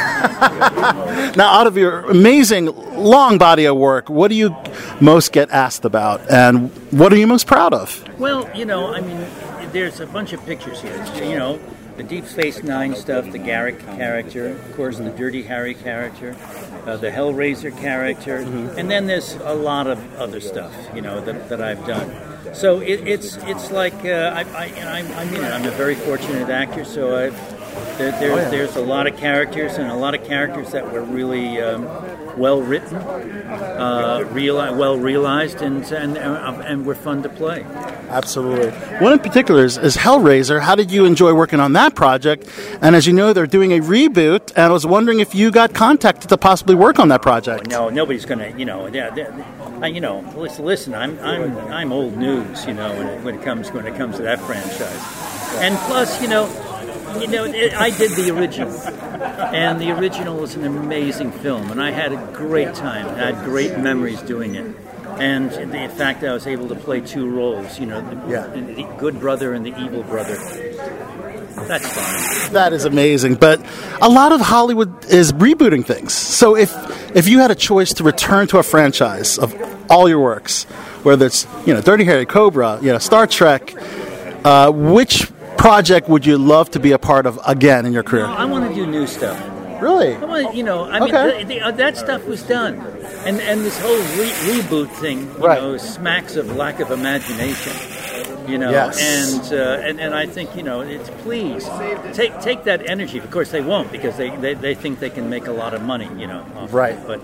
[1.36, 4.56] Now, out of your amazing long body of work, what do you
[5.02, 8.04] most get asked about, and what are you most proud of?
[8.20, 9.26] well, you know, I mean,
[9.74, 11.06] there's a bunch of pictures here.
[11.22, 11.60] You know,
[12.00, 16.34] the Deep Space Nine stuff, the Garak character, of course, the Dirty Harry character,
[16.86, 21.50] uh, the Hellraiser character, and then there's a lot of other stuff, you know, that,
[21.50, 22.10] that I've done.
[22.56, 26.50] So it, it's it's like uh, I, I, I, I mean, I'm a very fortunate
[26.50, 27.59] actor, so I've
[27.98, 28.50] there, there's, Oh, yeah.
[28.50, 31.84] there's a lot of characters and a lot of characters that were really um,
[32.38, 37.64] well written, uh, reali- well realized, and and uh, and were fun to play.
[38.10, 38.70] Absolutely.
[39.00, 40.62] One in particular is, is Hellraiser.
[40.62, 42.50] How did you enjoy working on that project?
[42.82, 45.74] And as you know, they're doing a reboot, and I was wondering if you got
[45.74, 47.68] contacted to possibly work on that project.
[47.68, 51.92] No, nobody's gonna, you know, yeah, yeah, I, you know, listen, listen, I'm I'm I'm
[51.92, 55.04] old news, you know, when it, when it comes when it comes to that franchise,
[55.62, 56.48] and plus, you know,
[57.20, 58.72] you know, it, I did the original,
[59.54, 63.46] and the original was an amazing film, and I had a great time, I had
[63.46, 64.76] great memories doing it.
[65.20, 68.48] And the fact that I was able to play two roles, you know, the, Yeah.
[68.48, 70.36] the good brother and the evil brother,
[71.68, 72.54] that's fine.
[72.54, 73.36] That is amazing.
[73.36, 73.60] But
[74.02, 76.14] a lot of Hollywood is rebooting things.
[76.14, 76.72] So if
[77.16, 79.54] if you had a choice to return to a franchise of
[79.92, 80.64] all your works,
[81.04, 83.74] whether it's you know Dirty Harry, Cobra, you know Star Trek,
[84.46, 85.30] uh, which
[85.60, 88.26] project would you love to be a part of again in your career?
[88.26, 89.38] I want to do new stuff.
[89.82, 90.16] Really?
[90.16, 91.44] I want, you know, I mean, Okay.
[91.44, 92.76] the, the, uh, that stuff was done,
[93.26, 95.62] and and this whole re- reboot thing, you Right.
[95.62, 97.74] know, smacks of lack of imagination.
[98.48, 98.98] You know, Yes.
[99.00, 101.64] and, uh, and and I think you know, it's please
[102.14, 103.20] take take that energy.
[103.20, 105.82] Of course, they won't because they, they, they think they can make a lot of
[105.82, 106.10] money.
[106.18, 106.42] You know,
[106.72, 106.96] Right.
[106.96, 107.08] It.
[107.08, 107.20] But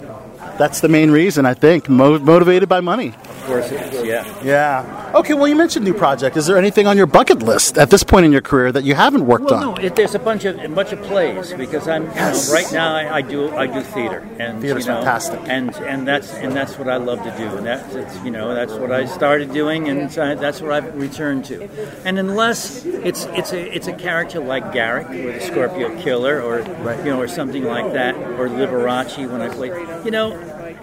[0.58, 3.14] That's the main reason I think, mo- motivated by money.
[3.46, 4.04] Of course, it is.
[4.06, 4.44] Yeah.
[4.44, 5.12] Yeah.
[5.14, 5.36] Okay.
[5.36, 6.36] Well, you mentioned new project.
[6.36, 8.96] Is there anything on your bucket list at this point in your career that you
[8.96, 9.76] haven't worked Well, on?
[9.76, 12.66] no, it, there's a bunch of a bunch of plays because I'm you know, right
[12.74, 15.40] now I, I do I do theater and Theater's you know, fantastic.
[15.46, 18.56] and and that's and that's what I love to do and that's it's, you know
[18.56, 21.70] that's what I started doing and that's what I've returned to,
[22.04, 26.60] and unless it's it's a it's a character like Garak or the Scorpio Killer or
[27.00, 29.74] you know or something like that or Liberace when I played
[30.04, 30.34] you know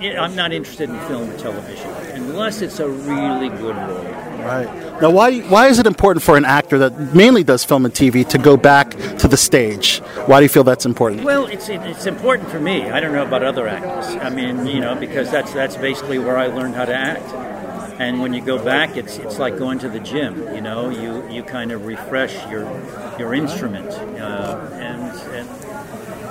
[0.05, 4.05] I'm not interested in film or television unless it's a really good role.
[4.43, 5.01] Right.
[5.01, 8.29] Now, why why is it important for an actor that mainly does film and TV
[8.29, 9.99] to go back to the stage?
[10.27, 11.23] Why do you feel that's important?
[11.23, 12.91] Well, it's it's important for me.
[12.91, 14.17] I don't know about other actors.
[14.17, 17.33] I mean, you know, because that's that's basically where I learned how to act.
[18.01, 20.55] And when you go back, it's it's like going to the gym.
[20.55, 22.63] You know, you you kind of refresh your
[23.19, 25.03] your instrument, uh, and
[25.33, 25.62] and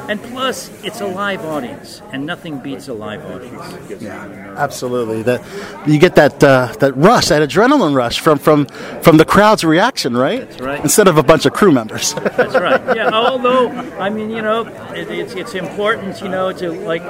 [0.10, 4.02] and plus it's a live audience, and nothing beats a live audience.
[4.02, 5.23] Yeah, Absolutely.
[5.23, 5.41] That
[5.88, 8.65] you get that uh, that rush, that adrenaline rush from from
[9.02, 10.49] from the crowd's reaction, right?
[10.49, 10.82] That's right.
[10.82, 12.14] Instead of a bunch of crew members.
[12.15, 12.95] That's right.
[12.95, 13.10] Yeah.
[13.11, 13.69] Although
[13.99, 17.03] I mean, you know, it, it's it's important, you know, to like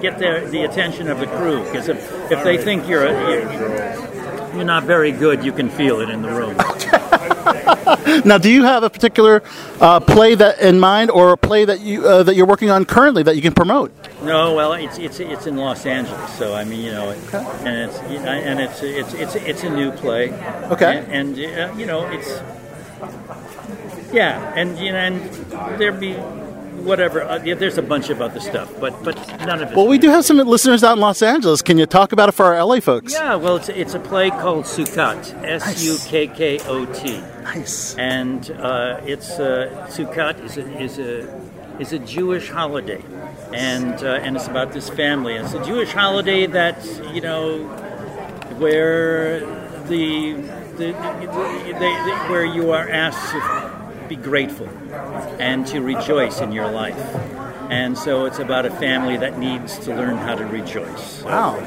[0.00, 4.56] get the the attention of the crew because if if they think you're a, you're,
[4.56, 6.56] you're not very good, you can feel it in the room.
[8.24, 9.42] now, do you have a particular
[9.80, 12.84] uh, play that in mind, or a play that you uh, that you're working on
[12.84, 13.92] currently that you can promote?
[14.22, 17.98] No, well, it's it's it's in Los Angeles, so I mean, you know, and it's
[17.98, 20.32] and it's it's it's it's a new play.
[20.70, 21.04] Okay.
[21.08, 22.40] And, and uh, you know, it's
[24.12, 26.16] yeah, and you know, and there be
[26.84, 27.22] whatever.
[27.22, 29.76] Uh, yeah, there's a bunch of other stuff, but but none of it.
[29.76, 31.62] Well, we do have some listeners out in Los Angeles.
[31.62, 33.12] Can you talk about it for our LA folks?
[33.12, 37.20] Yeah, well, it's, it's a play called Sukkot, S U K K O T.
[37.42, 37.94] Nice.
[37.96, 41.40] And uh, it's uh, Sukkot is a, is a
[41.78, 43.02] is a Jewish holiday,
[43.52, 45.34] and uh, and it's about this family.
[45.34, 47.64] It's a Jewish holiday that you know
[48.58, 49.40] where
[49.86, 53.77] the the, the, the, the, where you are asked to
[54.08, 54.68] be grateful
[55.38, 56.98] and to rejoice in your life.
[57.70, 61.22] And so it's about a family that needs to learn how to rejoice.
[61.22, 61.60] Wow.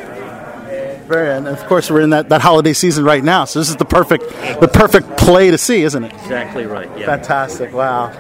[1.08, 3.76] Very, and of course we're in that, that holiday season right now, so this is
[3.76, 4.24] the perfect
[4.62, 6.14] the perfect play to see, isn't it?
[6.14, 6.90] Exactly right.
[6.98, 7.08] Yeah.
[7.08, 7.74] Fantastic!
[7.74, 8.12] Wow.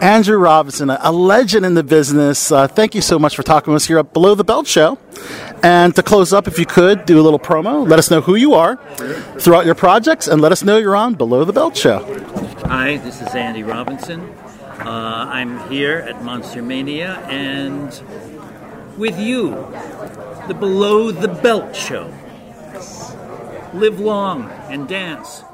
[0.00, 2.52] Andrew Robinson, a, legend in the business.
[2.52, 4.98] Uh, thank you so much for talking with us here at Below the Belt Show.
[5.62, 7.88] And to close up, if you could, do a little promo.
[7.88, 8.76] Let us know who you are
[9.38, 12.04] throughout your projects, and let us know you're on Below the Belt Show.
[12.68, 14.20] Hi, this is Andy Robinson.
[14.80, 17.88] Uh, I'm here at Monster Mania and
[18.98, 19.50] with you,
[20.48, 22.12] the Below the Belt Show.
[23.74, 25.44] Live long and dance.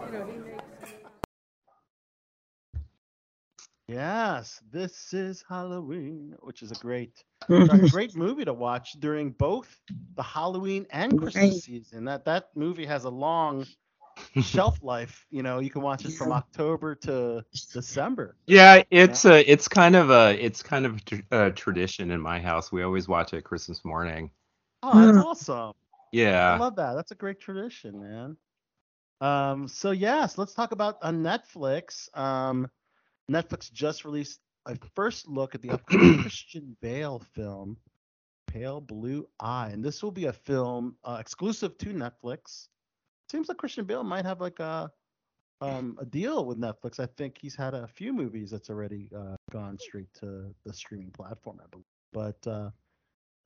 [3.89, 7.23] Yes, this is Halloween, which is a great,
[7.69, 9.81] a great movie to watch during both
[10.17, 11.53] the Halloween and Christmas Right.
[11.53, 12.05] season.
[12.05, 13.67] That that movie has a long
[14.43, 15.27] shelf life.
[15.31, 18.37] You know, you can watch it from October to December.
[18.47, 21.01] Yeah, it's a it's kind of a it's kind of
[21.31, 22.73] a tradition in my house.
[22.73, 24.31] We always watch it Christmas morning.
[24.83, 25.73] Oh, that's awesome.
[26.13, 26.95] Yeah, I love that.
[26.95, 28.37] That's a great tradition, man.
[29.21, 32.15] Um, so yes, let's talk about on Netflix.
[32.17, 32.69] Um,
[33.31, 37.77] Netflix just released a first look at the upcoming Christian Bale film,
[38.47, 42.69] Pale Blue Eye, and this will be a film uh, exclusive to Netflix.
[43.33, 44.93] Seems like Christian Bale might have like a
[45.63, 47.01] um, a deal with Netflix.
[47.01, 51.11] I think he's had a few movies that's already uh, gone straight to the streaming
[51.13, 51.87] platform, I believe.
[52.13, 52.69] But uh,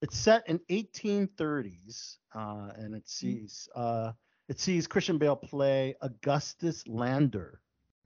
[0.03, 4.11] it's set in 1830s, uh, and it sees uh,
[4.49, 7.61] it sees Christian Bale play Augustus Landor,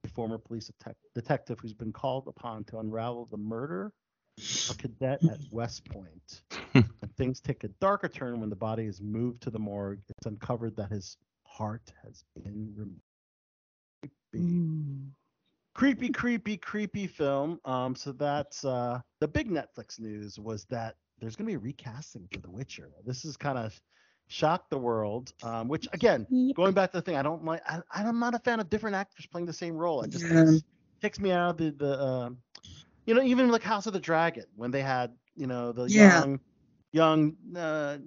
[0.05, 3.91] a former police detec- detective who's been called upon to unravel the murder
[4.37, 6.43] of a cadet at West Point.
[6.75, 10.03] and things take a darker turn when the body is moved to the morgue.
[10.11, 11.17] It's uncovered that his
[11.51, 13.03] heart has been removed.
[15.75, 17.61] Creepy, creepy, creepy film.
[17.65, 21.59] Um, so that's uh, the big Netflix news was that there's going to be a
[21.59, 22.91] recasting for The Witcher.
[23.05, 23.81] This is kind of
[24.29, 25.33] shocked the world.
[25.43, 27.63] Um, which again, going back to the thing, I don't like.
[27.67, 30.03] I, I'm not a fan of different actors playing the same role.
[30.03, 30.45] It just Yeah.
[30.45, 30.65] takes,
[31.03, 32.03] takes me out of the the.
[32.03, 32.39] Um,
[33.07, 36.25] you know, even like House of the Dragon when they had you know the Yeah.
[36.25, 36.41] young,
[36.93, 37.99] young uh,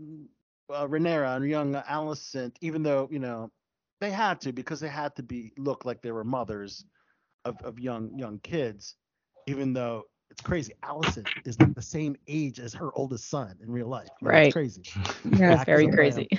[0.69, 3.52] uh, Rhaenyra and young Alicent, even though you know
[4.02, 6.85] they had to because they had to be look like they were mothers
[7.45, 8.95] of, of young young kids,
[9.48, 10.73] even though it's crazy.
[10.84, 14.11] Allison is like the same age as her oldest son in real life.
[14.22, 14.48] You Right.
[14.48, 14.85] It's crazy.
[15.23, 16.30] Yeah, it's very crazy.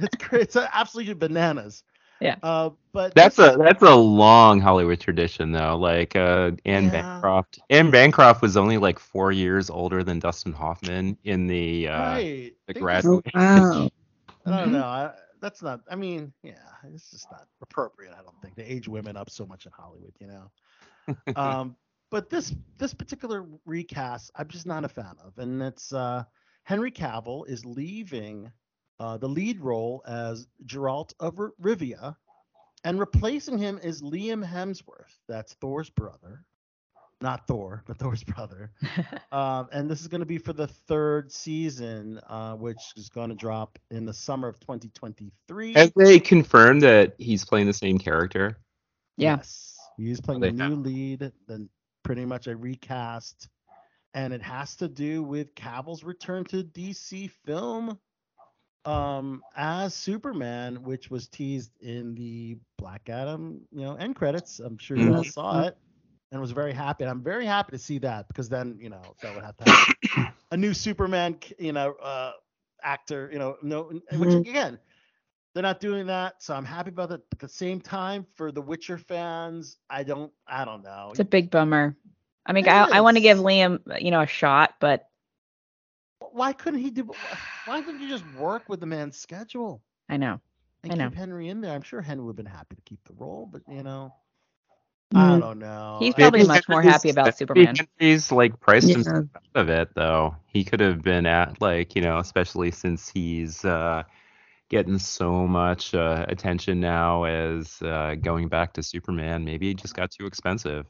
[0.00, 1.84] It's cra- it's absolutely bananas.
[2.20, 2.36] Yeah.
[2.42, 5.76] Uh, but That's a that's a long Hollywood tradition though.
[5.76, 7.22] Like uh Anne Yeah.
[7.22, 7.58] Bancroft.
[7.70, 12.52] Anne Bancroft was only like four years older than Dustin Hoffman in the uh right.
[12.66, 13.24] the graduate.
[13.34, 13.88] Wow.
[14.46, 14.84] I don't know.
[14.84, 15.80] I, that's not.
[15.90, 16.54] I mean, yeah,
[16.92, 18.12] it's just not appropriate.
[18.12, 20.14] I don't think to age women up so much in Hollywood.
[20.20, 20.50] You know.
[21.36, 21.76] um,
[22.10, 26.24] but this this particular recast, I'm just not a fan of, and it's uh,
[26.64, 28.50] Henry Cavill is leaving
[29.00, 32.16] uh, the lead role as Geralt of Rivia,
[32.84, 35.18] and replacing him is Liam Hemsworth.
[35.28, 36.44] That's Thor's brother,
[37.20, 38.70] not Thor, but Thor's brother.
[39.32, 43.30] um, and this is going to be for the third season, uh, which is going
[43.30, 45.74] to drop in the summer of 2023.
[45.74, 48.58] Have they confirmed that he's playing the same character?
[49.16, 49.36] Yeah.
[49.36, 51.68] Yes, he's playing they the new lead, then
[52.02, 53.48] pretty much a recast,
[54.12, 57.98] and it has to do with Cavill's return to DC film
[58.84, 64.58] um as Superman, which was teased in the Black Adam, you know, end credits.
[64.60, 65.24] I'm sure you all Mhm.
[65.24, 65.76] saw it
[66.32, 67.04] and was very happy.
[67.04, 69.64] And I'm very happy to see that because then, you know, that would have to
[69.64, 69.80] have
[70.50, 72.32] a new Superman, you know, uh
[72.82, 74.44] actor, you know, no which Mhm.
[74.44, 74.78] again,
[75.54, 77.20] they're not doing that, so I'm happy about it.
[77.32, 81.12] At the same time, for the Witcher fans, I don't, I don't know.
[81.12, 81.96] It's a big bummer.
[82.46, 85.08] I mean, It I, I want to give Liam, you know, a shot, but
[86.34, 87.10] Why couldn't he do?
[87.64, 90.40] Why couldn't you just work with the man's schedule I know.
[90.82, 91.08] and I know.
[91.08, 91.72] keep Henry in there?
[91.72, 94.12] I'm sure Henry would have been happy to keep the role, but you know,
[95.14, 95.18] Mm.
[95.18, 95.98] I don't know.
[96.00, 97.76] He's probably just- much more happy about Superman.
[97.98, 98.94] He's like priced Yeah.
[98.94, 100.36] himself out of it though.
[100.46, 104.02] He could have been at like you know, especially since he's uh,
[104.70, 109.44] getting so much uh, attention now as uh, going back to Superman.
[109.44, 110.86] Maybe it just got too expensive.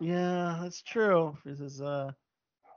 [0.00, 1.36] Yeah, that's true.
[1.44, 2.12] His uh,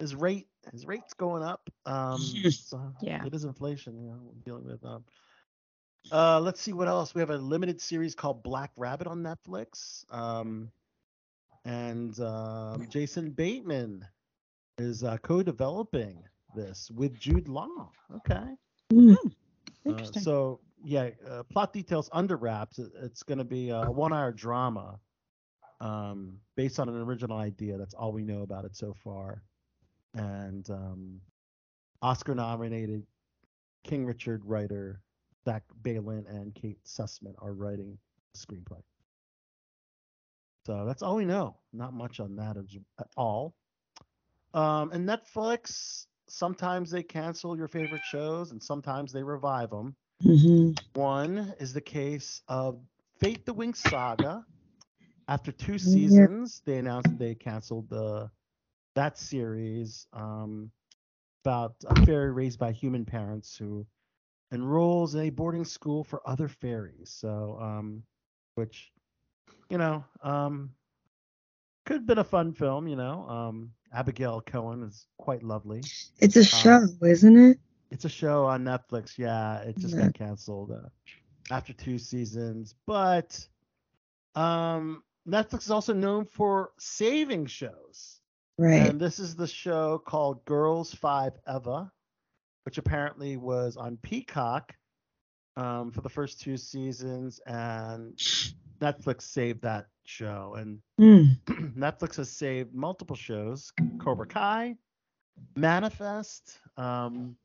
[0.04, 1.70] his rate, his rate's going up.
[1.86, 2.20] Um,
[2.52, 3.26] so Yeah.
[3.26, 3.98] it is inflation.
[4.04, 4.84] You know, we're dealing with.
[4.86, 5.06] Um,
[6.12, 7.16] uh, let's see what else.
[7.16, 10.04] We have a limited series called Black Rabbit on Netflix.
[10.14, 10.70] Um,
[11.66, 14.06] and um, Jason Bateman
[14.78, 16.22] is uh, co-developing
[16.56, 17.92] this with Jude Law.
[18.18, 18.44] Okay.
[18.92, 20.22] mm-hmm Uh, Interesting.
[20.24, 22.80] so yeah, uh, plot details under wraps.
[22.80, 25.00] It- It's going to be a one-hour drama,
[25.80, 27.78] um, based on an original idea.
[27.78, 29.42] That's all we know about it so far.
[30.14, 31.22] And um,
[32.02, 33.04] Oscar-nominated
[33.84, 35.02] King Richard writer
[35.46, 37.98] Zach Baylin and Kate Susman are writing
[38.34, 38.82] the screenplay.
[40.66, 41.58] So that's all we know.
[41.74, 43.54] Not much on that at all.
[44.54, 49.96] Um, and Netflix, sometimes they cancel your favorite shows and sometimes they revive them.
[50.24, 50.80] Mhm.
[50.94, 52.80] One is the case of
[53.20, 54.46] Fate the Winx Saga.
[55.28, 58.30] After two seasons, they announced that they canceled the
[58.96, 60.72] that series um,
[61.44, 63.86] about a fairy raised by human parents who
[64.52, 67.10] enrolls in a boarding school for other fairies.
[67.12, 68.04] So, um,
[68.56, 68.92] which,
[69.70, 70.72] you know, um,
[71.86, 72.88] could have been a fun film.
[72.88, 75.92] You know, um, Abigail Cowen is quite lovely.
[76.20, 77.60] It's a Um, show, isn't it?
[77.92, 79.18] It's a show on Netflix.
[79.18, 79.98] Yeah, it just Yeah.
[79.98, 80.90] got canceled uh,
[81.50, 82.76] after two seasons.
[82.86, 83.48] But
[84.36, 88.13] um, Netflix is also known for saving shows.
[88.58, 88.88] Right.
[88.88, 91.92] And this is the show called Girls Five Eva,
[92.66, 94.76] which apparently was on Peacock
[95.58, 98.16] um, for the first two seasons, and
[98.80, 100.56] Netflix saved that show.
[100.58, 101.38] And Mm.
[101.76, 104.76] Netflix has saved multiple shows: Cobra Kai,
[105.56, 106.60] Manifest.
[106.78, 107.36] Um,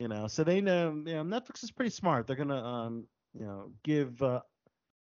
[0.00, 1.02] you know, so they know.
[1.06, 2.26] You know, Netflix is pretty smart.
[2.26, 3.06] They're gonna, um,
[3.38, 4.40] you know, give uh,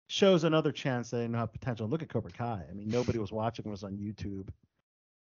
[0.09, 1.89] shows another chance that they know have potential.
[1.89, 2.63] Look at Cobra Kai.
[2.69, 4.49] I mean, nobody was watching it was on YouTube,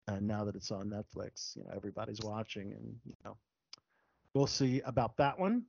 [0.06, 3.36] and now that it's on Netflix, you know, everybody's watching, and you know,
[4.34, 5.64] we'll see about that one.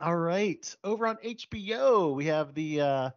[0.00, 3.10] All right, over on HBO, we have the uh,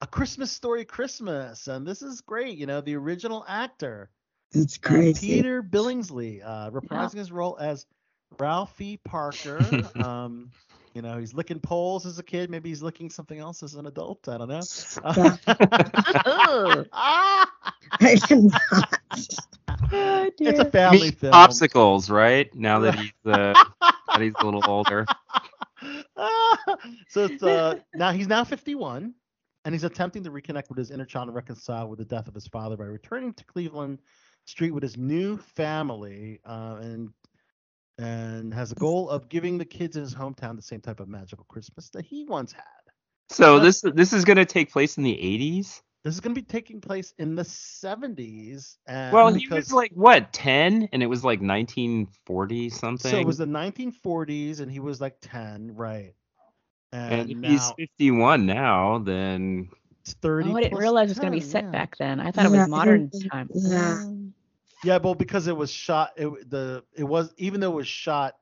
[0.00, 2.56] A Christmas Story Christmas, and this is great.
[2.58, 4.10] You know, the original actor,
[4.52, 5.28] It's uh, crazy.
[5.28, 7.86] Peter Billingsley, uh, reprising his role as
[8.38, 9.60] Ralphie Parker.
[9.96, 10.52] um,
[10.94, 12.50] you know, he's licking poles as a kid.
[12.50, 14.28] Maybe he's licking something else as an adult.
[14.28, 14.66] I don't know.
[16.92, 17.46] I
[19.92, 20.32] cannot.
[20.40, 21.32] it's a family Meat film.
[21.32, 22.52] popsicles, right?
[22.54, 25.06] Now that he's uh, that he's a little older.
[27.08, 29.14] so it's uh now he's now 51
[29.64, 32.34] and he's attempting to reconnect with his inner child and reconcile with the death of
[32.34, 33.98] his father by returning to Cleveland
[34.44, 37.10] Street with his new family uh, and
[37.98, 41.08] and has a goal of giving the kids in his hometown the same type of
[41.08, 42.64] magical Christmas that he once had.
[43.28, 45.82] So this this is gonna take place in the 80s.
[46.04, 48.76] This is going to be taking place in the 70s.
[48.86, 53.10] And Well, he because, was like what 10, and it was like 1940 something.
[53.10, 56.14] so it was the 1940s, and he was like 10, right?
[56.92, 59.68] And, and if now he's 51 now, then
[60.00, 60.50] it's 30.
[60.50, 61.70] Oh, I didn't plus realize it was going to be set yeah.
[61.70, 62.20] back then.
[62.20, 63.50] I thought it Yeah, was modern I- time.
[63.54, 64.02] Yeah.
[64.84, 68.34] Yeah, well, because it was shot, it the it was even though it was shot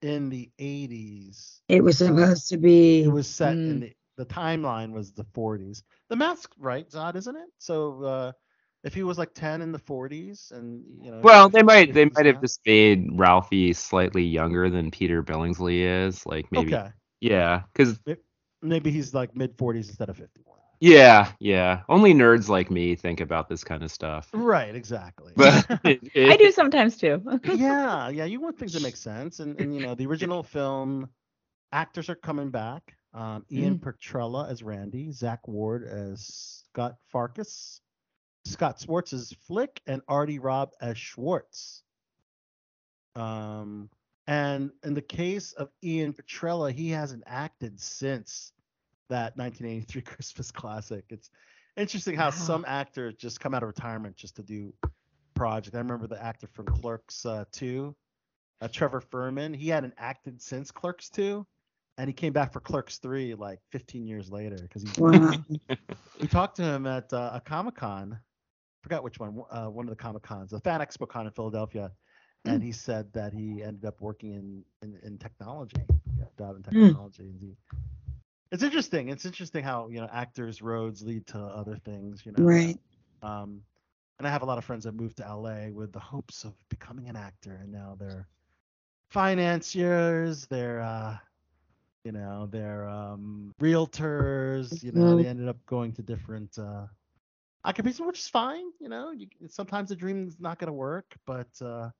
[0.00, 3.02] in the 80s, It was supposed to be.
[3.02, 3.80] it was set in Mm.
[3.80, 5.82] the the timeline was the 40s.
[6.10, 7.48] The math's right, Zod, isn't it?
[7.58, 8.32] So uh,
[8.84, 12.04] if he was like 10 in the 40s, and you know, well, they might they
[12.06, 16.72] might have now- just made Ralphie slightly younger than Peter Billingsley is, like maybe.
[16.72, 16.90] okay,
[17.20, 17.98] Yeah, because
[18.62, 20.58] maybe he's like mid 40s instead of 51.
[20.80, 21.82] yeah, yeah.
[21.88, 24.30] Only nerds like me think about this kind of stuff.
[24.32, 25.32] Right, exactly.
[25.36, 27.22] But I do sometimes too.
[27.44, 31.08] yeah, yeah, you want things that make sense, and and you know the original film
[31.72, 32.97] actors are coming back.
[33.14, 37.80] Um, Ian Petrella as Randy, Zach Ward as Scott Farkas,
[38.44, 40.38] Scott Schwartz as Flick, and R.D.
[40.38, 41.82] Robb as Schwartz.
[43.16, 43.90] Um,
[44.26, 48.52] and in the case of Ian Petrella, he hasn't acted since
[49.08, 51.04] that 1983 Christmas classic.
[51.08, 51.30] It's
[51.76, 54.74] interesting how some actors just come out of retirement just to do
[55.34, 55.74] project.
[55.74, 57.94] I remember the actor from Clerks uh, 2,
[58.60, 59.54] uh, Trevor Fehrman.
[59.54, 61.46] He hadn't acted since Clerks 2,
[61.98, 65.44] and he came back for Clerks 3 like 15 years later because he Wow.
[66.20, 68.18] we talked to him at uh, a Comic Con.
[68.82, 69.42] Forgot which one.
[69.50, 71.90] Uh, one of the Comic Cons, the Fan Expo Con in Philadelphia,
[72.44, 75.82] and he said that he ended up working in in, in technology,
[76.16, 77.24] yeah, job in technology.
[77.24, 77.56] And he,
[78.52, 79.08] it's interesting.
[79.08, 82.24] It's interesting how you know actors' roads lead to other things.
[82.24, 82.78] You know, Right.
[83.22, 83.60] um,
[84.18, 86.54] and I have a lot of friends that moved to LA with the hopes of
[86.70, 88.28] becoming an actor, and now they're
[89.10, 91.16] financiers, they're uh,
[92.04, 94.82] you know, they're um, realtors.
[94.82, 95.16] You know, Mhm.
[95.16, 96.86] they ended up going to different uh,
[97.64, 98.66] occupations, which is fine.
[98.80, 101.90] You know, you, sometimes the dream is not going to work, but uh,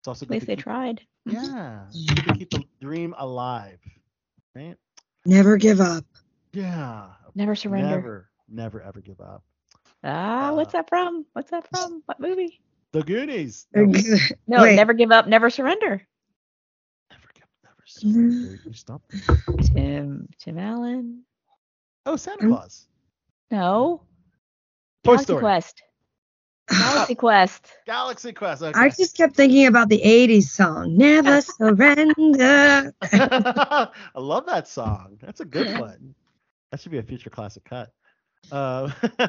[0.00, 1.06] it's also At good least to they keep, tried.
[1.26, 3.80] Yeah, good to keep the dream alive,
[4.54, 4.76] right?
[5.26, 6.04] Never give up.
[6.52, 7.10] Yeah.
[7.34, 8.10] Never surrender.
[8.10, 9.42] Never, never, ever give up.
[10.04, 11.26] Ah, what's that from?
[11.32, 12.02] What's that from?
[12.06, 12.60] What movie?
[12.92, 13.66] The Goonies.
[14.46, 14.70] No, Wait.
[14.70, 16.06] never give up, never surrender.
[18.02, 19.20] You stumped me.
[19.64, 21.22] Tim Tim Allen.
[22.04, 22.86] Oh, Santa Claus.
[23.50, 24.02] No.
[25.04, 25.40] Toy Galaxy Story.
[25.40, 25.82] Quest.
[26.70, 27.72] Galaxy Quest.
[27.86, 28.62] Galaxy Quest.
[28.62, 28.78] Okay.
[28.78, 32.92] I just kept thinking about the 80s song, Never Surrender.
[33.02, 35.18] I love that song.
[35.20, 36.14] That's a good one.
[36.70, 37.92] That should be a future classic cut.
[38.50, 38.90] Uh,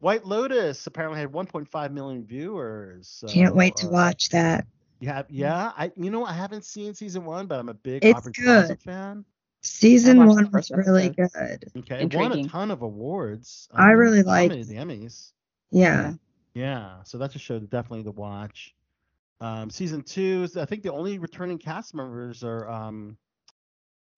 [0.00, 3.08] White Lotus apparently had 1.5 million viewers.
[3.08, 4.66] So, Can't wait to uh, watch that.
[5.02, 5.72] You have, yeah.
[5.76, 8.44] I, you know, I haven't seen season one, but I'm a big It's Aubrey good.
[8.44, 9.24] Plaza fan.
[9.60, 11.72] Season one was really episode.
[11.74, 11.80] good.
[11.80, 13.68] Okay, it won a ton of awards.
[13.74, 15.32] I um, really like the Emmys.
[15.72, 16.12] Yeah.
[16.54, 18.76] Yeah, so that's a show definitely to watch.
[19.40, 23.16] Um, season two is I think the only returning cast members are um,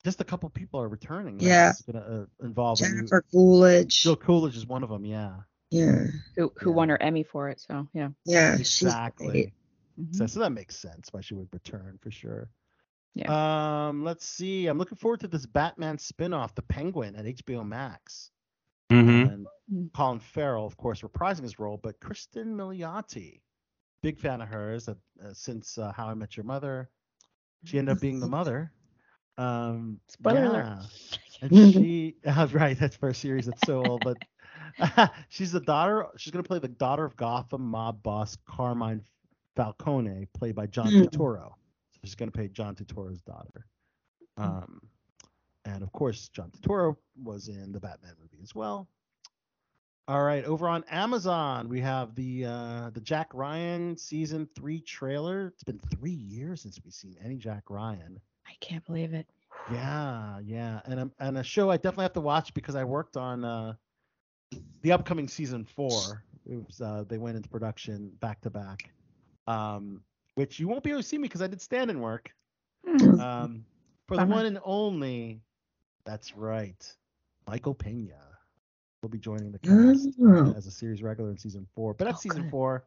[0.04, 1.40] just a couple people are returning.
[1.40, 1.68] Yeah.
[1.68, 4.02] That's gonna uh, involve a new- Jennifer Coolidge.
[4.02, 5.06] Jill Coolidge is one of them.
[5.06, 5.32] Yeah,
[5.70, 6.08] Yeah.
[6.36, 7.60] Who who won her Emmy for it?
[7.60, 8.10] So yeah.
[8.26, 8.58] Yeah.
[8.58, 9.54] She's exactly.
[9.96, 10.14] Great.
[10.14, 12.50] So, so that makes sense why she would return for sure.
[13.14, 13.88] Yeah.
[13.88, 14.66] Um, let's see.
[14.66, 18.30] I'm looking forward to this Batman spin-off, The Penguin, at HBO Max.
[18.90, 19.46] Mm-hmm.
[19.70, 23.40] And Colin Farrell, of course, reprising his role, but Cristin Milioti,
[24.02, 24.94] big fan of hers uh,
[25.24, 26.90] uh, since uh, How I Met Your Mother.
[27.64, 28.72] She ended up being the mother.
[29.38, 30.66] Um, Spoiler alert.
[30.66, 31.48] yeah.
[31.48, 36.06] And she, uh, right, that's for a series that's so old, but she's the daughter.
[36.16, 39.02] She's gonna play the daughter of Gotham mob boss Carmine
[39.56, 41.02] Falcone, played by John Hmm.
[41.02, 41.50] Turturro.
[41.92, 43.66] So she's gonna play John Turturro's daughter.
[44.36, 44.80] Um,
[45.64, 48.88] and of course, John Turturro was in the Batman movie as well.
[50.06, 55.46] All right, over on Amazon, we have the uh, the Jack Ryan season three trailer.
[55.48, 58.20] It's been three years since we've seen any Jack Ryan.
[58.46, 59.26] I can't believe it.
[59.72, 63.16] Yeah, yeah, and a, and a show I definitely have to watch because I worked
[63.16, 63.74] on uh,
[64.82, 66.22] the upcoming season four.
[66.44, 68.90] It was uh, they went into production back to back,
[69.46, 70.02] um,
[70.34, 72.30] which you won't be able to see me because I did stand-in work.
[72.86, 73.20] Hmm.
[73.20, 73.64] Um,
[74.06, 75.40] for the one and only,
[76.04, 76.96] that's right,
[77.46, 78.20] Michael Pena
[79.02, 80.52] will be joining the cast Oh.
[80.56, 81.94] as a series regular in season four.
[81.94, 82.50] But that's Oh, season good.
[82.50, 82.84] four.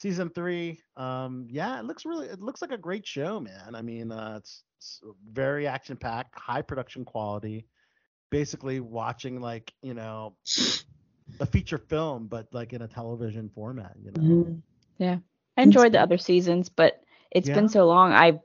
[0.00, 3.74] Season three, um, yeah, it looks really, it looks like a great show, man.
[3.74, 5.00] I mean, uh, it's, it's
[5.30, 7.66] very action packed, high production quality.
[8.30, 10.34] Basically, watching like you know
[11.40, 13.94] a feature film, but like in a television format.
[14.02, 14.62] You know, Mhm.
[14.98, 15.18] Yeah.
[15.56, 17.50] I enjoyed the other seasons, but it's Yeah.
[17.50, 18.12] been so long.
[18.12, 18.40] I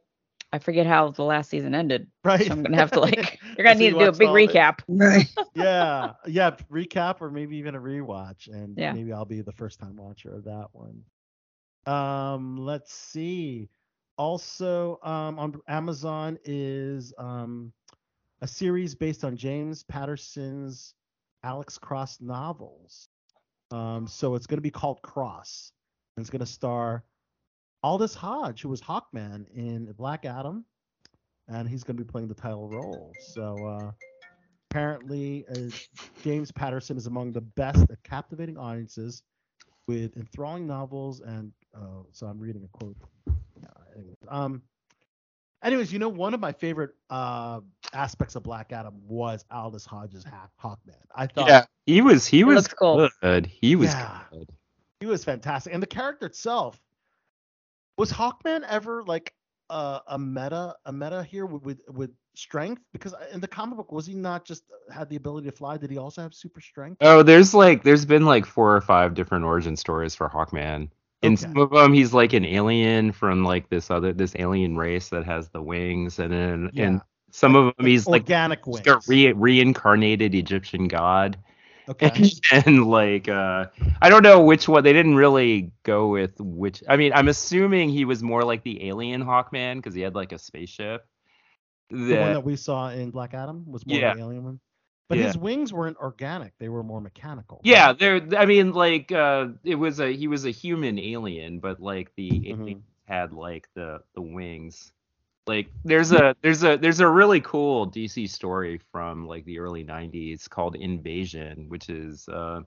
[0.51, 2.07] I forget how the last season ended.
[2.23, 2.41] right?
[2.41, 4.47] So I'm gonna have to like you're gonna need to do a big all of
[4.47, 4.59] it?
[4.59, 4.79] recap.
[4.87, 5.27] Right.
[5.53, 8.95] yeah, yeah, recap or maybe even a rewatch, and Yeah.
[8.95, 11.03] maybe I'll be the first time watcher of that one.
[11.85, 13.69] Um, let's see.
[14.17, 17.71] Also, um, on Amazon is um,
[18.41, 20.93] a series based on James Patterson's
[21.43, 23.09] Alex Cross novels.
[23.71, 25.71] Um, so it's going to be called Cross,
[26.19, 27.17] and it's going to star
[27.83, 30.65] Aldis Hodge, who was Hawkman in Black Adam,
[31.47, 33.15] and he's going to be playing the title role.
[33.19, 33.65] So.
[33.65, 33.91] Uh,
[34.71, 35.69] apparently uh,
[36.23, 39.23] James Patterson is among the best at captivating audiences
[39.87, 42.97] with enthralling novels and uh, so I'm reading a quote.
[44.27, 44.63] Um,
[45.63, 47.61] anyways, you know one of my favorite uh,
[47.93, 51.01] aspects of Black Adam was Aldis Hodge's ha- Hawkman.
[51.15, 53.09] I thought Yeah, he was he was cool.
[53.21, 53.45] good.
[53.47, 54.19] He was Yeah.
[54.31, 54.49] good.
[54.99, 56.79] He was fantastic, and the character itself
[57.97, 59.33] was Hawkman ever like
[59.69, 63.91] uh, a meta a meta here with, with with strength because in the comic book
[63.91, 66.61] was he not just uh, had the ability to fly did he also have super
[66.61, 70.89] strength Oh, there's like there's been like four or five different origin stories for Hawkman.
[71.21, 71.43] In Okay.
[71.43, 75.25] some of them, he's like an alien from like this other this alien race that
[75.25, 76.87] has the wings, and then Yeah.
[76.87, 77.01] and
[77.31, 81.37] some of them he's like organic wings got re- reincarnated Egyptian god.
[82.01, 83.65] okay and like uh
[84.01, 87.89] I don't know which one they didn't really go with which I mean I'm assuming
[87.89, 91.05] he was more like the alien Hawkman because he had like a spaceship.
[92.07, 94.13] the one That, that we saw in Black Adam was more Yeah.
[94.13, 94.59] the alien one
[95.09, 95.33] but Yeah.
[95.33, 99.75] his wings weren't organic they were more mechanical yeah, there I mean like uh it
[99.75, 102.71] was a he was a human alien, but like the Mm-hmm.
[102.71, 104.93] alien had like the the wings.
[105.49, 109.83] Like there's a there's a there's a really cool DC story from like the early
[109.83, 112.61] 90s called Invasion, which is uh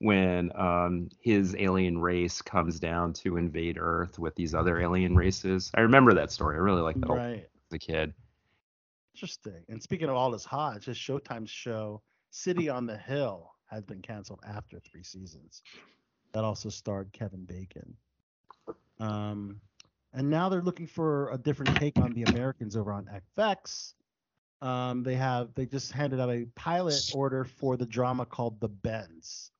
[0.00, 5.70] when um his alien race comes down to invade Earth with these other alien races.
[5.74, 6.56] I remember that story.
[6.56, 8.12] I really liked that right as a kid.
[9.14, 14.02] interesting and speaking of Aldis Hodge his Showtime show City on the Hill has been
[14.02, 15.62] canceled after three seasons
[16.32, 17.96] that also starred Kevin Bacon
[19.00, 19.62] um
[20.12, 23.94] and now they're looking for a different take on the Americans over on FX.
[24.60, 28.68] Um, they have they just handed out a pilot order for the drama called The
[28.68, 29.52] Bends,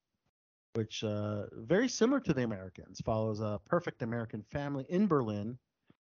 [0.73, 5.57] which uh, very similar to the Americans follows a perfect American family in Berlin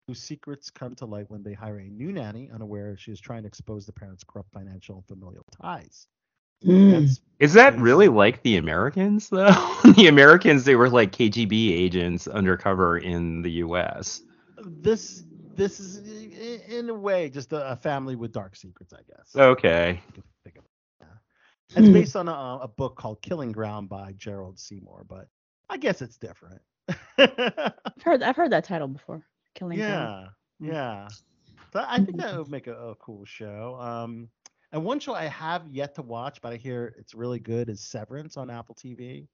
[0.08, 3.42] whose secrets come to light when they hire a new nanny, unaware she is trying
[3.42, 6.08] to expose the parents' corrupt financial and familial ties.
[6.62, 9.50] That's Is that really like the Americans though?
[9.96, 14.22] the Americans they were like KGB agents undercover in the U.S.
[14.58, 15.24] this
[15.54, 15.98] this is
[16.68, 19.36] in a way just a, a family with dark secrets, I guess.
[19.36, 20.00] Okay.
[21.76, 21.92] It's Hmm.
[21.92, 25.28] based on a, a book called Killing Ground by Gerald Seymour, but
[25.68, 26.60] I guess it's different.
[27.18, 29.24] I've heard I've heard that title before.
[29.54, 30.28] Killing yeah, Ground.
[30.60, 31.08] yeah.
[31.72, 33.76] So I think that would make a, a cool show.
[33.80, 34.28] Um,
[34.72, 37.80] and one show I have yet to watch, but I hear it's really good, is
[37.80, 39.26] Severance on Apple TV.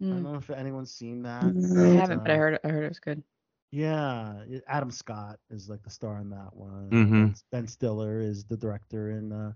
[0.00, 0.22] I don't Mm.
[0.24, 1.44] know if anyone's seen that.
[1.44, 3.22] I haven't, but I uh, heard I heard it was good.
[3.72, 6.88] Yeah, Adam Scott is like the star in that one.
[6.90, 7.10] Mhm.
[7.10, 9.52] Ben- Ben Stiller is the director and uh,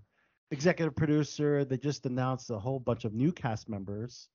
[0.51, 1.63] executive producer.
[1.63, 4.29] They just announced a whole bunch of new cast members.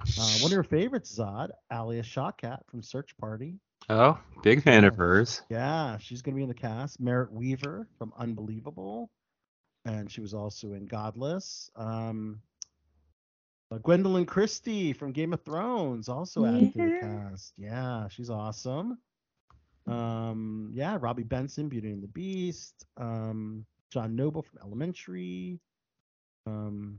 [0.00, 3.58] Uh, one of your favorites, Zod, Alia Shawkat from Search Party.
[3.90, 5.42] Oh, big fan of hers.
[5.50, 7.00] Yeah, she's going to be in the cast.
[7.00, 9.10] Merritt Wever from Unbelievable,
[9.84, 11.70] and she was also in Godless.
[11.76, 12.40] Um,
[13.70, 17.52] uh, Gwendoline Christie from Game of Thrones also added to the cast.
[17.58, 18.98] Yeah, she's awesome.
[19.86, 22.86] Um, yeah, Robby Benson, Beauty and the Beast.
[22.96, 25.60] Um, John Noble from Elementary.
[26.46, 26.98] Um,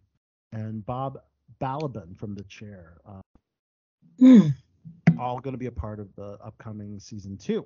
[0.51, 1.19] and Bob
[1.61, 2.97] Balaban from The Chair.
[3.07, 3.21] Uh,
[4.19, 4.49] Hmm.
[5.17, 7.65] all going to be a part of the upcoming season two.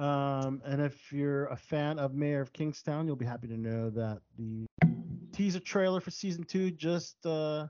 [0.00, 3.90] Um, and if you're a fan of Mayor of Kingstown, you'll be happy to know
[3.90, 4.66] that the
[5.32, 7.66] teaser trailer for season two just uh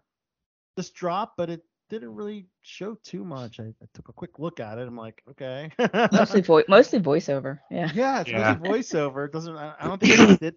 [0.77, 3.61] just dropped, but it didn't really show too much.
[3.61, 4.87] I, I took a quick look at it.
[4.89, 5.71] I'm like, okay.
[6.11, 7.61] Mostly vo- mostly voiceover.
[7.71, 7.91] Yeah.
[7.93, 8.35] Yeah, it's Yeah.
[8.35, 9.27] mostly voiceover.
[9.27, 9.57] It doesn't.
[9.57, 10.57] I I don't think it did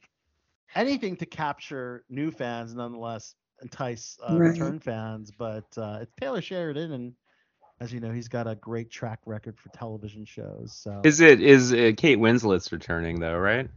[0.75, 4.53] anything to capture new fans, nonetheless entice uh, Right.
[4.53, 5.31] return fans.
[5.31, 7.13] But uh, it's Taylor Sheridan, and
[7.83, 10.71] as you know, he's got a great track record for television shows.
[10.73, 13.69] So, Is it is uh, Kate Winslet's returning though, right?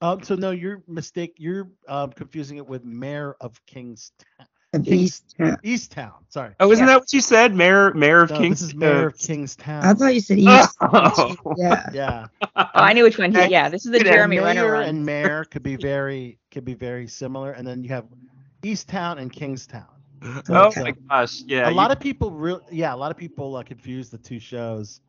[0.00, 1.34] um, so no, you're mistake.
[1.38, 4.46] You're um, confusing it with Mayor of Kingstown.
[4.72, 5.62] Of Kings- Easttown.
[5.64, 6.12] Easttown.
[6.28, 6.54] Sorry.
[6.60, 6.92] Oh, isn't Yeah.
[6.92, 7.54] that what you said?
[7.54, 8.50] Mayor Mayor of No, King.
[8.50, 9.84] this is Mayor of Kingstown.
[9.84, 10.76] I thought you said East.
[10.80, 11.34] Oh.
[11.56, 11.88] Yeah.
[11.92, 12.26] yeah.
[12.54, 13.34] Oh, I knew which one.
[13.34, 14.88] He, yeah, this is the and Jeremy mayor Renner run.
[14.88, 18.04] and mayor could be very could be very similar, and then you have
[18.62, 19.86] Easttown and Kingstown.
[20.48, 21.66] Oh So- my gosh, yeah.
[21.68, 24.38] a you- lot of people really, yeah a lot of people uh, confuse the two
[24.38, 25.00] shows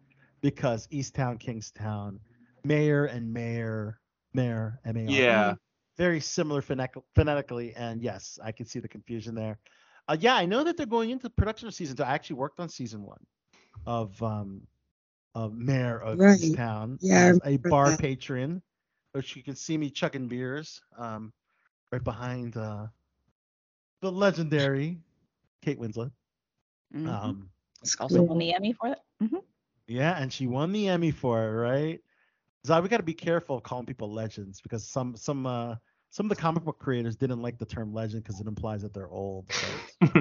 [0.41, 2.19] because easttown kingstown
[2.63, 3.99] mayor and mayor
[4.34, 5.53] mayor m a r Yeah.
[5.97, 9.57] very similar phonetic- phonetically and yes i can see the confusion there
[10.09, 12.59] uh, yeah i know that they're going into production of season two i actually worked
[12.59, 13.23] on season one
[13.85, 14.61] of um
[15.35, 16.39] of mayor of Right.
[16.39, 17.99] easttown Yeah, as a bar that.
[17.99, 18.61] patron
[19.13, 21.31] which you can see me chugging beers um
[21.91, 22.88] right behind uh
[24.02, 24.99] the legendary
[25.61, 26.11] kate winslet
[26.94, 27.10] Mhm.
[27.10, 27.49] um
[27.99, 29.03] also won the Emmy for that.
[29.19, 29.38] hmm
[29.88, 31.99] yeah, and she won the Emmy for it, right?
[32.65, 35.76] Zod, we got to be careful of calling people legends because some some uh
[36.09, 38.93] some of the comic book creators didn't like the term legend because it implies that
[38.93, 39.45] they're old.
[39.61, 39.81] But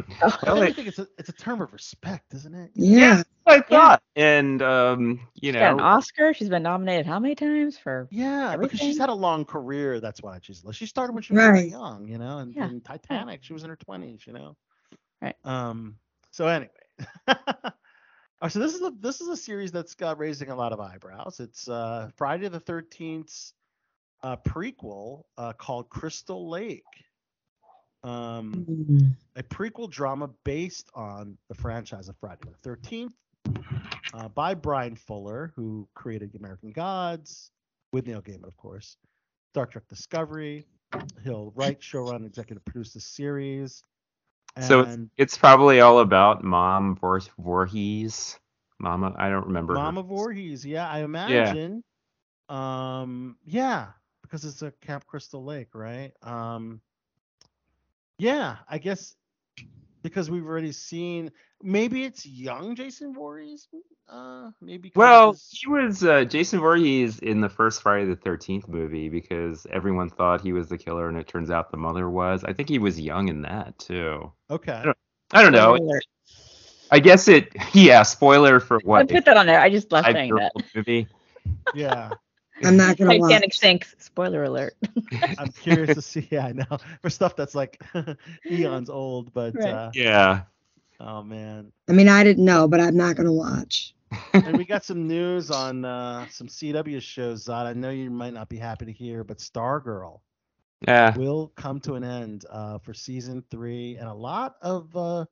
[0.47, 2.71] I really think it's a it's a term of respect, isn't it?
[2.75, 3.23] Yeah.
[3.49, 6.35] I thought, and um, you She's got an know, Oscar.
[6.35, 8.09] She's been nominated how many times for?
[8.11, 10.01] Yeah, because she's had a long career.
[10.01, 11.71] That's why she's she started when she was Right.
[11.71, 12.69] young, you know, and Yeah.
[12.71, 14.57] in Titanic she was in her twenties, you know.
[15.23, 15.37] Right.
[15.45, 15.97] Um.
[16.33, 16.71] So anyway,
[17.29, 20.81] Uh, so this is a this is a series that's got raising a lot of
[20.81, 21.39] eyebrows.
[21.41, 23.53] It's uh, Friday the Thirteenth
[24.27, 26.83] uh, prequel uh, called Crystal Lake.
[28.03, 29.17] Um, Mm.
[29.37, 33.13] a prequel drama based on the franchise of Friday the Thirteenth,
[34.15, 37.51] uh, by Bryan Fuller, who created American Gods
[37.93, 38.97] with Neil Gaiman, of course.
[39.53, 40.67] Star Trek Discovery.
[41.25, 43.83] He'll write, showrun, executive produce the series.
[44.61, 48.39] so it's, it's probably all about Mom Vor- Voorhees.
[48.79, 49.73] Mama, I don't remember.
[49.75, 51.83] her- Mama Voorhees, yeah, I imagine.
[52.51, 53.01] Yeah.
[53.01, 53.87] Um, yeah,
[54.27, 56.13] because it's a Camp Crystal Lake, right?
[56.23, 56.81] Um,
[58.19, 59.15] yeah, I guess
[60.03, 61.31] because we've already seen.
[61.63, 63.69] Maybe it's young Jason Voorhees.
[64.09, 64.91] Uh, maybe.
[64.91, 69.09] 'cause Well, his- he was uh, Jason Voorhees in the first Friday the Thirteenth movie
[69.09, 72.45] because everyone thought he was the killer, and it turns out the mother was.
[72.45, 74.33] I think he was young in that too.
[74.51, 74.73] okay.
[74.73, 74.97] I don't,
[75.33, 75.77] I don't know.
[75.77, 76.01] Spoiler.
[76.91, 77.53] I guess it.
[77.75, 79.09] Yeah, spoiler for I what?
[79.09, 79.61] put that on there.
[79.61, 80.53] I just love saying that.
[80.75, 81.09] movie.
[81.75, 82.11] Yeah,
[82.65, 83.55] I'm not gonna Titanic watch.
[83.55, 83.95] sinks.
[83.99, 84.75] Spoiler alert.
[85.39, 86.29] I'm curious to see.
[86.31, 87.83] Yeah, I know for stuff that's like
[88.51, 89.65] eons old, but Right.
[89.65, 90.43] uh, Yeah.
[91.01, 91.73] oh man.
[91.89, 93.95] I mean, I didn't know, but I'm not gonna watch.
[94.45, 97.45] and we got some news on uh, some CW shows.
[97.47, 97.67] Zod.
[97.67, 100.21] I know you might not be happy to hear, but Stargirl
[100.87, 101.15] Yeah.
[101.15, 105.25] will come to an end uh, for season three, and a lot of uh,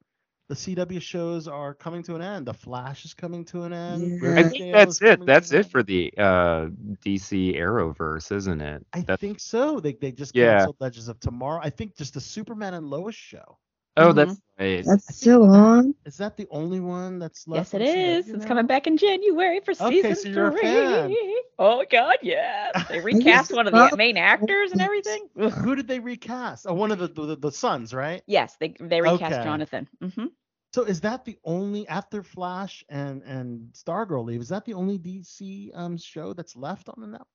[0.48, 2.46] the CW shows are coming to an end.
[2.46, 4.20] The Flash is coming to an end.
[4.22, 4.34] Yeah.
[4.36, 5.24] I think that's it.
[5.24, 6.66] That's to an it for the uh,
[7.04, 8.86] DC Arrowverse, isn't it?
[8.92, 9.80] I That's- think so.
[9.80, 10.58] They they just Yeah.
[10.58, 11.60] canceled Legends of Tomorrow.
[11.62, 13.58] I think just the Superman and Lois show.
[13.96, 14.86] Oh, that's right.
[14.86, 15.94] That's still on.
[16.04, 17.70] Is that the only one that's left?
[17.70, 18.34] Yes, it on CW is.
[18.34, 18.46] It's now?
[18.46, 21.16] coming back in January for Okay, season so you're a fan.
[21.58, 22.72] Oh God, yeah!
[22.88, 25.28] They recast one of the main actors and everything.
[25.36, 26.66] Who did they recast?
[26.68, 28.22] Oh, one of the the, the sons, right?
[28.26, 29.42] Yes, they they recast Okay.
[29.42, 29.88] Jonathan.
[30.00, 30.26] hmm
[30.74, 34.40] So is that the only after Flash and and Stargirl leave?
[34.40, 37.28] Is that the only DC um show that's left on the network?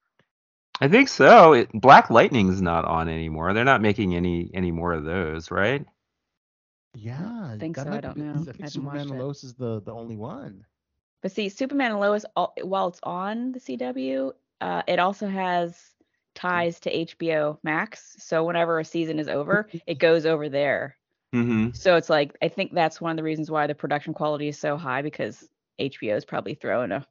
[0.81, 1.53] I think so.
[1.53, 3.53] It, Black Lightning's not on anymore.
[3.53, 5.86] They're not making any any more of those, right?
[6.95, 8.30] Yeah, I think so, I don't be- know.
[8.32, 9.20] I I think haven't Superman watched and.
[9.20, 10.66] Lois is the the only one.
[11.22, 15.78] But see, Superman and Lois, al- while it's on the CW, uh, it also has
[16.34, 18.16] ties to HBO Max.
[18.20, 20.95] So whenever a season is over, it goes over there.
[21.36, 21.72] Mm-hmm.
[21.74, 24.57] So it's like I think that's one of the reasons why the production quality is
[24.57, 25.48] so high because
[25.80, 27.06] HBO is probably throwing a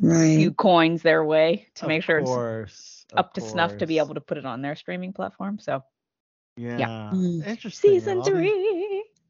[0.00, 0.36] Right.
[0.36, 3.86] few coins their way to Of make sure it's course, of up to snuff to
[3.86, 5.58] be able to put it on their streaming platform.
[5.58, 5.82] So
[6.56, 7.44] Yeah, Mm.
[7.44, 7.90] interesting.
[7.92, 8.67] season All these- three.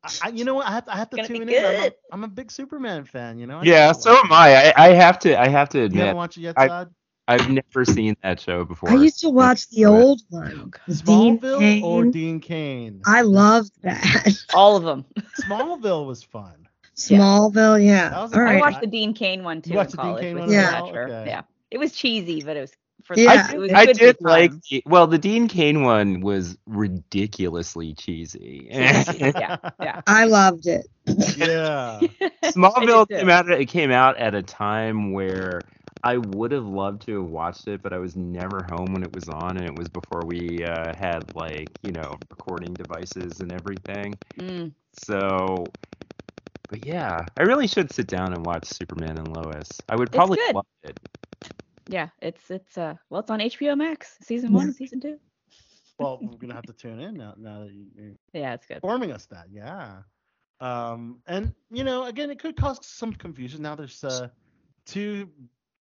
[0.03, 0.67] I, I- you know what?
[0.67, 1.65] I have to, I have to tune in.
[1.65, 1.95] I'm a, good.
[2.13, 3.39] I'm a big Superman fan.
[3.39, 3.59] You know.
[3.59, 4.73] I Yeah, gotta so am I.
[4.77, 4.89] I.
[4.89, 5.39] I have to.
[5.41, 5.93] I have to it.
[5.93, 6.95] You admit, haven't watched it yet, Todd?
[7.27, 8.91] I've never seen that show before.
[8.91, 10.73] I used to watch the old one.
[10.87, 13.01] with Dean Smallville or Dean Cain?
[13.07, 14.45] I loved that.
[14.55, 15.05] All of them.
[15.35, 16.69] Smallville was fun.
[16.97, 18.09] Smallville, yeah.
[18.11, 18.61] That was a I right.
[18.61, 20.57] watched the Dean Cain one too You watched in the Dean college Cain one as
[20.57, 20.87] Heath well?
[20.87, 21.05] Ledger.
[21.07, 21.25] Okay.
[21.29, 22.73] Yeah, it was cheesy, but it was
[23.09, 23.51] for Yeah.
[23.51, 24.53] it was I did like.
[24.87, 28.69] Well, the Dean Cain one was ridiculously cheesy.
[28.71, 30.03] yeah, yeah.
[30.07, 30.87] I loved it.
[31.37, 32.01] Yeah.
[32.45, 33.51] Smallville came out.
[33.51, 35.61] It came out at a time where
[36.05, 39.13] I would have loved to have watched it, but I was never home when it
[39.13, 43.53] was on, and it was before we uh, had like you know recording devices and
[43.53, 44.15] everything.
[44.39, 44.73] Mm.
[44.93, 45.65] So,
[46.69, 49.81] but yeah, I really should sit down and watch Superman and Lois.
[49.89, 50.55] I would probably good.
[50.55, 50.99] love it.
[51.89, 55.19] Yeah, it's it's uh well it's on HBO Max season one season two.
[55.99, 57.35] Well, we're gonna have to tune in now.
[57.37, 58.83] Now that you, you're Yeah, it's good.
[58.83, 60.03] informing us that, yeah.
[60.61, 63.63] Um, and you know, again, it could cause some confusion.
[63.63, 64.29] Now there's uh,
[64.87, 65.31] two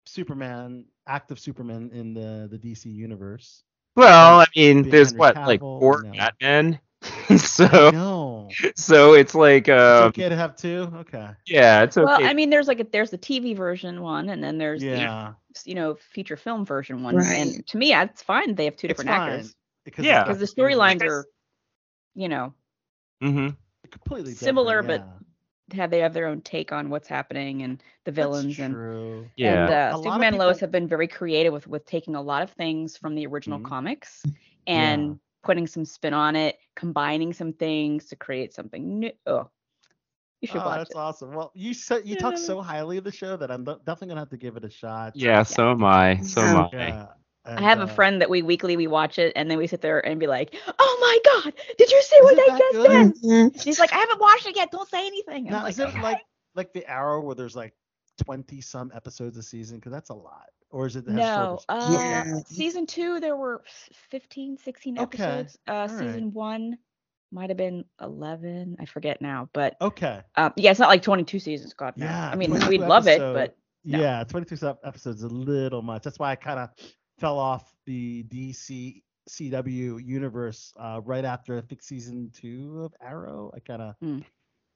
[0.06, 3.64] Superman, active Superman in the the DC universe.
[3.96, 6.14] Well, I mean, there's Henry what like Cavill, four no.
[6.18, 6.80] Batmen,
[7.38, 10.92] so No, so it's like it's um, okay to have two.
[10.96, 11.30] Okay.
[11.48, 12.04] yeah, it's okay.
[12.04, 15.34] Well, I mean, there's like a, there's the TV version one, and then there's Yeah.
[15.34, 17.16] the you know feature film version one.
[17.16, 17.32] Right.
[17.32, 18.56] And to me, it's fine.
[18.56, 19.56] They have two It's different fine, actors
[19.86, 20.24] Because Yeah.
[20.24, 21.26] because the storylines are,
[22.16, 22.54] you know,
[23.22, 23.50] hmm
[23.92, 25.08] completely similar, different, but
[25.74, 28.80] have they have their own take on what's happening and the villains That's and.
[29.36, 29.70] Yeah.
[29.70, 32.22] and uh, lot of Superman and Lois have been very creative with with taking a
[32.22, 33.62] lot of things from the original Mhm.
[33.62, 34.28] comics
[34.68, 35.27] and Yeah.
[35.48, 39.12] Putting some spin on it, combining some things to create something new.
[39.26, 39.50] Oh,
[40.42, 40.98] you should Oh, watch that's it.
[40.98, 41.34] awesome.
[41.34, 42.40] Well, you said you talk Yeah.
[42.46, 45.14] so highly of the show that I'm definitely gonna have to give it a shot.
[45.16, 46.18] Yeah, so am I.
[46.18, 46.70] So am I.
[46.74, 47.08] Yeah.
[47.56, 49.66] I have and, a uh, friend that we weekly we watch it and then we
[49.68, 53.22] sit there and be like, "Oh my god, did you see what they just good?
[53.22, 54.70] did?" She's like, "I haven't watched it yet.
[54.70, 56.22] Don't say anything." I'm Now, like, is it "Okay." like
[56.56, 57.74] like the Arrow where there's like
[58.22, 59.78] twenty some episodes a season?
[59.78, 60.50] Because that's a lot.
[60.70, 61.08] Or is it?
[61.08, 61.90] it has No, uh.
[61.94, 62.40] Yeah.
[62.48, 63.64] season two there were
[64.10, 65.58] 15, 16 Okay, episodes.
[65.68, 66.34] Uh, all season right.
[66.34, 66.78] one
[67.32, 68.78] might have been 11.
[68.80, 70.22] I forget now, but Okay.
[70.36, 71.74] um, yeah, it's not like 22 seasons.
[71.74, 72.06] God, no.
[72.06, 72.30] Yeah.
[72.30, 74.00] I mean, we'd love it, but no.
[74.00, 76.04] yeah, twenty two episodes is a little much.
[76.04, 76.70] That's why I kind of
[77.18, 83.52] fell off the DC CW universe uh, right after I think season two of Arrow.
[83.56, 83.96] I kind of.
[84.04, 84.24] Mm.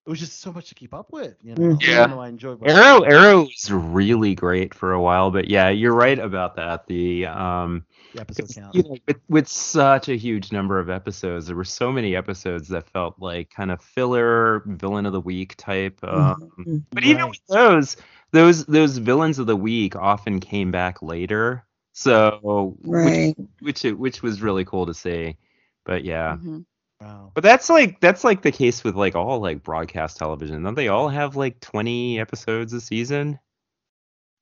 [0.05, 1.77] It was just so much to keep up with, you know.
[1.79, 2.05] Yeah.
[2.05, 6.17] Even I enjoyed Arrow Arrow was really great for a while, but yeah, you're right
[6.17, 6.87] about that.
[6.87, 8.73] The um the episode count.
[8.73, 12.67] you know, with, with such a huge number of episodes, there were so many episodes
[12.69, 15.99] that felt like kind of filler villain of the week type.
[16.03, 16.83] Um, Mhm.
[16.91, 17.29] But even Right.
[17.29, 17.97] with those,
[18.31, 21.63] those those villains of the week often came back later.
[21.93, 23.35] So Right.
[23.59, 25.37] which which which was really cool to see.
[25.85, 26.37] But yeah.
[26.41, 26.65] Mhm.
[27.01, 27.31] Wow.
[27.33, 30.61] But that's like that's like the case with like all like broadcast television.
[30.63, 33.39] Don't they all have like 20 episodes a season?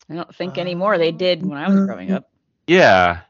[0.10, 0.98] I don't think anymore.
[0.98, 2.30] They did when I was growing up.
[2.68, 3.22] Yeah.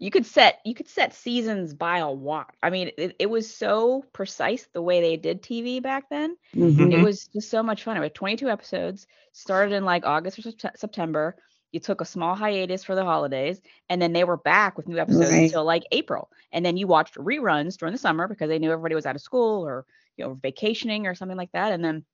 [0.00, 2.54] You could set you could set seasons by a lot.
[2.62, 6.36] I mean, it, it was so precise the way they did TV back then.
[6.54, 6.92] Mhm.
[6.92, 7.96] It was just so much fun.
[7.96, 9.06] It was 22 episodes.
[9.32, 11.36] Started in like August or Sept- September.
[11.72, 14.98] You took a small hiatus for the holidays, and then they were back with new
[14.98, 15.44] episodes Right.
[15.44, 16.30] until like April.
[16.52, 19.22] And then you watched reruns during the summer because they knew everybody was out of
[19.22, 19.84] school or
[20.16, 21.72] you know vacationing or something like that.
[21.72, 22.04] And then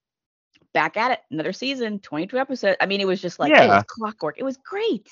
[0.73, 2.77] back at it, another season, 22 episodes.
[2.81, 4.39] I mean, it was just like it was clockwork.
[4.39, 5.09] It was great.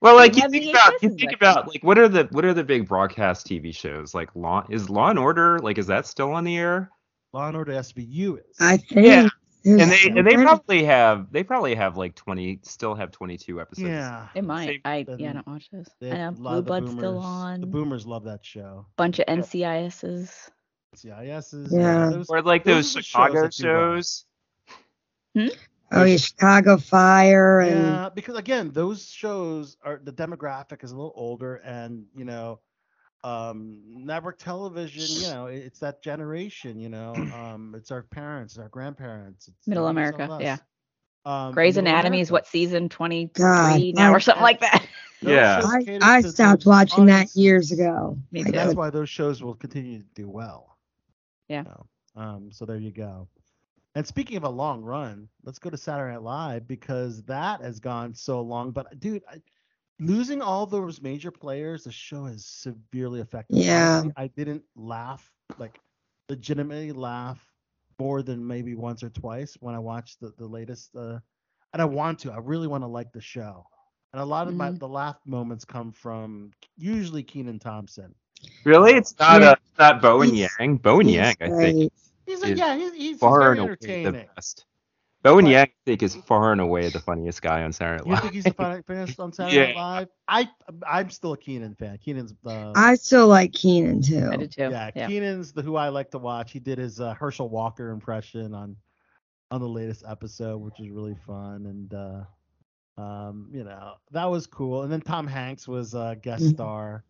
[0.00, 2.64] Well, like you think about you think about like what are the what are the
[2.64, 6.44] big broadcast TV shows like Law is Law and Order like is that still on
[6.44, 6.90] the air?
[7.32, 8.56] Law and Order SVU is.
[8.60, 9.06] I think.
[9.06, 9.28] Yeah.
[9.62, 13.10] There's And they so and they probably have they probably have like twenty still have
[13.10, 13.88] twenty two episodes.
[13.88, 14.28] yeah.
[14.34, 14.66] It might.
[14.66, 15.88] Same- I then yeah, I don't watch this.
[16.00, 17.60] They I have know a lot of Blue the Blood's still on.
[17.60, 18.86] The boomers love that show.
[18.96, 20.50] bunch of NCISs.
[20.96, 21.68] CISs.
[21.72, 22.10] Yeah.
[22.10, 23.74] those- Or like those those Chicago that do well.
[23.96, 24.24] shows.
[25.36, 25.46] Hmm?
[25.92, 30.96] Oh yeah, Chicago Fire and Yeah, because again, those shows are the demographic is a
[30.96, 32.60] little older, and you know,
[33.24, 35.16] um, network television.
[35.16, 36.78] You know, it- it's that generation.
[36.78, 39.48] You know, um, it's our parents, our grandparents.
[39.48, 40.58] It's Middle America, yeah.
[41.24, 44.86] Um, Grey's Middle Anatomy is what season 23 God, now or something like that.
[45.22, 45.60] Yeah.
[45.64, 48.16] I, I stopped those watching that years ago.
[48.32, 48.52] Me too.
[48.52, 50.76] That's why those shows will continue to do well.
[51.48, 51.64] Yeah.
[51.64, 51.86] So,
[52.16, 53.28] um, so there you go.
[53.94, 57.80] And speaking of a long run, let's go to Saturday Night Live because that has
[57.80, 58.70] gone so long.
[58.70, 59.40] But dude, I,
[60.00, 63.56] losing all those major players, the show has severely affected.
[63.56, 63.66] me.
[63.66, 63.98] Yeah.
[63.98, 65.78] Honestly, I didn't laugh like
[66.28, 67.44] legitimately laugh
[67.98, 70.94] more than maybe once or twice when I watched the the latest.
[70.96, 71.18] Uh,
[71.72, 72.32] and I want to.
[72.32, 73.64] I really want to like the show.
[74.12, 74.78] And a lot of my Mhm.
[74.80, 78.12] the laugh moments come from usually Kenan Thompson.
[78.64, 78.94] Really?
[78.94, 79.50] It's not Yeah.
[79.50, 80.78] uh, it's not Bowen He's- Yang.
[80.78, 81.92] Bowen Yang, I think, great.
[82.26, 84.28] He's is like, yeah, he's, he's, he's far very and away the entertaining.
[84.34, 84.64] best.
[85.22, 88.06] Bowen But- Yang, I think, is far and away the funniest guy on Saturday Night
[88.06, 88.22] You Live.
[88.22, 89.82] think he's the fun- funniest on Saturday Night Yeah.
[89.82, 90.08] Live?
[90.28, 90.48] I
[90.88, 91.98] I'm still a Kenan fan.
[92.04, 94.28] Kenan's uh, I still like Kenan too.
[94.32, 94.62] I did too.
[94.70, 95.08] yeah, Yeah.
[95.08, 96.52] Kenan's the who I like to watch.
[96.52, 98.76] He did his uh, Herschel Walker impression on
[99.50, 104.46] on the latest episode, which was really fun, and uh, um, you know that was
[104.46, 104.82] cool.
[104.84, 106.50] And then Tom Hanks was a guest Mhm.
[106.54, 107.04] star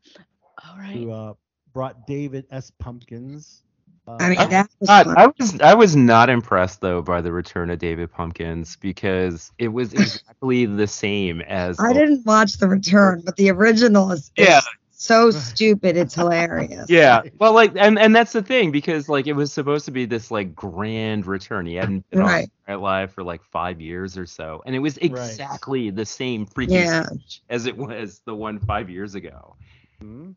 [0.66, 0.92] All right.
[0.96, 1.34] who uh,
[1.72, 2.72] brought David S.
[2.78, 3.62] Pumpkins.
[4.08, 5.14] I mean, I- that was God, fun.
[5.16, 9.68] I was I was not impressed though by the return of David Pumpkins because it
[9.68, 14.48] was exactly the same as I didn't watch the return, but the original is, is
[14.48, 14.60] Yeah.
[14.90, 15.96] so stupid.
[15.96, 16.86] It's hilarious.
[16.88, 20.06] Yeah, well, like, and and that's the thing because like it was supposed to be
[20.06, 21.66] this like grand return.
[21.66, 22.50] He hadn't been Right.
[22.68, 26.70] on Live for like five years or so, and it was exactly the same freaking
[26.70, 27.04] Yeah.
[27.48, 29.56] as it was the one five years ago.
[30.02, 30.34] mhm.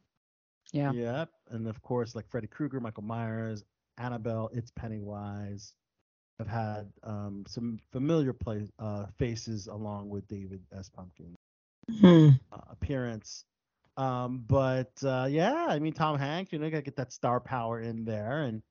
[0.74, 0.94] Yeah.
[0.94, 1.30] Yep.
[1.52, 3.64] And of course, like Freddy Krueger, Michael Myers,
[3.98, 5.76] Annabelle, It's Pennywise
[6.40, 10.90] have had um, some familiar play, uh, faces along with David S.
[10.90, 11.36] Pumpkin
[11.90, 12.30] Hmm.
[12.52, 13.46] uh, appearance.
[13.98, 17.82] Um, but uh, yeah, I mean Tom Hanks, you know, gotta get that star power
[17.82, 18.62] in there, and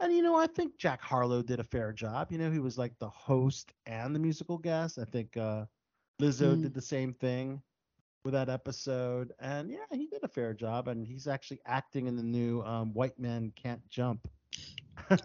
[0.00, 2.32] and you know I think Jack Harlow did a fair job.
[2.32, 4.98] You know, he was like the host and the musical guest.
[4.98, 5.66] I think uh,
[6.20, 6.60] Lizzo Mm.
[6.60, 7.62] did the same thing
[8.24, 12.16] with that episode, and yeah, he did a fair job, and he's actually acting in
[12.16, 14.26] the new um, White Man Can't Jump.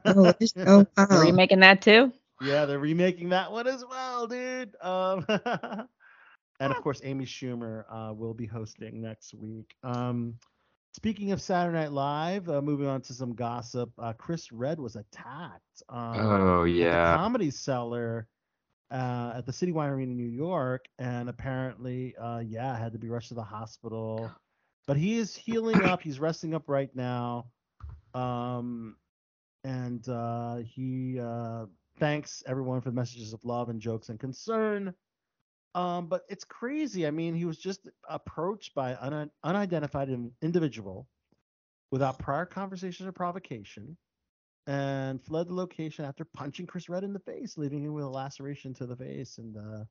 [0.06, 1.24] Oh, is- oh, Are wow.
[1.24, 2.12] you making that too?
[2.42, 4.76] Yeah, they're remaking that one as well, dude.
[4.82, 5.26] Um,
[6.60, 9.76] and of course, Amy Schumer uh, will be hosting next week.
[9.84, 10.36] Um,
[10.94, 14.96] speaking of Saturday Night Live, uh, moving on to some gossip, uh, Chris Redd was
[14.96, 15.84] attacked.
[15.90, 18.28] Um, Oh at the yeah, Comedy Cellar
[18.94, 23.10] uh, at the City Winery in New York, and apparently, uh, yeah, had to be
[23.10, 24.32] rushed to the hospital.
[24.86, 26.02] But he is healing up.
[26.02, 27.48] He's resting up right now.
[28.14, 28.96] Um,
[29.64, 31.66] and uh, he uh,
[32.00, 34.94] thanks everyone for the messages of love and jokes and concern.
[35.74, 37.08] Um, but it's crazy.
[37.08, 40.10] I mean, he was just approached by an un- unidentified
[40.44, 41.08] individual
[41.92, 43.98] without prior conversation or provocation
[44.68, 48.10] and fled the location after punching Chris Redd in the face, leaving him with a
[48.10, 49.38] laceration to the face.
[49.38, 49.84] And uh,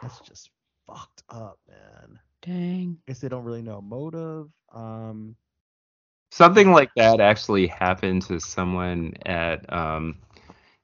[0.00, 0.50] that's just
[0.86, 2.18] fucked up, man.
[2.42, 2.98] Dang.
[2.98, 4.48] I guess they don't really know motive.
[4.72, 5.36] Um,
[6.30, 10.16] something like that actually happened to someone at um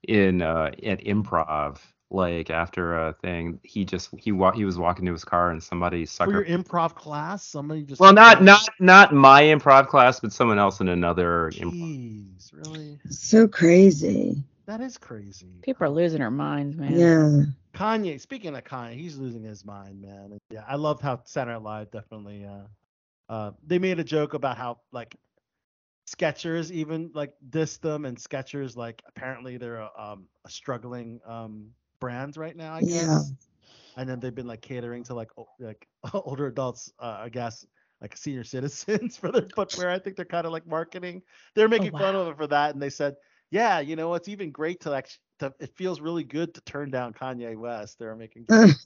[0.07, 1.79] in uh at improv.
[2.11, 5.63] Like after a thing, he just he wa- he was walking to his car and
[5.63, 10.21] somebody for sucker your improv class, somebody just Well, not not not my improv class,
[10.21, 11.51] but someone else in another.
[11.57, 11.73] Improv.
[11.73, 12.99] Jeez, really?
[13.11, 14.45] So crazy.
[14.67, 15.49] That is crazy.
[15.63, 16.93] People are losing their minds, man.
[16.93, 17.45] Yeah.
[17.75, 20.31] Kanye, speaking of Kanye, he's losing his mind, man.
[20.33, 24.35] And yeah, I loved how Saturday Night Live definitely uh uh they made a joke
[24.35, 25.17] about how like
[26.09, 31.71] Skechers even like dissed them and Skechers like apparently they're a, um a struggling um
[32.01, 32.91] brand right now, I guess.
[32.91, 33.21] Yeah.
[33.99, 37.65] And then they've been like catering to like o- like older adults, uh, I guess
[38.03, 39.91] like senior citizens for their footwear.
[39.91, 41.23] I think they're kind of like marketing.
[41.55, 43.17] They're making fun of it for that, and they said,
[43.51, 45.09] "Yeah, you know, it's even great to like,
[45.39, 48.77] to, it feels really good to turn down Kanye West." They're making fun of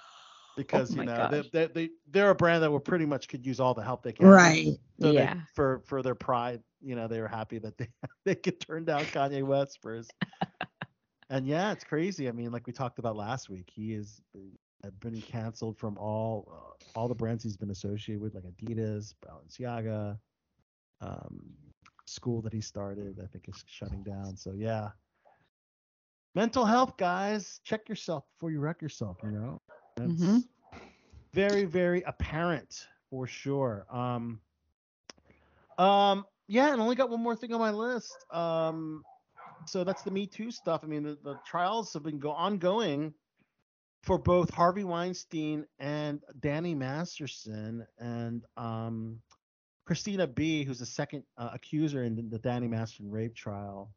[0.56, 3.46] because Oh you know they, they, they they're a brand that will pretty much could
[3.46, 4.26] use all the help they can.
[4.26, 4.76] Right.
[5.00, 5.34] So they- Yeah.
[5.54, 7.88] for for their pride, you know, they were happy that they
[8.26, 10.08] they could turn down Kanye West for his.
[11.30, 12.28] And yeah, it's crazy.
[12.28, 14.22] I mean, like we talked about last week, he is
[14.84, 19.14] uh, been canceled from all uh, all the brands he's been associated with, like Adidas,
[19.24, 20.18] Balenciaga,
[21.00, 21.56] um,
[22.06, 24.36] school that he started, I think, is shutting down.
[24.36, 24.90] So yeah,
[26.34, 27.60] mental health, guys.
[27.64, 29.18] Check yourself before you wreck yourself.
[29.22, 29.62] You know,
[29.98, 30.48] it's Mhm.
[31.32, 33.86] very, very apparent for sure.
[33.90, 34.42] Um,
[35.78, 38.26] um, yeah, and only got one more thing on my list.
[38.32, 39.04] Um,
[39.66, 40.80] so that's the Me Too stuff.
[40.82, 43.14] I mean, the, the trials have been go ongoing
[44.02, 49.20] for both Harvey Weinstein and Danny Masterson, and um,
[49.84, 53.92] Christina B, who's the second uh, accuser in the, the Danny Masterson rape trial.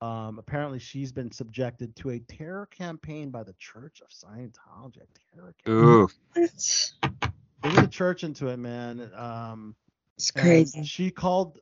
[0.00, 4.98] Um, apparently, she's been subjected to a terror campaign by the Church of Scientology.
[4.98, 6.08] A terror Ooh.
[6.34, 9.10] Bring the church into it, man.
[9.16, 9.74] Um,
[10.16, 10.84] It's crazy.
[10.84, 11.58] She called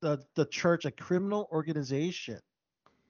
[0.00, 2.40] the the church a criminal organization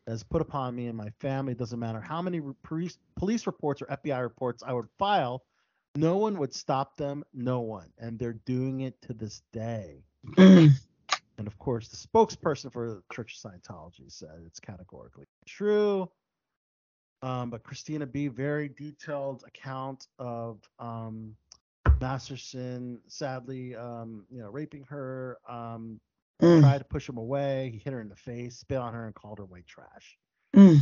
[0.07, 1.53] that's put upon me and my family.
[1.53, 5.43] It doesn't matter how many police police reports or FBI reports I would file,
[5.97, 7.25] no one would stop them.
[7.33, 10.05] No one, and they're doing it to this day.
[11.37, 16.09] And of course, the spokesperson for the Church of Scientology said it's categorically true.
[17.23, 21.35] Um, but Christina B, very detailed account of um,
[22.01, 25.39] Masterson sadly, um, you know, raping her.
[25.49, 26.01] Um,
[26.43, 26.61] Mm.
[26.61, 27.71] tried to push him away.
[27.73, 30.19] He hit her in the face, spit on her, and called her white trash.
[30.55, 30.81] Mm.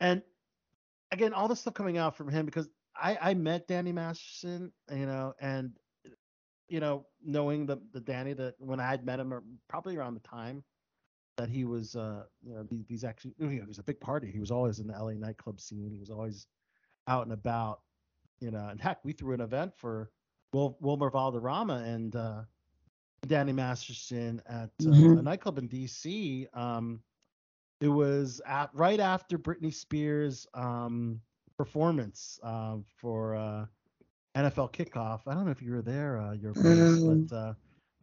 [0.00, 0.22] And
[1.10, 5.06] again, all this stuff coming out from him because I, I met Danny Masterson, you
[5.06, 5.72] know, and
[6.68, 10.14] you know, knowing the the Danny that when I had met him, or probably around
[10.14, 10.64] the time
[11.36, 14.00] that he was, uh, you know, these, these actually, you know, he was a big
[14.00, 14.30] party.
[14.30, 15.90] He was always in the LA nightclub scene.
[15.90, 16.46] He was always
[17.08, 17.80] out and about,
[18.40, 18.68] you know.
[18.68, 20.10] And heck, we threw an event for
[20.52, 22.42] Wil- Wilmer Valderrama and uh,
[23.24, 25.18] Danny Masterson at uh, Mhm.
[25.18, 26.46] a nightclub in DC.
[26.56, 27.02] Um,
[27.80, 31.20] it was at, right after Britney Spears' um,
[31.56, 33.66] performance uh, for uh,
[34.36, 35.22] NFL kickoff.
[35.26, 37.26] I don't know if you were there, uh, your place, Um.
[37.28, 37.54] but uh,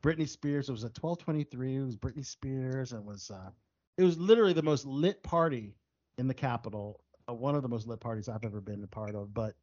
[0.02, 0.69] Britney Spears.
[0.69, 1.76] It was at 12:23.
[1.76, 3.52] It was Britney Spears, and it was uh,
[3.98, 5.76] it was literally the most lit party
[6.18, 7.03] in the Capitol.
[7.30, 9.34] Uh, one of the most lit parties I've ever been a part of.
[9.34, 9.56] But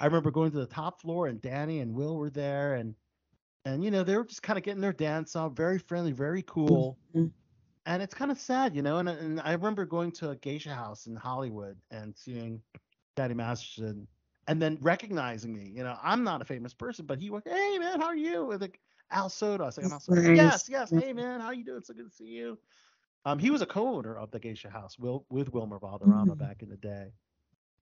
[0.00, 2.94] I remember going to the top floor, and Danny and Will were there, and
[3.66, 6.42] and you know they were just kind of getting their dance on, very friendly, very
[6.44, 7.00] cool.
[7.14, 7.32] Mhm.
[7.86, 8.98] And it's kind of sad, you know.
[8.98, 12.62] And, and I remember going to a geisha house in Hollywood and seeing
[13.16, 14.08] Danny Masterson,
[14.48, 15.70] and then recognizing me.
[15.70, 18.46] You know, I'm not a famous person, but he went, "Hey man, how are you?"
[18.46, 18.80] With like
[19.12, 19.64] Al Soto.
[19.64, 20.34] I was like, "I'm Al Soto." Nice.
[20.34, 20.92] Yes, yes.
[20.92, 21.82] Hey man, how you doing?
[21.82, 22.58] So good to see you.
[23.24, 26.38] Um, he was a co-owner of the Geisha House, Will, with Wilmer Valderrama Mm.
[26.38, 27.12] back in the day.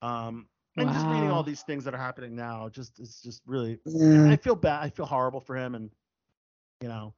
[0.02, 3.78] Um, and just reading all these things that are happening now, just it's just really
[3.84, 4.28] Yeah.
[4.28, 4.82] I feel bad.
[4.82, 5.90] I feel horrible for him, and
[6.80, 7.14] you know,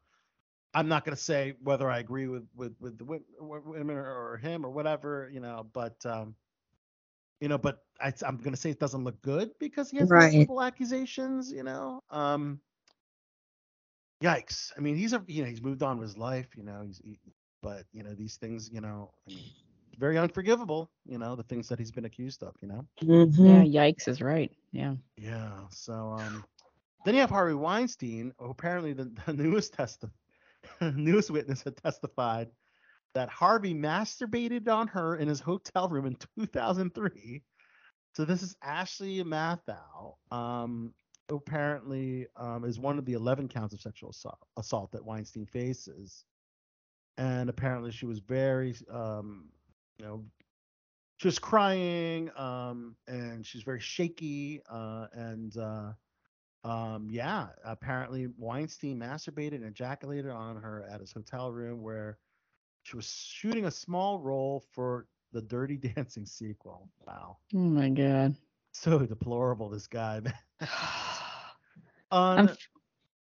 [0.74, 4.36] I'm not gonna say whether I agree with with with the wo- wo- women or,
[4.38, 6.34] him or whatever, you know, but um,
[7.40, 10.50] you know, but I, I'm gonna say it doesn't look good because he has Right.
[10.52, 12.02] multiple accusations, you know.
[12.10, 12.60] Um,
[14.22, 14.72] yikes!
[14.76, 16.98] I mean, he's a you know he's moved on with his life, you know, he's
[17.04, 17.18] he,
[17.62, 19.50] but you know these things, you know, I mean,
[19.98, 22.86] very unforgivable, you know, the things that he's been accused of, you know.
[23.02, 23.36] Mhm.
[23.38, 24.52] Yeah, yikes is right.
[24.72, 24.96] Yeah.
[25.16, 25.52] Yeah.
[25.70, 26.44] So um,
[27.04, 30.04] then you have Harvey Weinstein, who apparently the, the newest test,
[30.80, 32.48] newest witness had testified
[33.14, 37.42] that Harvey masturbated on her in his hotel room in 2003.
[38.14, 40.14] So this is Ashley Matthau.
[40.30, 40.92] Um,
[41.28, 45.44] who apparently um, is one of the 11 counts of sexual assault, assault that Weinstein
[45.46, 46.24] faces,
[47.18, 49.48] and apparently she was very, um,
[49.98, 50.24] you know,
[51.16, 55.92] she was crying um and she's very shaky uh and uh
[56.64, 62.18] um yeah apparently weinstein masturbated and ejaculated on her at his hotel room where
[62.82, 68.36] she was shooting a small role for the dirty dancing sequel wow Oh my god.
[68.72, 70.20] so deplorable this guy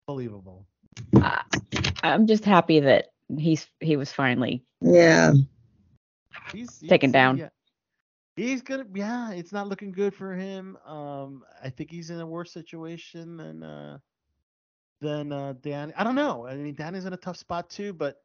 [0.08, 0.66] unbelievable
[1.14, 1.44] I-
[2.02, 3.06] I'm just happy that
[3.36, 5.32] he's he was finally Yeah.
[6.52, 7.38] He's, he's taken down.
[7.38, 7.48] yeah.
[8.36, 9.30] He's gonna, yeah.
[9.32, 10.76] It's not looking good for him.
[10.86, 13.98] Um, I think he's in a worse situation than uh,
[15.00, 15.92] than uh, Danny.
[15.96, 16.46] I don't know.
[16.46, 17.92] I mean, Danny's in a tough spot too.
[17.92, 18.22] But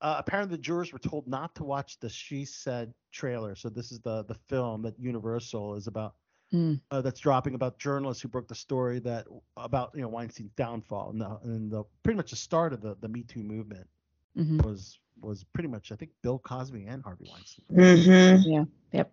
[0.00, 3.54] uh, apparently, the jurors were told not to watch the She Said trailer.
[3.54, 6.14] So this is the the film that Universal is about.
[6.50, 6.74] Hmm.
[6.90, 9.26] Uh, that's dropping about journalists who broke the story that
[9.56, 12.94] about you know Weinstein's downfall and the, and the pretty much the start of the
[13.00, 13.88] the Me Too movement
[14.36, 14.62] Mhm.
[14.64, 17.64] was was pretty much I think Bill Cosby and Harvey Weinstein.
[17.72, 18.50] Mm-hmm.
[18.50, 18.64] Yeah.
[18.92, 19.12] Yep.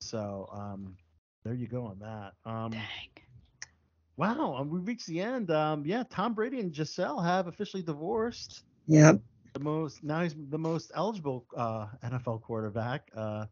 [0.00, 0.96] So um,
[1.44, 2.32] there you go on that.
[2.50, 2.72] Um,
[4.16, 5.50] wow, um, we reached the end.
[5.50, 8.64] Um, yeah, Tom Brady and Gisele have officially divorced.
[8.86, 9.20] Yep.
[9.54, 13.10] The most now he's the most eligible uh, NFL quarterback.
[13.16, 13.46] Uh,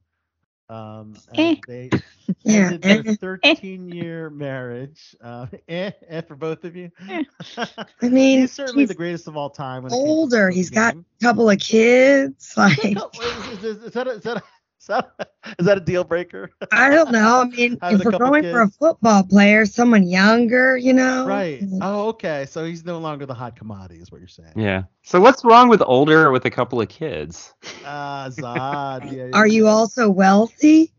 [0.68, 1.56] Um, Eh.
[1.56, 1.90] and they
[2.44, 5.16] Yeah, ended eh, their 13 year marriage.
[5.22, 6.90] Uh, eh, eh, for both of you.
[7.56, 9.82] I mean, he's certainly he's the greatest of all time.
[9.82, 10.50] when it came to older.
[10.50, 12.54] He's got a couple of kids.
[12.56, 14.42] Like, is, is, is that a, is that a,
[14.80, 15.26] is that a,
[15.58, 16.50] is that a deal breaker?
[16.72, 17.40] I don't know.
[17.40, 21.26] I mean, if we're couple going for a football player, someone younger, you know.
[21.26, 21.62] Right.
[21.80, 22.46] Oh, okay.
[22.46, 24.52] So he's no longer the hot commodity, is what you're saying.
[24.56, 24.84] Yeah.
[25.02, 27.54] So what's wrong with older with a couple of kids?
[27.84, 29.12] Ah, Zod.
[29.12, 30.92] Yeah, Are you also wealthy?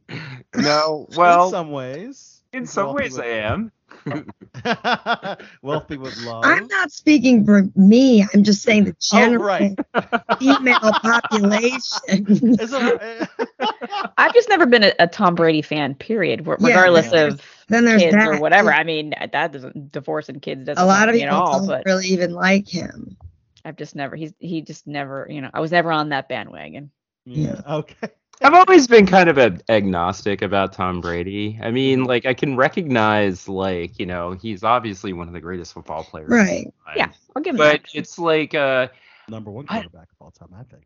[0.55, 1.07] No.
[1.15, 2.41] Well, in some ways.
[2.53, 3.71] in some ways I am.
[5.61, 6.43] wealthy with love.
[6.45, 8.25] I'm not speaking for me.
[8.33, 9.77] I'm just saying the Oh, general right.
[10.39, 12.57] female population.
[14.17, 15.95] I've just never been a, a Tom Brady fan.
[15.95, 16.45] Period.
[16.47, 18.71] Re- Yeah, Regardless of then there's kids or whatever.
[18.73, 21.59] I mean, that doesn't divorce and kids doesn't a lot of people all.
[21.59, 23.17] don't But really even like him.
[23.65, 24.15] I've just never.
[24.15, 25.27] He's he just never.
[25.29, 26.91] You know, I was never on that bandwagon.
[27.25, 27.61] yeah.
[27.67, 28.09] Okay.
[28.41, 31.59] I've always been kind of a, agnostic about Tom Brady.
[31.61, 35.73] I mean, like I can recognize, like you know, he's obviously one of the greatest
[35.73, 36.27] football players.
[36.27, 36.63] of all Right.
[36.85, 36.93] time.
[36.95, 37.89] Yeah, I'll give him But that.
[37.93, 38.87] it's like, uh,
[39.27, 40.85] Number one I- quarterback of all time, I think.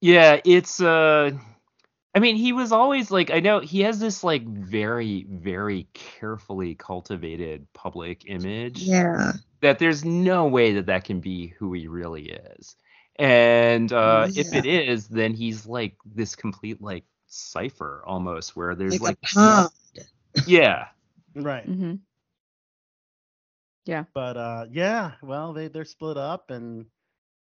[0.00, 1.30] yeah, it's uh,
[2.14, 6.74] I mean, he was always like, I know he has this like very, very carefully
[6.74, 8.82] cultivated public image.
[8.82, 9.32] Yeah.
[9.60, 12.74] that there's no way that that can be who he really is.
[13.22, 19.00] And uh, if it is, then he's like this complete like cipher almost, where there's
[19.00, 19.70] Like like, a pod.
[20.44, 20.88] yeah,
[21.36, 21.64] Right.
[21.64, 21.94] hmm
[23.86, 24.04] Yeah.
[24.12, 26.84] But uh, yeah, well, they they're split up, and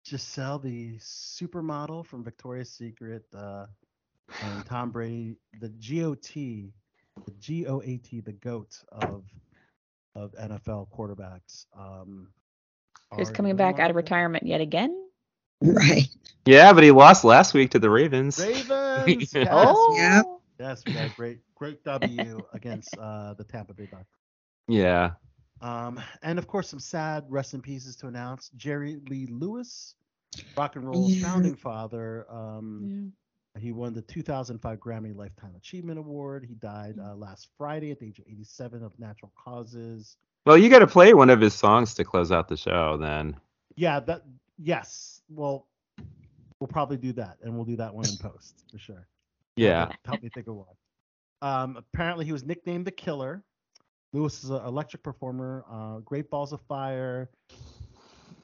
[0.04, 3.66] Gisele, the supermodel from Victoria's Secret, uh,
[4.42, 9.24] and Tom Brady, the GOT, the G O A T, the goat of
[10.16, 11.66] of NFL quarterbacks.
[11.78, 12.28] Um,
[13.16, 15.07] Who's coming back out of retirement yet again?
[15.62, 16.08] Right.
[16.46, 16.72] yeah.
[16.72, 18.38] But he lost last week to the Ravens.
[18.38, 19.32] Ravens.
[19.34, 19.48] yes.
[19.50, 20.22] Oh, Yeah.
[20.60, 24.06] Yes, we got a great great W against uh, the Tampa Bay Bucks.
[24.68, 25.12] Yeah.
[25.60, 28.50] Um, and of course, some sad rest in pieces to announce.
[28.56, 29.94] Jerry Lee Lewis,
[30.56, 31.28] rock and roll's Yeah.
[31.28, 32.26] founding father.
[32.30, 33.12] Um,
[33.58, 36.44] He won the 2005 Grammy Lifetime Achievement Award.
[36.48, 40.16] He died uh, last Friday at the age of 87 of natural causes.
[40.46, 43.36] Well, you got to play one of his songs to close out the show, then.
[43.74, 44.22] Yeah, that
[44.58, 45.17] yes.
[45.28, 45.66] Well,
[46.60, 49.06] we'll probably do that, and we'll do that one in post for sure.
[49.56, 49.90] Yeah.
[50.04, 50.66] Help me think of one.
[51.42, 53.42] Um, apparently, he was nicknamed the Killer.
[54.12, 55.64] Lewis is an electric performer.
[55.70, 57.28] Uh, Great Balls of Fire.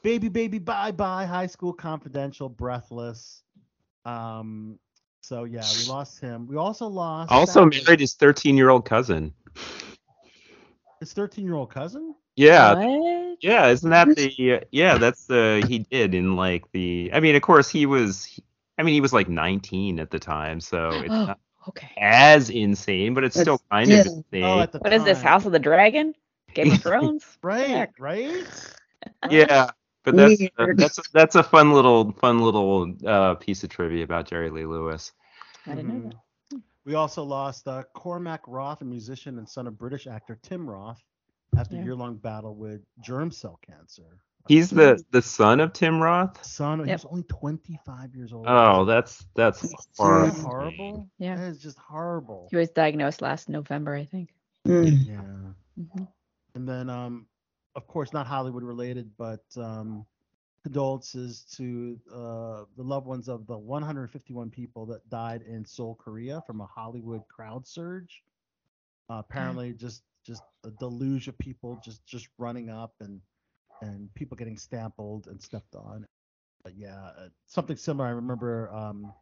[0.02, 1.24] Baby, baby, bye, bye.
[1.24, 2.48] High School Confidential.
[2.48, 3.42] Breathless.
[4.04, 4.78] Um.
[5.22, 6.46] So yeah, we lost him.
[6.46, 7.32] We also lost.
[7.32, 9.32] Also sadly, married his 13 year old cousin.
[11.00, 12.14] his 13 year old cousin.
[12.36, 12.74] Yeah.
[12.74, 13.23] What?
[13.40, 17.42] Yeah, isn't that the yeah, that's the he did in like the I mean, of
[17.42, 18.40] course he was
[18.78, 21.38] I mean, he was like 19 at the time, so it's not
[21.68, 21.88] Okay.
[21.96, 24.32] as insane, but it's still That's kind of insane.
[24.42, 25.22] Oh, at the What is this?
[25.22, 26.14] House of the Dragon?
[26.54, 27.38] Game of Thrones?
[27.42, 27.68] Right.
[27.70, 27.92] Heck.
[27.98, 28.46] Right.
[29.28, 29.70] yeah.
[30.04, 30.76] But that's uh, Weird.
[30.76, 35.12] that's that's a fun little fun little uh, piece of trivia about Jerry Lee Lewis.
[35.66, 36.04] I didn't know Mhm.
[36.04, 36.16] that.
[36.84, 41.02] We also lost uh, Cormac Roth, a musician and son of British actor Tim Roth,
[41.56, 44.20] after a year-long battle with germ cell cancer.
[44.48, 46.42] He's the the son of Tim Roth.
[46.44, 46.92] Son, he Yep.
[46.92, 48.46] was only 25 years old.
[48.48, 50.36] Oh, that's that's horrible.
[50.40, 51.08] horrible?
[51.18, 51.36] Yeah.
[51.36, 52.48] That is just horrible.
[52.50, 54.34] He was diagnosed last November, I think.
[54.66, 55.06] Mm.
[55.06, 55.52] Yeah.
[55.76, 56.04] hmm
[56.54, 57.26] And then, um,
[57.74, 60.06] of course, not Hollywood related, but um,
[60.62, 66.42] condolences to uh, the loved ones of the 151 people that died in Seoul, Korea,
[66.46, 68.22] from a Hollywood crowd surge.
[69.10, 73.20] Uh, apparently, just just a deluge of people just just running up and
[73.82, 76.06] and people getting stampled and stepped on.
[76.64, 78.08] But yeah, uh, something similar.
[78.08, 78.70] I remember.
[78.72, 79.12] Um,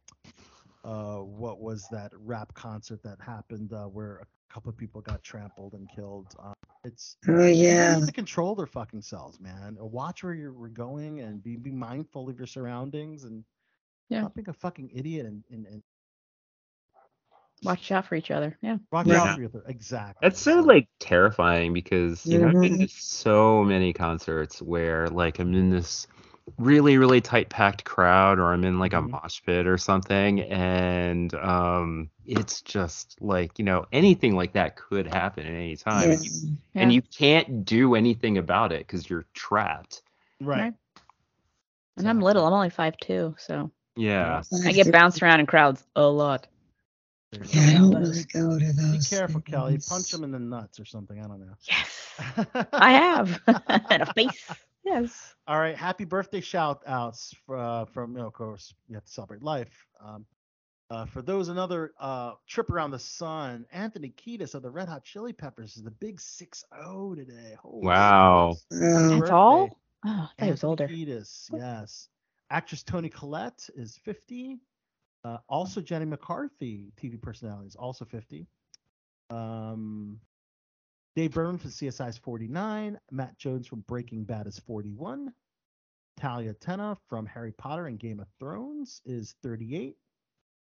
[0.83, 5.23] uh, what was that rap concert that happened uh, where a couple of people got
[5.23, 6.35] trampled and killed?
[6.39, 6.53] Um,
[6.83, 7.95] it's Oh People yeah.
[7.95, 9.77] need to control their fucking selves, man.
[9.79, 13.45] Watch where you're going and be be mindful of your surroundings and
[14.09, 14.21] Yeah.
[14.21, 15.83] not being a fucking idiot and, and, and
[17.63, 18.57] Watch out for each other.
[18.61, 18.77] Yeah.
[18.91, 19.21] watch Yeah.
[19.23, 20.19] out for your th- exactly.
[20.21, 25.39] That's so like terrifying because you know I've been to so many concerts where like
[25.39, 26.07] I'm in this
[26.57, 29.11] really really tight packed crowd or I'm in like a Mhm.
[29.11, 35.07] mosh pit or something and um it's just like you know anything like that could
[35.07, 36.15] happen at any time Yeah.
[36.15, 40.01] and, you, and you can't do anything about it because you're trapped.
[40.41, 40.59] right.
[40.59, 40.73] Right.
[41.95, 42.43] And I'm little.
[42.45, 44.41] I'm only five two, so Yeah.
[44.65, 46.47] I get bounced around in crowds a lot.
[47.33, 49.09] There you Yeah, I don't really go to Be those.
[49.09, 49.77] careful, Kelly.
[49.77, 49.87] things.
[49.87, 51.19] Punch them in the nuts or something.
[51.19, 51.55] I don't know.
[51.69, 52.13] Yes,
[52.73, 53.41] I have.
[53.89, 54.65] and a face.
[54.83, 55.35] Yes.
[55.47, 55.75] All right.
[55.77, 59.87] Happy birthday shout outs uh, from, you know, of course, you have to celebrate life.
[60.03, 60.25] Um,
[60.89, 65.03] Uh, for those another uh, trip around the sun, Anthony Kiedis of the Red Hot
[65.03, 67.55] Chili Peppers is the big 6-0 today.
[67.61, 68.03] Holy Wow.
[68.03, 68.65] smokes.
[69.09, 69.79] That's all?
[70.05, 70.87] Oh, I thought he was older.
[70.87, 72.09] Kiedis, yes.
[72.49, 74.59] Actress Toni Collette is 50.
[75.23, 78.47] Uh, also, Jenny McCarthy, TV personality, is also 50.
[79.29, 80.19] Um,
[81.15, 82.99] Dave Berman from CSI is 49.
[83.11, 85.33] Matt Jones from Breaking Bad is 41.
[86.17, 89.97] Talia Tena from Harry Potter and Game of Thrones is 38.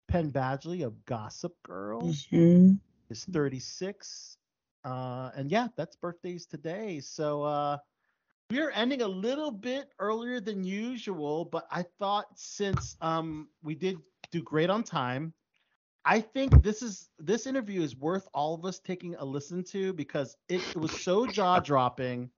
[0.08, 2.80] Penn Badgley of Gossip Girl Mhm.
[3.10, 4.38] is 36.
[4.84, 7.00] Uh, and yeah, that's birthdays today.
[7.00, 7.78] So uh,
[8.50, 13.76] we are ending a little bit earlier than usual, but I thought since um, we
[13.76, 13.98] did
[14.32, 15.34] do great on time,
[16.06, 19.92] I think this is this interview is worth all of us taking a listen to
[19.94, 22.30] because it, it was so jaw dropping.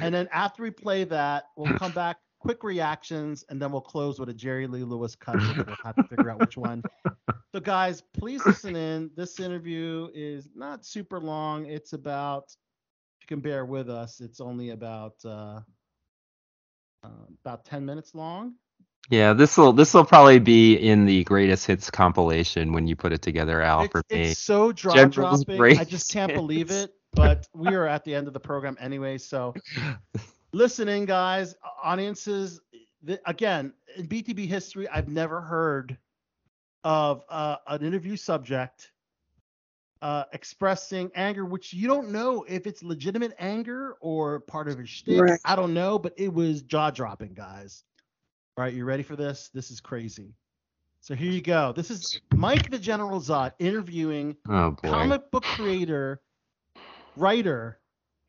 [0.00, 4.18] And then after we play that, we'll come back, quick reactions, and then we'll close
[4.18, 5.36] with a Jerry Lee Lewis cut.
[5.36, 6.82] We'll have to figure out which one.
[7.54, 9.10] So guys, please listen in.
[9.16, 11.66] This interview is not super long.
[11.66, 12.46] It's about,
[13.20, 15.60] if you can bear with us, it's only about uh,
[17.04, 17.08] uh,
[17.44, 18.54] about 10 minutes long.
[19.10, 23.12] Yeah, this will this will probably be in the greatest hits compilation when you put
[23.12, 23.88] it together, Al.
[23.88, 25.60] for me, It's so jaw dropping.
[25.78, 26.92] I just can't believe it.
[27.14, 29.18] But we are at the end of the program anyway.
[29.18, 29.54] So
[30.52, 32.60] listen in, guys, audiences.
[33.04, 35.96] The, again, in BTB history, I've never heard
[36.82, 38.90] of uh, an interview subject
[40.02, 44.88] uh, expressing anger, which you don't know if it's legitimate anger or part of his
[44.88, 45.20] shtick.
[45.20, 45.40] Right.
[45.44, 47.84] I don't know, but it was jaw dropping, guys.
[48.56, 49.50] All right, you ready for this?
[49.52, 50.32] This is crazy.
[51.00, 51.72] So here you go.
[51.72, 56.20] This is Mike the General Zod interviewing Oh comic book creator,
[57.16, 57.80] writer,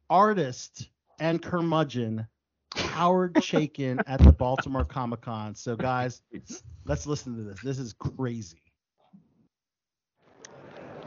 [0.10, 0.90] artist,
[1.20, 2.28] and curmudgeon
[2.76, 5.54] Howard Chaykin at the Baltimore Comic Con.
[5.54, 6.24] So guys,
[6.86, 7.62] let's listen to this.
[7.62, 8.64] This is crazy.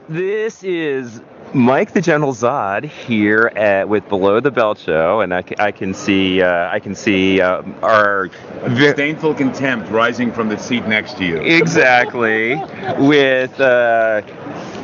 [0.09, 1.21] This is
[1.55, 5.95] Mike the General Zod here at with Below the Belt Show, and I, I can
[5.95, 8.29] see uh, I can see uh, our
[8.69, 11.37] Disdainful contempt rising from the seat next to you.
[11.37, 12.57] exactly
[12.99, 14.23] with uh,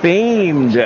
[0.00, 0.76] famed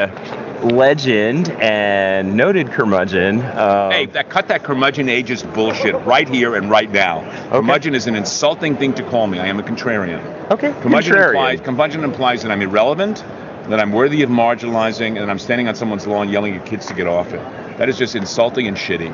[0.72, 3.40] legend and noted curmudgeon.
[3.56, 7.20] Um, Hey, that cut that curmudgeon ageist bullshit right here and right now.
[7.50, 9.38] Curmudgeon is an insulting thing to call me.
[9.38, 10.20] I am a contrarian.
[10.50, 11.28] Okay, Curmudgeon contrarian.
[11.28, 13.22] implies, curmudgeon implies that I'm irrelevant,
[13.68, 16.94] that I'm worthy of marginalizing, and I'm standing on someone's lawn yelling at kids to
[16.94, 17.40] get off it.
[17.78, 19.10] That is just insulting and shitty.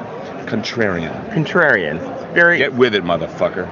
[0.46, 1.12] Contrarian.
[1.32, 1.98] Contrarian.
[2.34, 2.58] Very.
[2.58, 3.68] Get with it, motherfucker.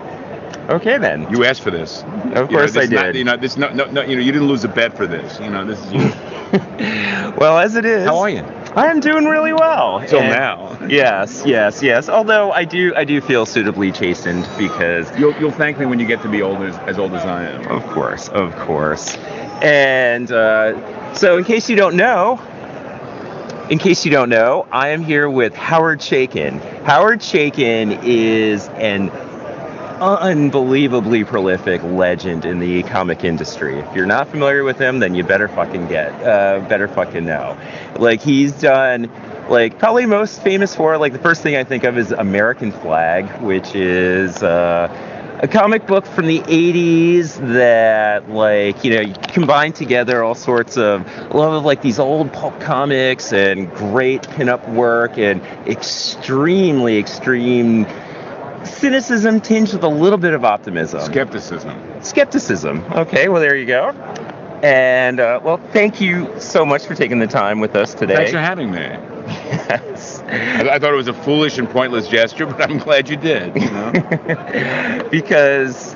[0.70, 1.28] Okay then.
[1.30, 2.02] You asked for this.
[2.02, 3.16] Of You know, course this I is not- did.
[3.16, 5.38] you know, this no, no, no, you know, you didn't lose a bet for this.
[5.40, 6.12] You know, this is you.
[7.38, 8.04] Well, as it is.
[8.04, 8.44] How are you?
[8.74, 10.03] I am doing really well.
[10.07, 10.78] Till And- now.
[10.89, 12.09] Yes, yes, yes.
[12.09, 16.07] Although I do, I do feel suitably chastened because You'll, you'll thank me when you
[16.07, 17.69] get to be old as, as old as I am.
[17.69, 19.16] Of course, of course.
[19.62, 22.40] And uh, so, in case you don't know,
[23.70, 26.61] in case you don't know, I am here with Howard Chaykin.
[26.85, 29.11] Howard Chaykin is an
[30.02, 33.78] unbelievably prolific legend in the comic industry.
[33.78, 37.56] If you're not familiar with him, then you better fucking get, uh, better fucking know.
[37.98, 39.10] Like he's done,
[39.48, 43.26] like probably most famous for, like the first thing I think of is American Flag,
[43.42, 44.42] which is.
[44.42, 44.88] Uh,
[45.42, 51.04] a comic book from the 80s that like you know combined together all sorts of
[51.34, 57.86] lot of like these old pulp comics and great pinup work and extremely extreme
[58.64, 61.76] cynicism tinged with a little bit of optimism Skepticism.
[62.02, 63.90] skepticism okay well there you go
[64.62, 68.30] and uh, well thank you so much for taking the time with us today Thanks
[68.32, 68.78] for having me.
[68.78, 73.16] yes I, I thought it was a foolish and pointless gesture, but I'm glad you
[73.16, 73.55] did.
[73.55, 75.09] You know?
[75.10, 75.94] because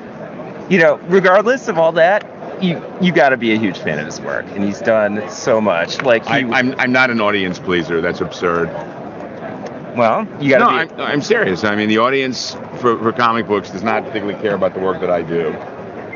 [0.68, 2.24] you know regardless of all that
[2.62, 5.60] you you got to be a huge fan of his work and he's done so
[5.60, 8.01] much like he, I, I'm, I'm not an audience pleaser.
[8.01, 8.68] That's absurd.
[9.97, 11.64] Well you got to no, be I'm, I'm serious.
[11.64, 15.01] I mean, the audience for, for comic books does not particularly care about the work
[15.01, 15.52] that I do.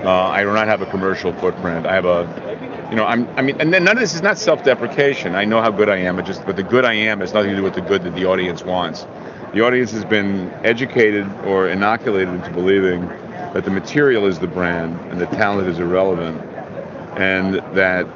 [0.05, 1.87] Uh, I do not have a commercial footprint.
[1.87, 4.39] I have a, you know, I'm, I mean, and then none of this is not
[4.39, 5.35] self-deprecation.
[5.35, 6.19] I know how good I am.
[6.19, 8.15] It just, but the good I am has nothing to do with the good that
[8.15, 9.07] the audience wants.
[9.53, 13.07] The audience has been educated or inoculated into believing
[13.53, 16.41] that the material is the brand and the talent is irrelevant,
[17.19, 18.07] and that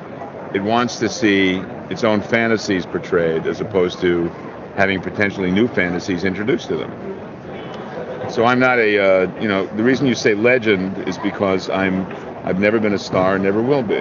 [0.55, 1.57] it wants to see
[1.91, 4.31] its own fantasies portrayed as opposed to
[4.77, 8.31] having potentially new fantasies introduced to them.
[8.31, 12.07] So I'm not a, uh, you know, the reason you say legend is because I'm,
[12.45, 13.99] I've never been a star, never will be.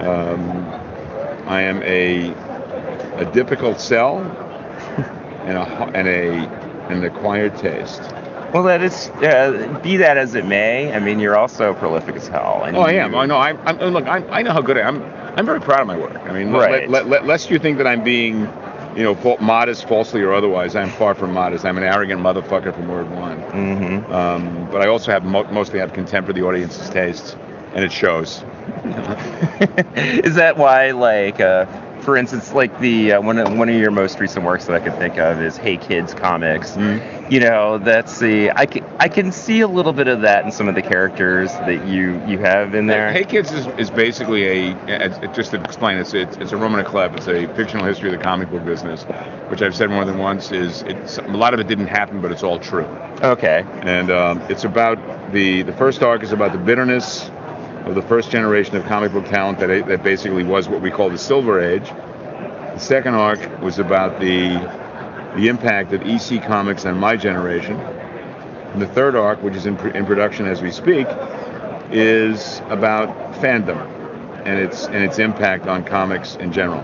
[0.00, 0.64] Um,
[1.46, 2.30] I am a,
[3.18, 4.18] a difficult sell
[5.44, 5.62] and a,
[5.94, 6.30] and a,
[6.88, 8.02] and an acquired taste.
[8.52, 9.08] Well, that is.
[9.08, 12.62] Uh, be that as it may, I mean, you're also prolific as hell.
[12.64, 13.14] And Oh, I am.
[13.16, 13.36] I know.
[13.36, 14.06] I'm, I'm look.
[14.06, 15.02] I'm, I know how good I am.
[15.36, 16.14] I'm very proud of my work.
[16.20, 16.88] I mean, let- Right.
[16.88, 18.44] let, let, lest you think that I'm being,
[18.96, 20.76] you know, modest, falsely or otherwise.
[20.76, 21.64] I'm far from modest.
[21.64, 23.40] I'm an arrogant motherfucker from word one.
[23.42, 24.12] Mm-hmm.
[24.12, 27.36] Um, but I also have mo- mostly have contempt for the audience's tastes,
[27.74, 28.44] and it shows.
[29.96, 31.66] is that why, like, uh,
[32.04, 34.84] for instance, like the uh, one of one of your most recent works that I
[34.84, 36.72] can think of is Hey Kids Comics.
[36.72, 37.32] Mm-hmm.
[37.32, 40.52] You know, that's the I can I can see a little bit of that in
[40.52, 43.12] some of the characters that you you have in there.
[43.12, 47.16] Hey Kids is, is basically a, just to explain, it's, it's, it's a Roman Clef.
[47.16, 49.04] It's a fictional history of the comic book business,
[49.48, 52.30] which I've said more than once is it's, a lot of it didn't happen, but
[52.30, 52.84] it's all true.
[53.22, 53.64] Okay.
[53.82, 54.98] And um, it's about
[55.32, 57.30] the, the first arc is about the bitterness
[57.84, 61.10] of the first generation of comic book talent that, that basically was what we call
[61.10, 61.86] the Silver Age.
[61.88, 64.48] The second arc was about the,
[65.36, 67.76] the impact of EC Comics on my generation.
[67.76, 71.06] And the third arc, which is in, in production as we speak,
[71.90, 73.90] is about fandom
[74.44, 76.82] and its and its impact on comics in general.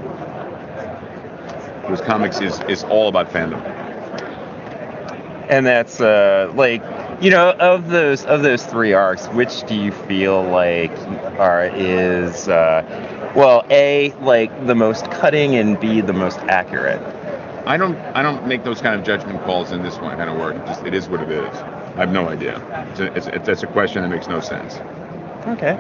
[1.83, 3.61] Because comics is, is all about fandom.
[5.49, 6.83] and that's uh like
[7.21, 10.93] you know of those of those three arcs which do you feel like
[11.39, 12.83] are is uh
[13.37, 17.01] well a like the most cutting and b the most accurate
[17.67, 20.37] I don't I don't make those kind of judgment calls in this one kind of
[20.37, 20.57] work.
[20.57, 21.55] It just it is what it is.
[21.95, 22.57] I have no idea.
[22.91, 24.81] It's a, it's, it's, that's a question that makes no sense.
[25.47, 25.79] okay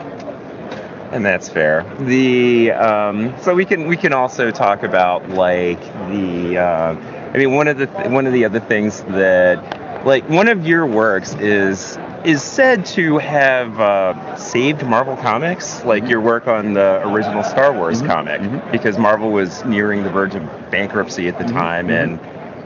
[1.13, 6.57] and that's fair the um so we can we can also talk about like the
[6.57, 6.95] uh
[7.33, 10.67] i mean one of the th- one of the other things that like one of
[10.67, 16.75] your works is is said to have uh, saved Marvel Comics, like your work on
[16.75, 21.45] the original Star Wars comic, because Marvel was nearing the verge of bankruptcy at the
[21.45, 22.21] time, and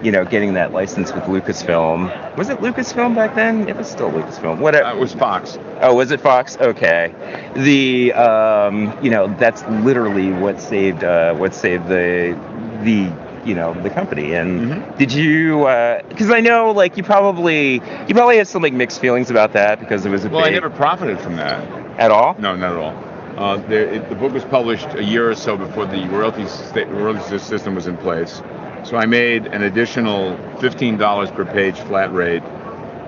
[0.04, 2.36] you know, getting that license with Lucasfilm.
[2.36, 3.68] Was it Lucasfilm back then?
[3.68, 4.58] It was still Lucasfilm.
[4.58, 4.74] What?
[4.74, 5.58] Uh, it was Fox.
[5.80, 6.56] Oh, was it Fox?
[6.58, 7.14] Okay.
[7.54, 12.38] The um, you know, that's literally what saved uh, what saved the
[12.82, 13.06] the
[13.44, 14.34] you know the company.
[14.34, 14.98] And Mm-hmm.
[14.98, 15.60] did you?
[16.08, 17.74] Because I know like you probably
[18.08, 20.50] you probably had some like mixed feelings about that because it was a Well, I
[20.50, 21.62] never profited from that.
[22.00, 22.34] at all.
[22.38, 23.04] No, not at all.
[23.36, 26.84] Uh, there, it, the book was published a year or so before the royalty, sta-
[26.90, 28.40] royalty system was in place.
[28.84, 32.42] So I made an additional $15 per page flat rate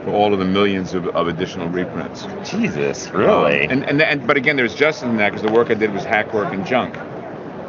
[0.05, 2.27] for all of the millions of, of additional reprints.
[2.49, 3.67] Jesus, really?
[3.67, 5.93] Um, and, and and but again, there's justice in that because the work I did
[5.93, 6.97] was hack work and junk.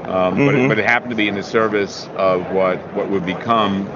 [0.07, 0.67] Um, but, it, Mhm.
[0.69, 3.87] but it happened to be in the service of what what would become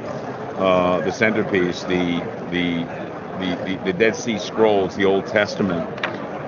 [0.58, 2.22] uh, the centerpiece, the
[2.52, 2.84] the,
[3.40, 5.88] the the the Dead Sea Scrolls, the Old Testament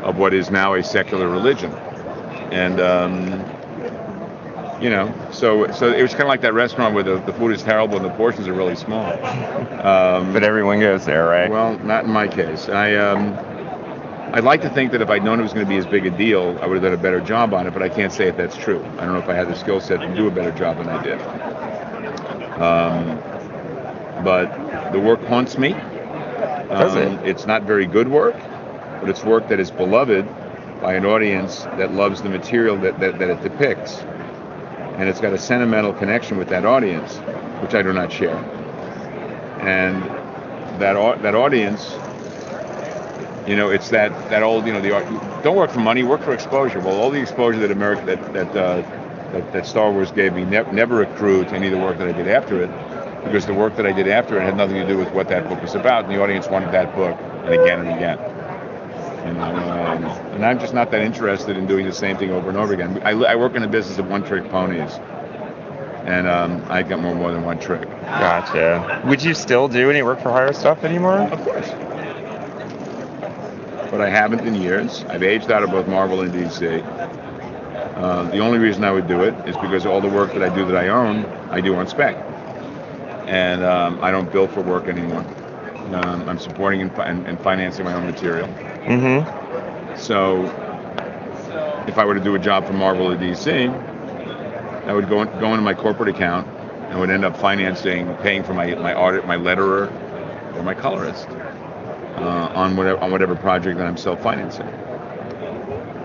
[0.03, 1.71] of what is now a secular religion,
[2.51, 2.79] and.
[2.79, 3.45] Um,
[4.81, 7.51] you know, so so it was kind of like that restaurant where the, the food
[7.53, 9.11] is terrible and the portions are really small.
[9.83, 11.49] Um, but everyone goes there, right?
[11.51, 12.69] Well, not in my case.
[12.69, 13.35] I um,
[14.33, 16.07] I'd like to think that if I'd known it was going to be as big
[16.07, 17.71] a deal, I would have done a better job on it.
[17.71, 18.83] But I can't say if that's true.
[18.97, 20.89] I don't know if I had the skill set to do a better job than
[20.89, 21.21] I did.
[22.59, 25.73] Um, but the work haunts me.
[25.73, 27.07] Does it?
[27.07, 28.35] Um, It's not very good work,
[28.99, 30.27] but it's work that is beloved
[30.81, 33.99] by an audience that loves the material that, that, that it depicts.
[34.97, 37.17] And it's got a sentimental connection with that audience,
[37.61, 38.37] which I do not share.
[39.61, 40.01] And
[40.81, 41.93] that that audience,
[43.47, 46.21] you know, it's that, that old, you know, the art- don't work for money, work
[46.21, 46.79] for exposure.
[46.79, 48.81] Well, all the exposure that America that that uh,
[49.33, 52.07] that, that Star Wars gave me ne- never accrued to any of the work that
[52.07, 52.69] I did after it,
[53.25, 55.49] because the work that I did after it had nothing to do with what that
[55.49, 58.17] book was about, and the audience wanted that book, and again and again.
[59.27, 60.03] You know, um,
[60.35, 63.01] and I'm just not that interested in doing the same thing over and over again.
[63.03, 64.91] I, I work in a business of one-trick ponies,
[66.05, 67.89] and um, I got more more than one trick.
[68.01, 69.01] Gotcha.
[69.05, 71.19] Would you still do any work for hire stuff anymore?
[71.19, 71.69] Of course.
[73.93, 75.05] But I haven't in years.
[75.07, 76.83] I've aged out of both Marvel and DC.
[77.95, 80.49] Uh, the only reason I would do it is because all the work that I
[80.55, 82.15] do that I own, I do on spec.
[83.27, 85.19] And um, I don't bill for work anymore.
[85.93, 88.47] Um, I'm supporting and, fi- and, and financing my own material.
[88.47, 89.95] Mm-hmm.
[89.95, 90.45] So
[91.87, 93.69] if I were to do a job for Marvel or DC,
[94.87, 96.47] I would go, in, go into my corporate account
[96.89, 99.91] and would end up financing, paying for my, my audit, my letterer,
[100.55, 101.27] or my colorist
[102.15, 104.67] uh, on whatever on whatever project that I'm self-financing.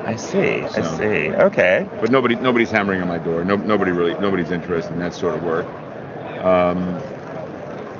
[0.08, 0.62] I see.
[0.62, 1.30] I see.
[1.30, 1.86] Okay.
[2.00, 3.44] But nobody nobody's hammering on my door.
[3.44, 5.66] No, nobody really nobody's interested in that sort of work.
[6.42, 6.78] Um,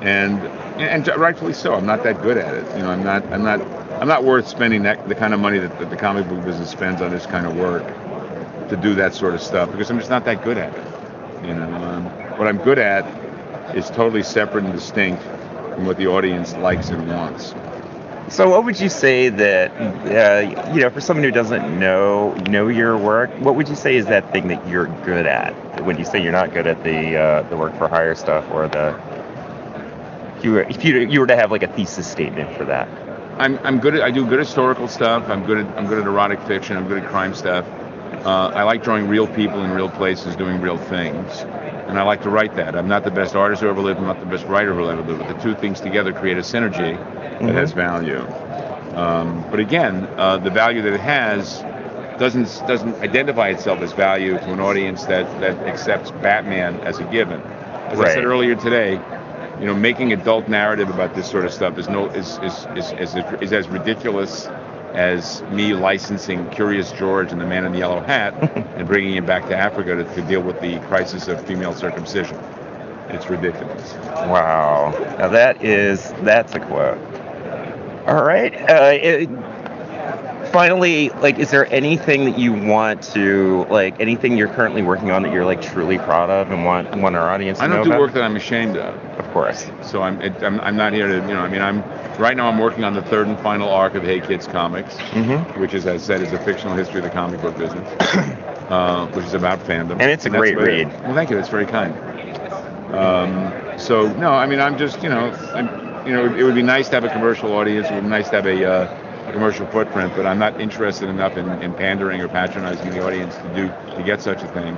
[0.01, 0.39] and
[0.79, 1.75] and rightfully so.
[1.75, 2.65] I'm not that good at it.
[2.75, 3.61] You know, I'm not I'm not
[4.01, 6.71] I'm not worth spending that the kind of money that, that the comic book business
[6.71, 7.85] spends on this kind of work
[8.69, 11.47] to do that sort of stuff because I'm just not that good at it.
[11.47, 12.05] You know, um,
[12.37, 13.05] what I'm good at
[13.75, 17.53] is totally separate and distinct from what the audience likes and wants.
[18.29, 22.67] So, what would you say that uh, you know for someone who doesn't know know
[22.67, 23.31] your work?
[23.39, 25.53] What would you say is that thing that you're good at?
[25.83, 28.67] When you say you're not good at the uh, the work for hire stuff or
[28.67, 28.99] the
[30.37, 32.87] if you were, if you you were to have like a thesis statement for that.
[33.39, 35.27] I'm, I'm good at I do good historical stuff.
[35.29, 36.77] I'm good at I'm good at erotic fiction.
[36.77, 37.65] I'm good at crime stuff.
[38.25, 41.45] Uh, I like drawing real people in real places doing real things,
[41.89, 42.75] and I like to write that.
[42.75, 43.99] I'm not the best artist who ever lived.
[43.99, 45.19] I'm not the best writer who ever lived.
[45.19, 46.95] But the two things together create a synergy
[47.41, 48.21] that has value.
[48.95, 51.61] Um, but again, uh, the value that it has
[52.19, 57.05] doesn't doesn't identify itself as value to an audience that that accepts Batman as a
[57.05, 57.41] given.
[57.41, 58.93] As I said earlier today,
[59.59, 62.91] you know, making adult narrative about this sort of stuff is no is is is,
[62.93, 64.47] is, is as ridiculous
[64.93, 68.33] as me licensing Curious George and the Man in the Yellow Hat
[68.77, 72.37] and bringing him back to Africa to, to deal with the crisis of female circumcision.
[73.09, 73.93] It's ridiculous.
[73.93, 74.91] Wow.
[75.17, 76.97] Now that is that's a quote.
[78.07, 78.53] All right.
[78.69, 79.29] Uh, it,
[80.51, 85.23] finally, like, is there anything that you want to like anything you're currently working on
[85.23, 87.89] that you're like truly proud of and want want our audience to I don't do
[87.89, 87.99] about?
[87.99, 88.95] work that I'm ashamed of.
[89.19, 89.69] Of course.
[89.83, 91.83] So I'm, it, I'm I'm not here to you know I mean I'm
[92.19, 95.57] right now I'm working on the third and final arc of Hey Kids Comics, Mhm.
[95.59, 97.87] which is as I said is a fictional history of the comic book business,
[98.69, 99.91] uh, which is about fandom.
[99.91, 100.61] And it's a that's great it.
[100.61, 100.87] read.
[101.05, 101.35] Well, thank you.
[101.35, 101.93] That's very kind.
[102.93, 105.67] Um, so no, I mean I'm just you know I'm,
[106.07, 107.87] you know it would be nice to have a commercial audience.
[107.87, 108.87] It would be nice to have a, uh,
[109.29, 113.35] a commercial footprint, but I'm not interested enough in, in pandering or patronizing the audience
[113.35, 114.75] to do to get such a thing.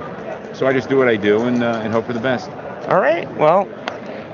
[0.54, 2.50] So I just do what I do and uh, and hope for the best.
[2.88, 3.30] All right.
[3.36, 3.66] Well,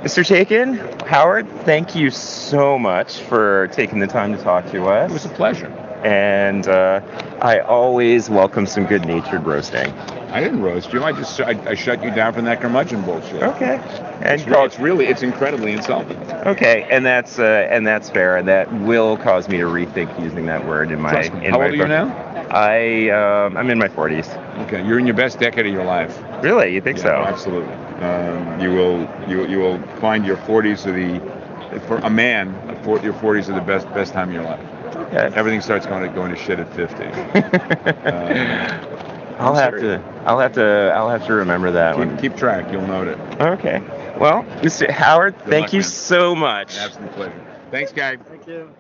[0.03, 0.25] Mr.
[0.25, 5.11] Chaykin, Howard, thank you so much for taking the time to talk to us.
[5.11, 5.73] It was a pleasure.
[6.05, 7.01] And uh,
[7.41, 9.91] I always welcome some good-natured roasting.
[10.31, 11.03] I didn't roast you.
[11.03, 13.43] I just I, I shut you down from that curmudgeon bullshit.
[13.43, 13.77] Okay.
[14.21, 16.19] And It's, it's really it's incredibly insulting.
[16.47, 20.47] Okay, and that's uh, and that's fair, and that will cause me to rethink using
[20.47, 21.23] that word in my.
[21.23, 22.09] In How my old are you now?
[22.51, 24.37] I um, I'm in my 40s.
[24.67, 26.19] Okay, you're in your best decade of your life.
[26.43, 27.11] Really, you think Yeah, so?
[27.11, 27.75] Absolutely.
[28.05, 32.55] Um, you will you you will find your 40s are the for a man
[32.97, 34.61] your 40s are the best best time of your life.
[35.09, 35.31] Okay.
[35.35, 37.05] Everything starts going to going to shit at 50.
[37.05, 38.95] Uh,
[39.39, 40.01] I'll have serious.
[40.03, 42.11] to I'll have to I'll have to remember that one.
[42.19, 42.71] Keep, keep track.
[42.73, 43.19] You'll note it.
[43.41, 43.81] Okay.
[44.19, 44.91] Well, Mr.
[44.91, 45.89] Howard, Good thank luck, you man.
[45.89, 46.77] so much.
[46.77, 47.47] An absolute pleasure.
[47.71, 48.17] Thanks, guy.
[48.17, 48.71] Thank you.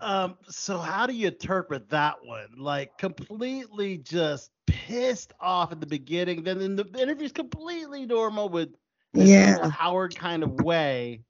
[0.00, 2.46] Um, so how do you interpret that one?
[2.56, 8.70] Like completely just pissed off at the beginning, then in the interview's completely normal with
[9.12, 9.68] Yeah.
[9.70, 11.22] Howard kind of way.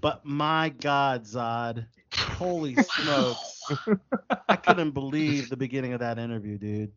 [0.00, 1.86] But my God, Zod,
[2.16, 3.72] holy smokes.
[4.48, 6.92] I couldn't believe the beginning of that interview, dude.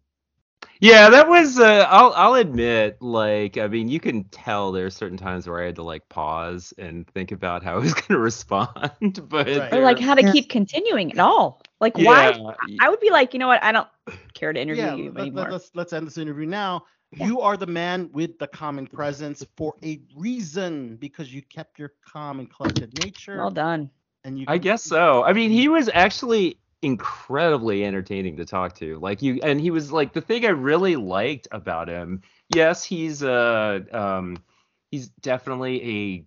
[0.80, 1.60] Yeah, that was.
[1.60, 5.66] Uh, I'll I'll admit, like, I mean, you can tell there's certain times where I
[5.68, 9.82] had to like pause and think about how I was going to respond, but Or
[9.82, 10.34] like how to Yeah.
[10.34, 11.62] keep continuing at all.
[11.80, 11.98] Like Yeah.
[11.98, 12.34] why?
[12.80, 13.64] I would be like, you know what?
[13.64, 13.88] I don't
[14.34, 15.52] care to interview yeah, you let, anymore.
[15.52, 16.84] us let's end this interview now.
[17.12, 21.92] You are the man with the calming presence for a reason because you kept your
[22.06, 23.34] calm and collected nature.
[23.34, 23.90] well done.
[24.28, 25.24] And you I guess so.
[25.24, 29.00] I mean, he was actually incredibly entertaining to talk to.
[29.00, 32.22] Like you, and he was like the thing I really liked about him.
[32.54, 34.44] Yes, he's uh um
[34.92, 36.26] he's definitely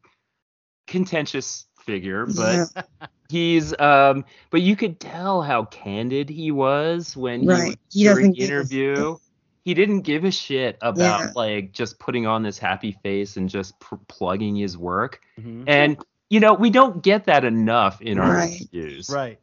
[0.89, 2.71] a contentious figure, but
[3.29, 7.69] he's um but you could tell how candid he was when he Right.
[7.69, 9.17] was He during the interview.
[9.65, 11.33] He didn't give a shit about Yeah.
[11.37, 15.21] like just putting on this happy face and just pr- plugging his work.
[15.39, 15.65] Mhm.
[15.67, 15.99] And
[16.31, 18.61] you know, we don't get that enough in our Right.
[18.73, 19.11] interviews.
[19.11, 19.39] Right.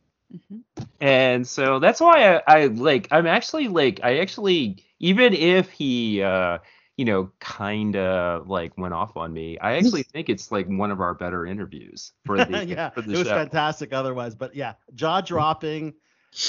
[1.00, 6.22] And so that's why I, I like I'm actually like I actually even if he
[6.22, 6.58] uh
[6.98, 10.92] you know kind of like went off on me, I actually think it's like one
[10.92, 13.36] of our better interviews for the yeah, for it was show.
[13.36, 14.36] fantastic otherwise.
[14.36, 15.94] But yeah, jaw dropping,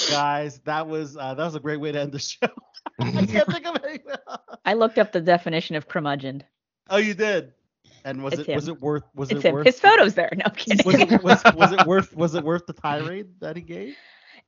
[0.09, 0.59] guys.
[0.59, 2.47] That was uh, that was a great way to end the show.
[2.99, 4.15] I can't think of anything.
[4.65, 6.43] I looked up the definition of curmudgeon.
[6.89, 7.53] Oh, you did.
[8.05, 9.53] And was It's it was it worth was It's it him.
[9.55, 10.29] worth His photos there.
[10.35, 10.85] No I'm kidding.
[10.85, 13.95] was it was, was it worth was it worth the tirade that he gave?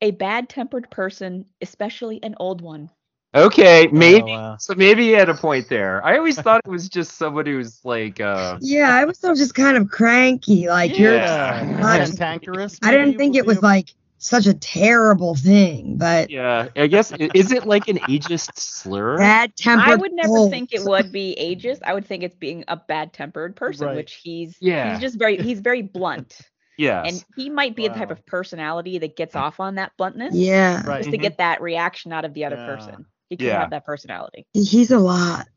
[0.04, 2.90] a bad-tempered person, especially an old one.
[3.36, 4.58] Okay, maybe Oh, wow.
[4.60, 6.04] so maybe he had a point there.
[6.04, 9.78] I always thought it was just somebody who's like uh Yeah, I was just kind
[9.78, 10.68] of cranky.
[10.68, 12.80] Like Yeah, you're not- cantankerous.
[12.82, 17.52] I didn't think it was like such a terrible thing, but yeah, I guess is
[17.52, 19.18] it like an ageist slur?
[19.18, 19.90] bad tempered.
[19.90, 20.50] I would never soul.
[20.50, 21.80] think it would be ageist.
[21.84, 23.96] I would think it's being a bad-tempered person, Right.
[23.96, 24.92] which he's Yeah.
[24.92, 26.40] he's just very he's very blunt.
[26.78, 27.04] Yeah.
[27.04, 30.34] And he might be the type of personality that gets off on that bluntness.
[30.36, 31.00] Yeah, Right.
[31.00, 32.66] Just to get that reaction out of the other Yeah.
[32.76, 33.06] person.
[33.30, 33.60] He can Yeah.
[33.62, 34.46] have that personality.
[34.54, 35.48] he's a lot.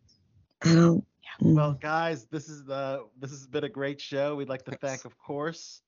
[0.62, 1.04] I don't.
[1.42, 1.54] mm.
[1.54, 4.36] Well, guys, this is the this has been a great show.
[4.36, 5.82] We'd like to thank, of course,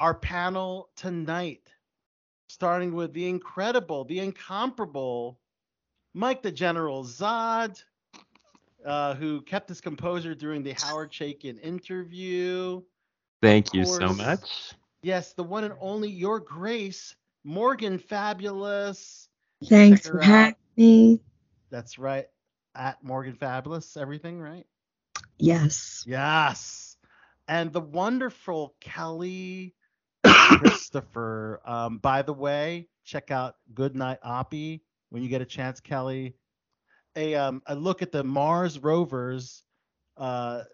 [0.00, 1.62] our panel tonight,
[2.50, 5.38] starting with the incredible, the incomparable
[6.12, 7.82] Mike the General Zod,
[8.84, 12.82] uh, who kept his composure during the Howard Chaykin interview.
[13.42, 14.74] Thank you so much.
[15.02, 17.14] Yes, the one and only Your Grace,
[17.44, 19.28] Morgan Fabulous.
[19.64, 21.20] Thanks Check for having me.
[21.70, 22.26] That's right.
[22.74, 24.66] At Morgan Fabulous, everything, right?
[25.38, 26.04] Yes.
[26.06, 26.96] Yes.
[27.48, 29.74] And the wonderful Kelly
[30.50, 31.60] Christopher.
[31.64, 36.36] Um, by the way, check out Goodnight Oppy when you get a chance, Kelly.
[37.16, 39.64] A um a look at the Mars rovers
[40.16, 40.64] uh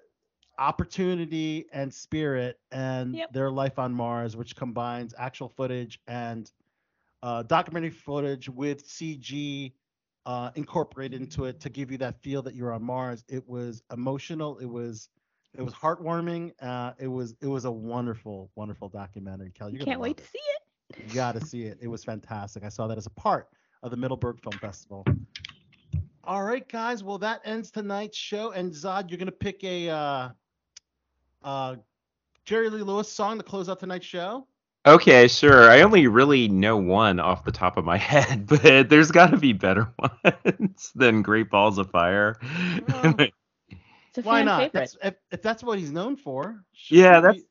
[0.58, 3.32] opportunity and spirit and Yep.
[3.32, 6.50] their life on Mars, which combines actual footage and
[7.22, 9.74] uh, documentary footage with CG
[10.26, 13.24] uh, incorporated into it to give you that feel that you're on Mars.
[13.28, 14.58] It was emotional.
[14.58, 15.10] It was
[15.56, 16.52] it was heartwarming.
[16.60, 19.50] Uh, it was it was a wonderful wonderful documentary.
[19.50, 20.98] Kelly, you're Can't wait love to see it.
[20.98, 21.08] it.
[21.08, 21.78] You got to see it.
[21.80, 22.64] It was fantastic.
[22.64, 23.48] I saw that as a part
[23.82, 25.04] of the Middleburg Film Festival.
[26.24, 27.04] All right, guys.
[27.04, 28.50] Well, that ends tonight's show.
[28.50, 30.28] And Zod, you're gonna pick a uh,
[31.42, 31.76] uh,
[32.44, 34.46] Jerry Lee Lewis song to close out tonight's show.
[34.86, 35.68] Okay, sure.
[35.68, 39.36] I only really know one off the top of my head, but there's got to
[39.36, 39.92] be better
[40.24, 42.36] ones than Great Balls of Fire.
[44.16, 44.58] It's a Why fan not?
[44.60, 44.72] favorite.
[44.72, 46.64] That's, if, if that's what he's known for.
[46.88, 47.44] yeah, that's we-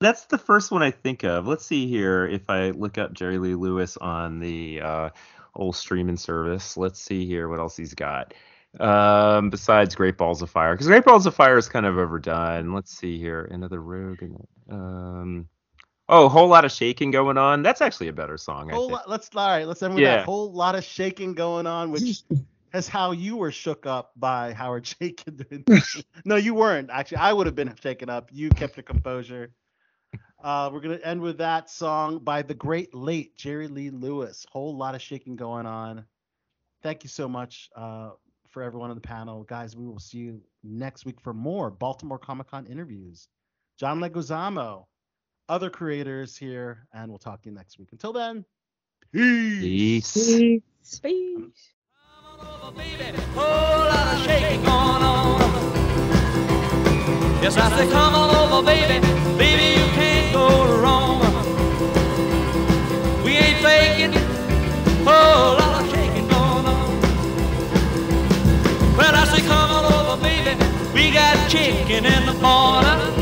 [0.00, 1.46] that's the first one I think of.
[1.46, 5.10] Let's see here if I look up Jerry Lee Lewis on the uh,
[5.54, 6.76] old streaming service.
[6.76, 8.34] Let's see here what else he's got.
[8.80, 12.72] Um, besides Great Balls of Fire, because Great Balls of Fire is kind of overdone.
[12.72, 14.22] Let's see here, another Rogue.
[14.70, 15.46] Um,
[16.08, 17.62] oh, whole lot of shaking going on.
[17.62, 18.70] That's actually a better song.
[18.72, 18.90] I think.
[18.92, 19.68] lot, let's all right.
[19.68, 20.16] Let's end with Yeah.
[20.16, 22.22] that whole lot of shaking going on, which
[22.74, 25.44] is how you were shook up by Howard Shaken.
[26.24, 27.18] no, you weren't actually.
[27.18, 28.30] I would have been shaken up.
[28.32, 29.52] You kept your composure.
[30.42, 34.44] Uh, we're gonna end with that song by the great late Jerry Lee Lewis.
[34.50, 36.04] Whole lot of shaking going on.
[36.82, 38.10] Thank you so much uh,
[38.48, 39.76] for everyone on the panel, guys.
[39.76, 43.28] We will see you next week for more Baltimore Comic Con interviews.
[43.78, 44.86] John Leguizamo,
[45.48, 47.88] other creators here, and we'll talk to you next week.
[47.92, 48.44] Until then,
[49.12, 50.12] peace.
[50.12, 50.62] Peace.
[50.82, 51.72] Space.
[57.42, 59.00] Yes, I say, come on over, baby.
[59.36, 61.20] Baby, you can't go wrong.
[63.24, 64.12] We ain't faking.
[65.04, 67.00] Whole lot of shaking going on.
[68.96, 70.56] Well, I say, come on over, baby.
[70.94, 73.21] We got chicken in the corner.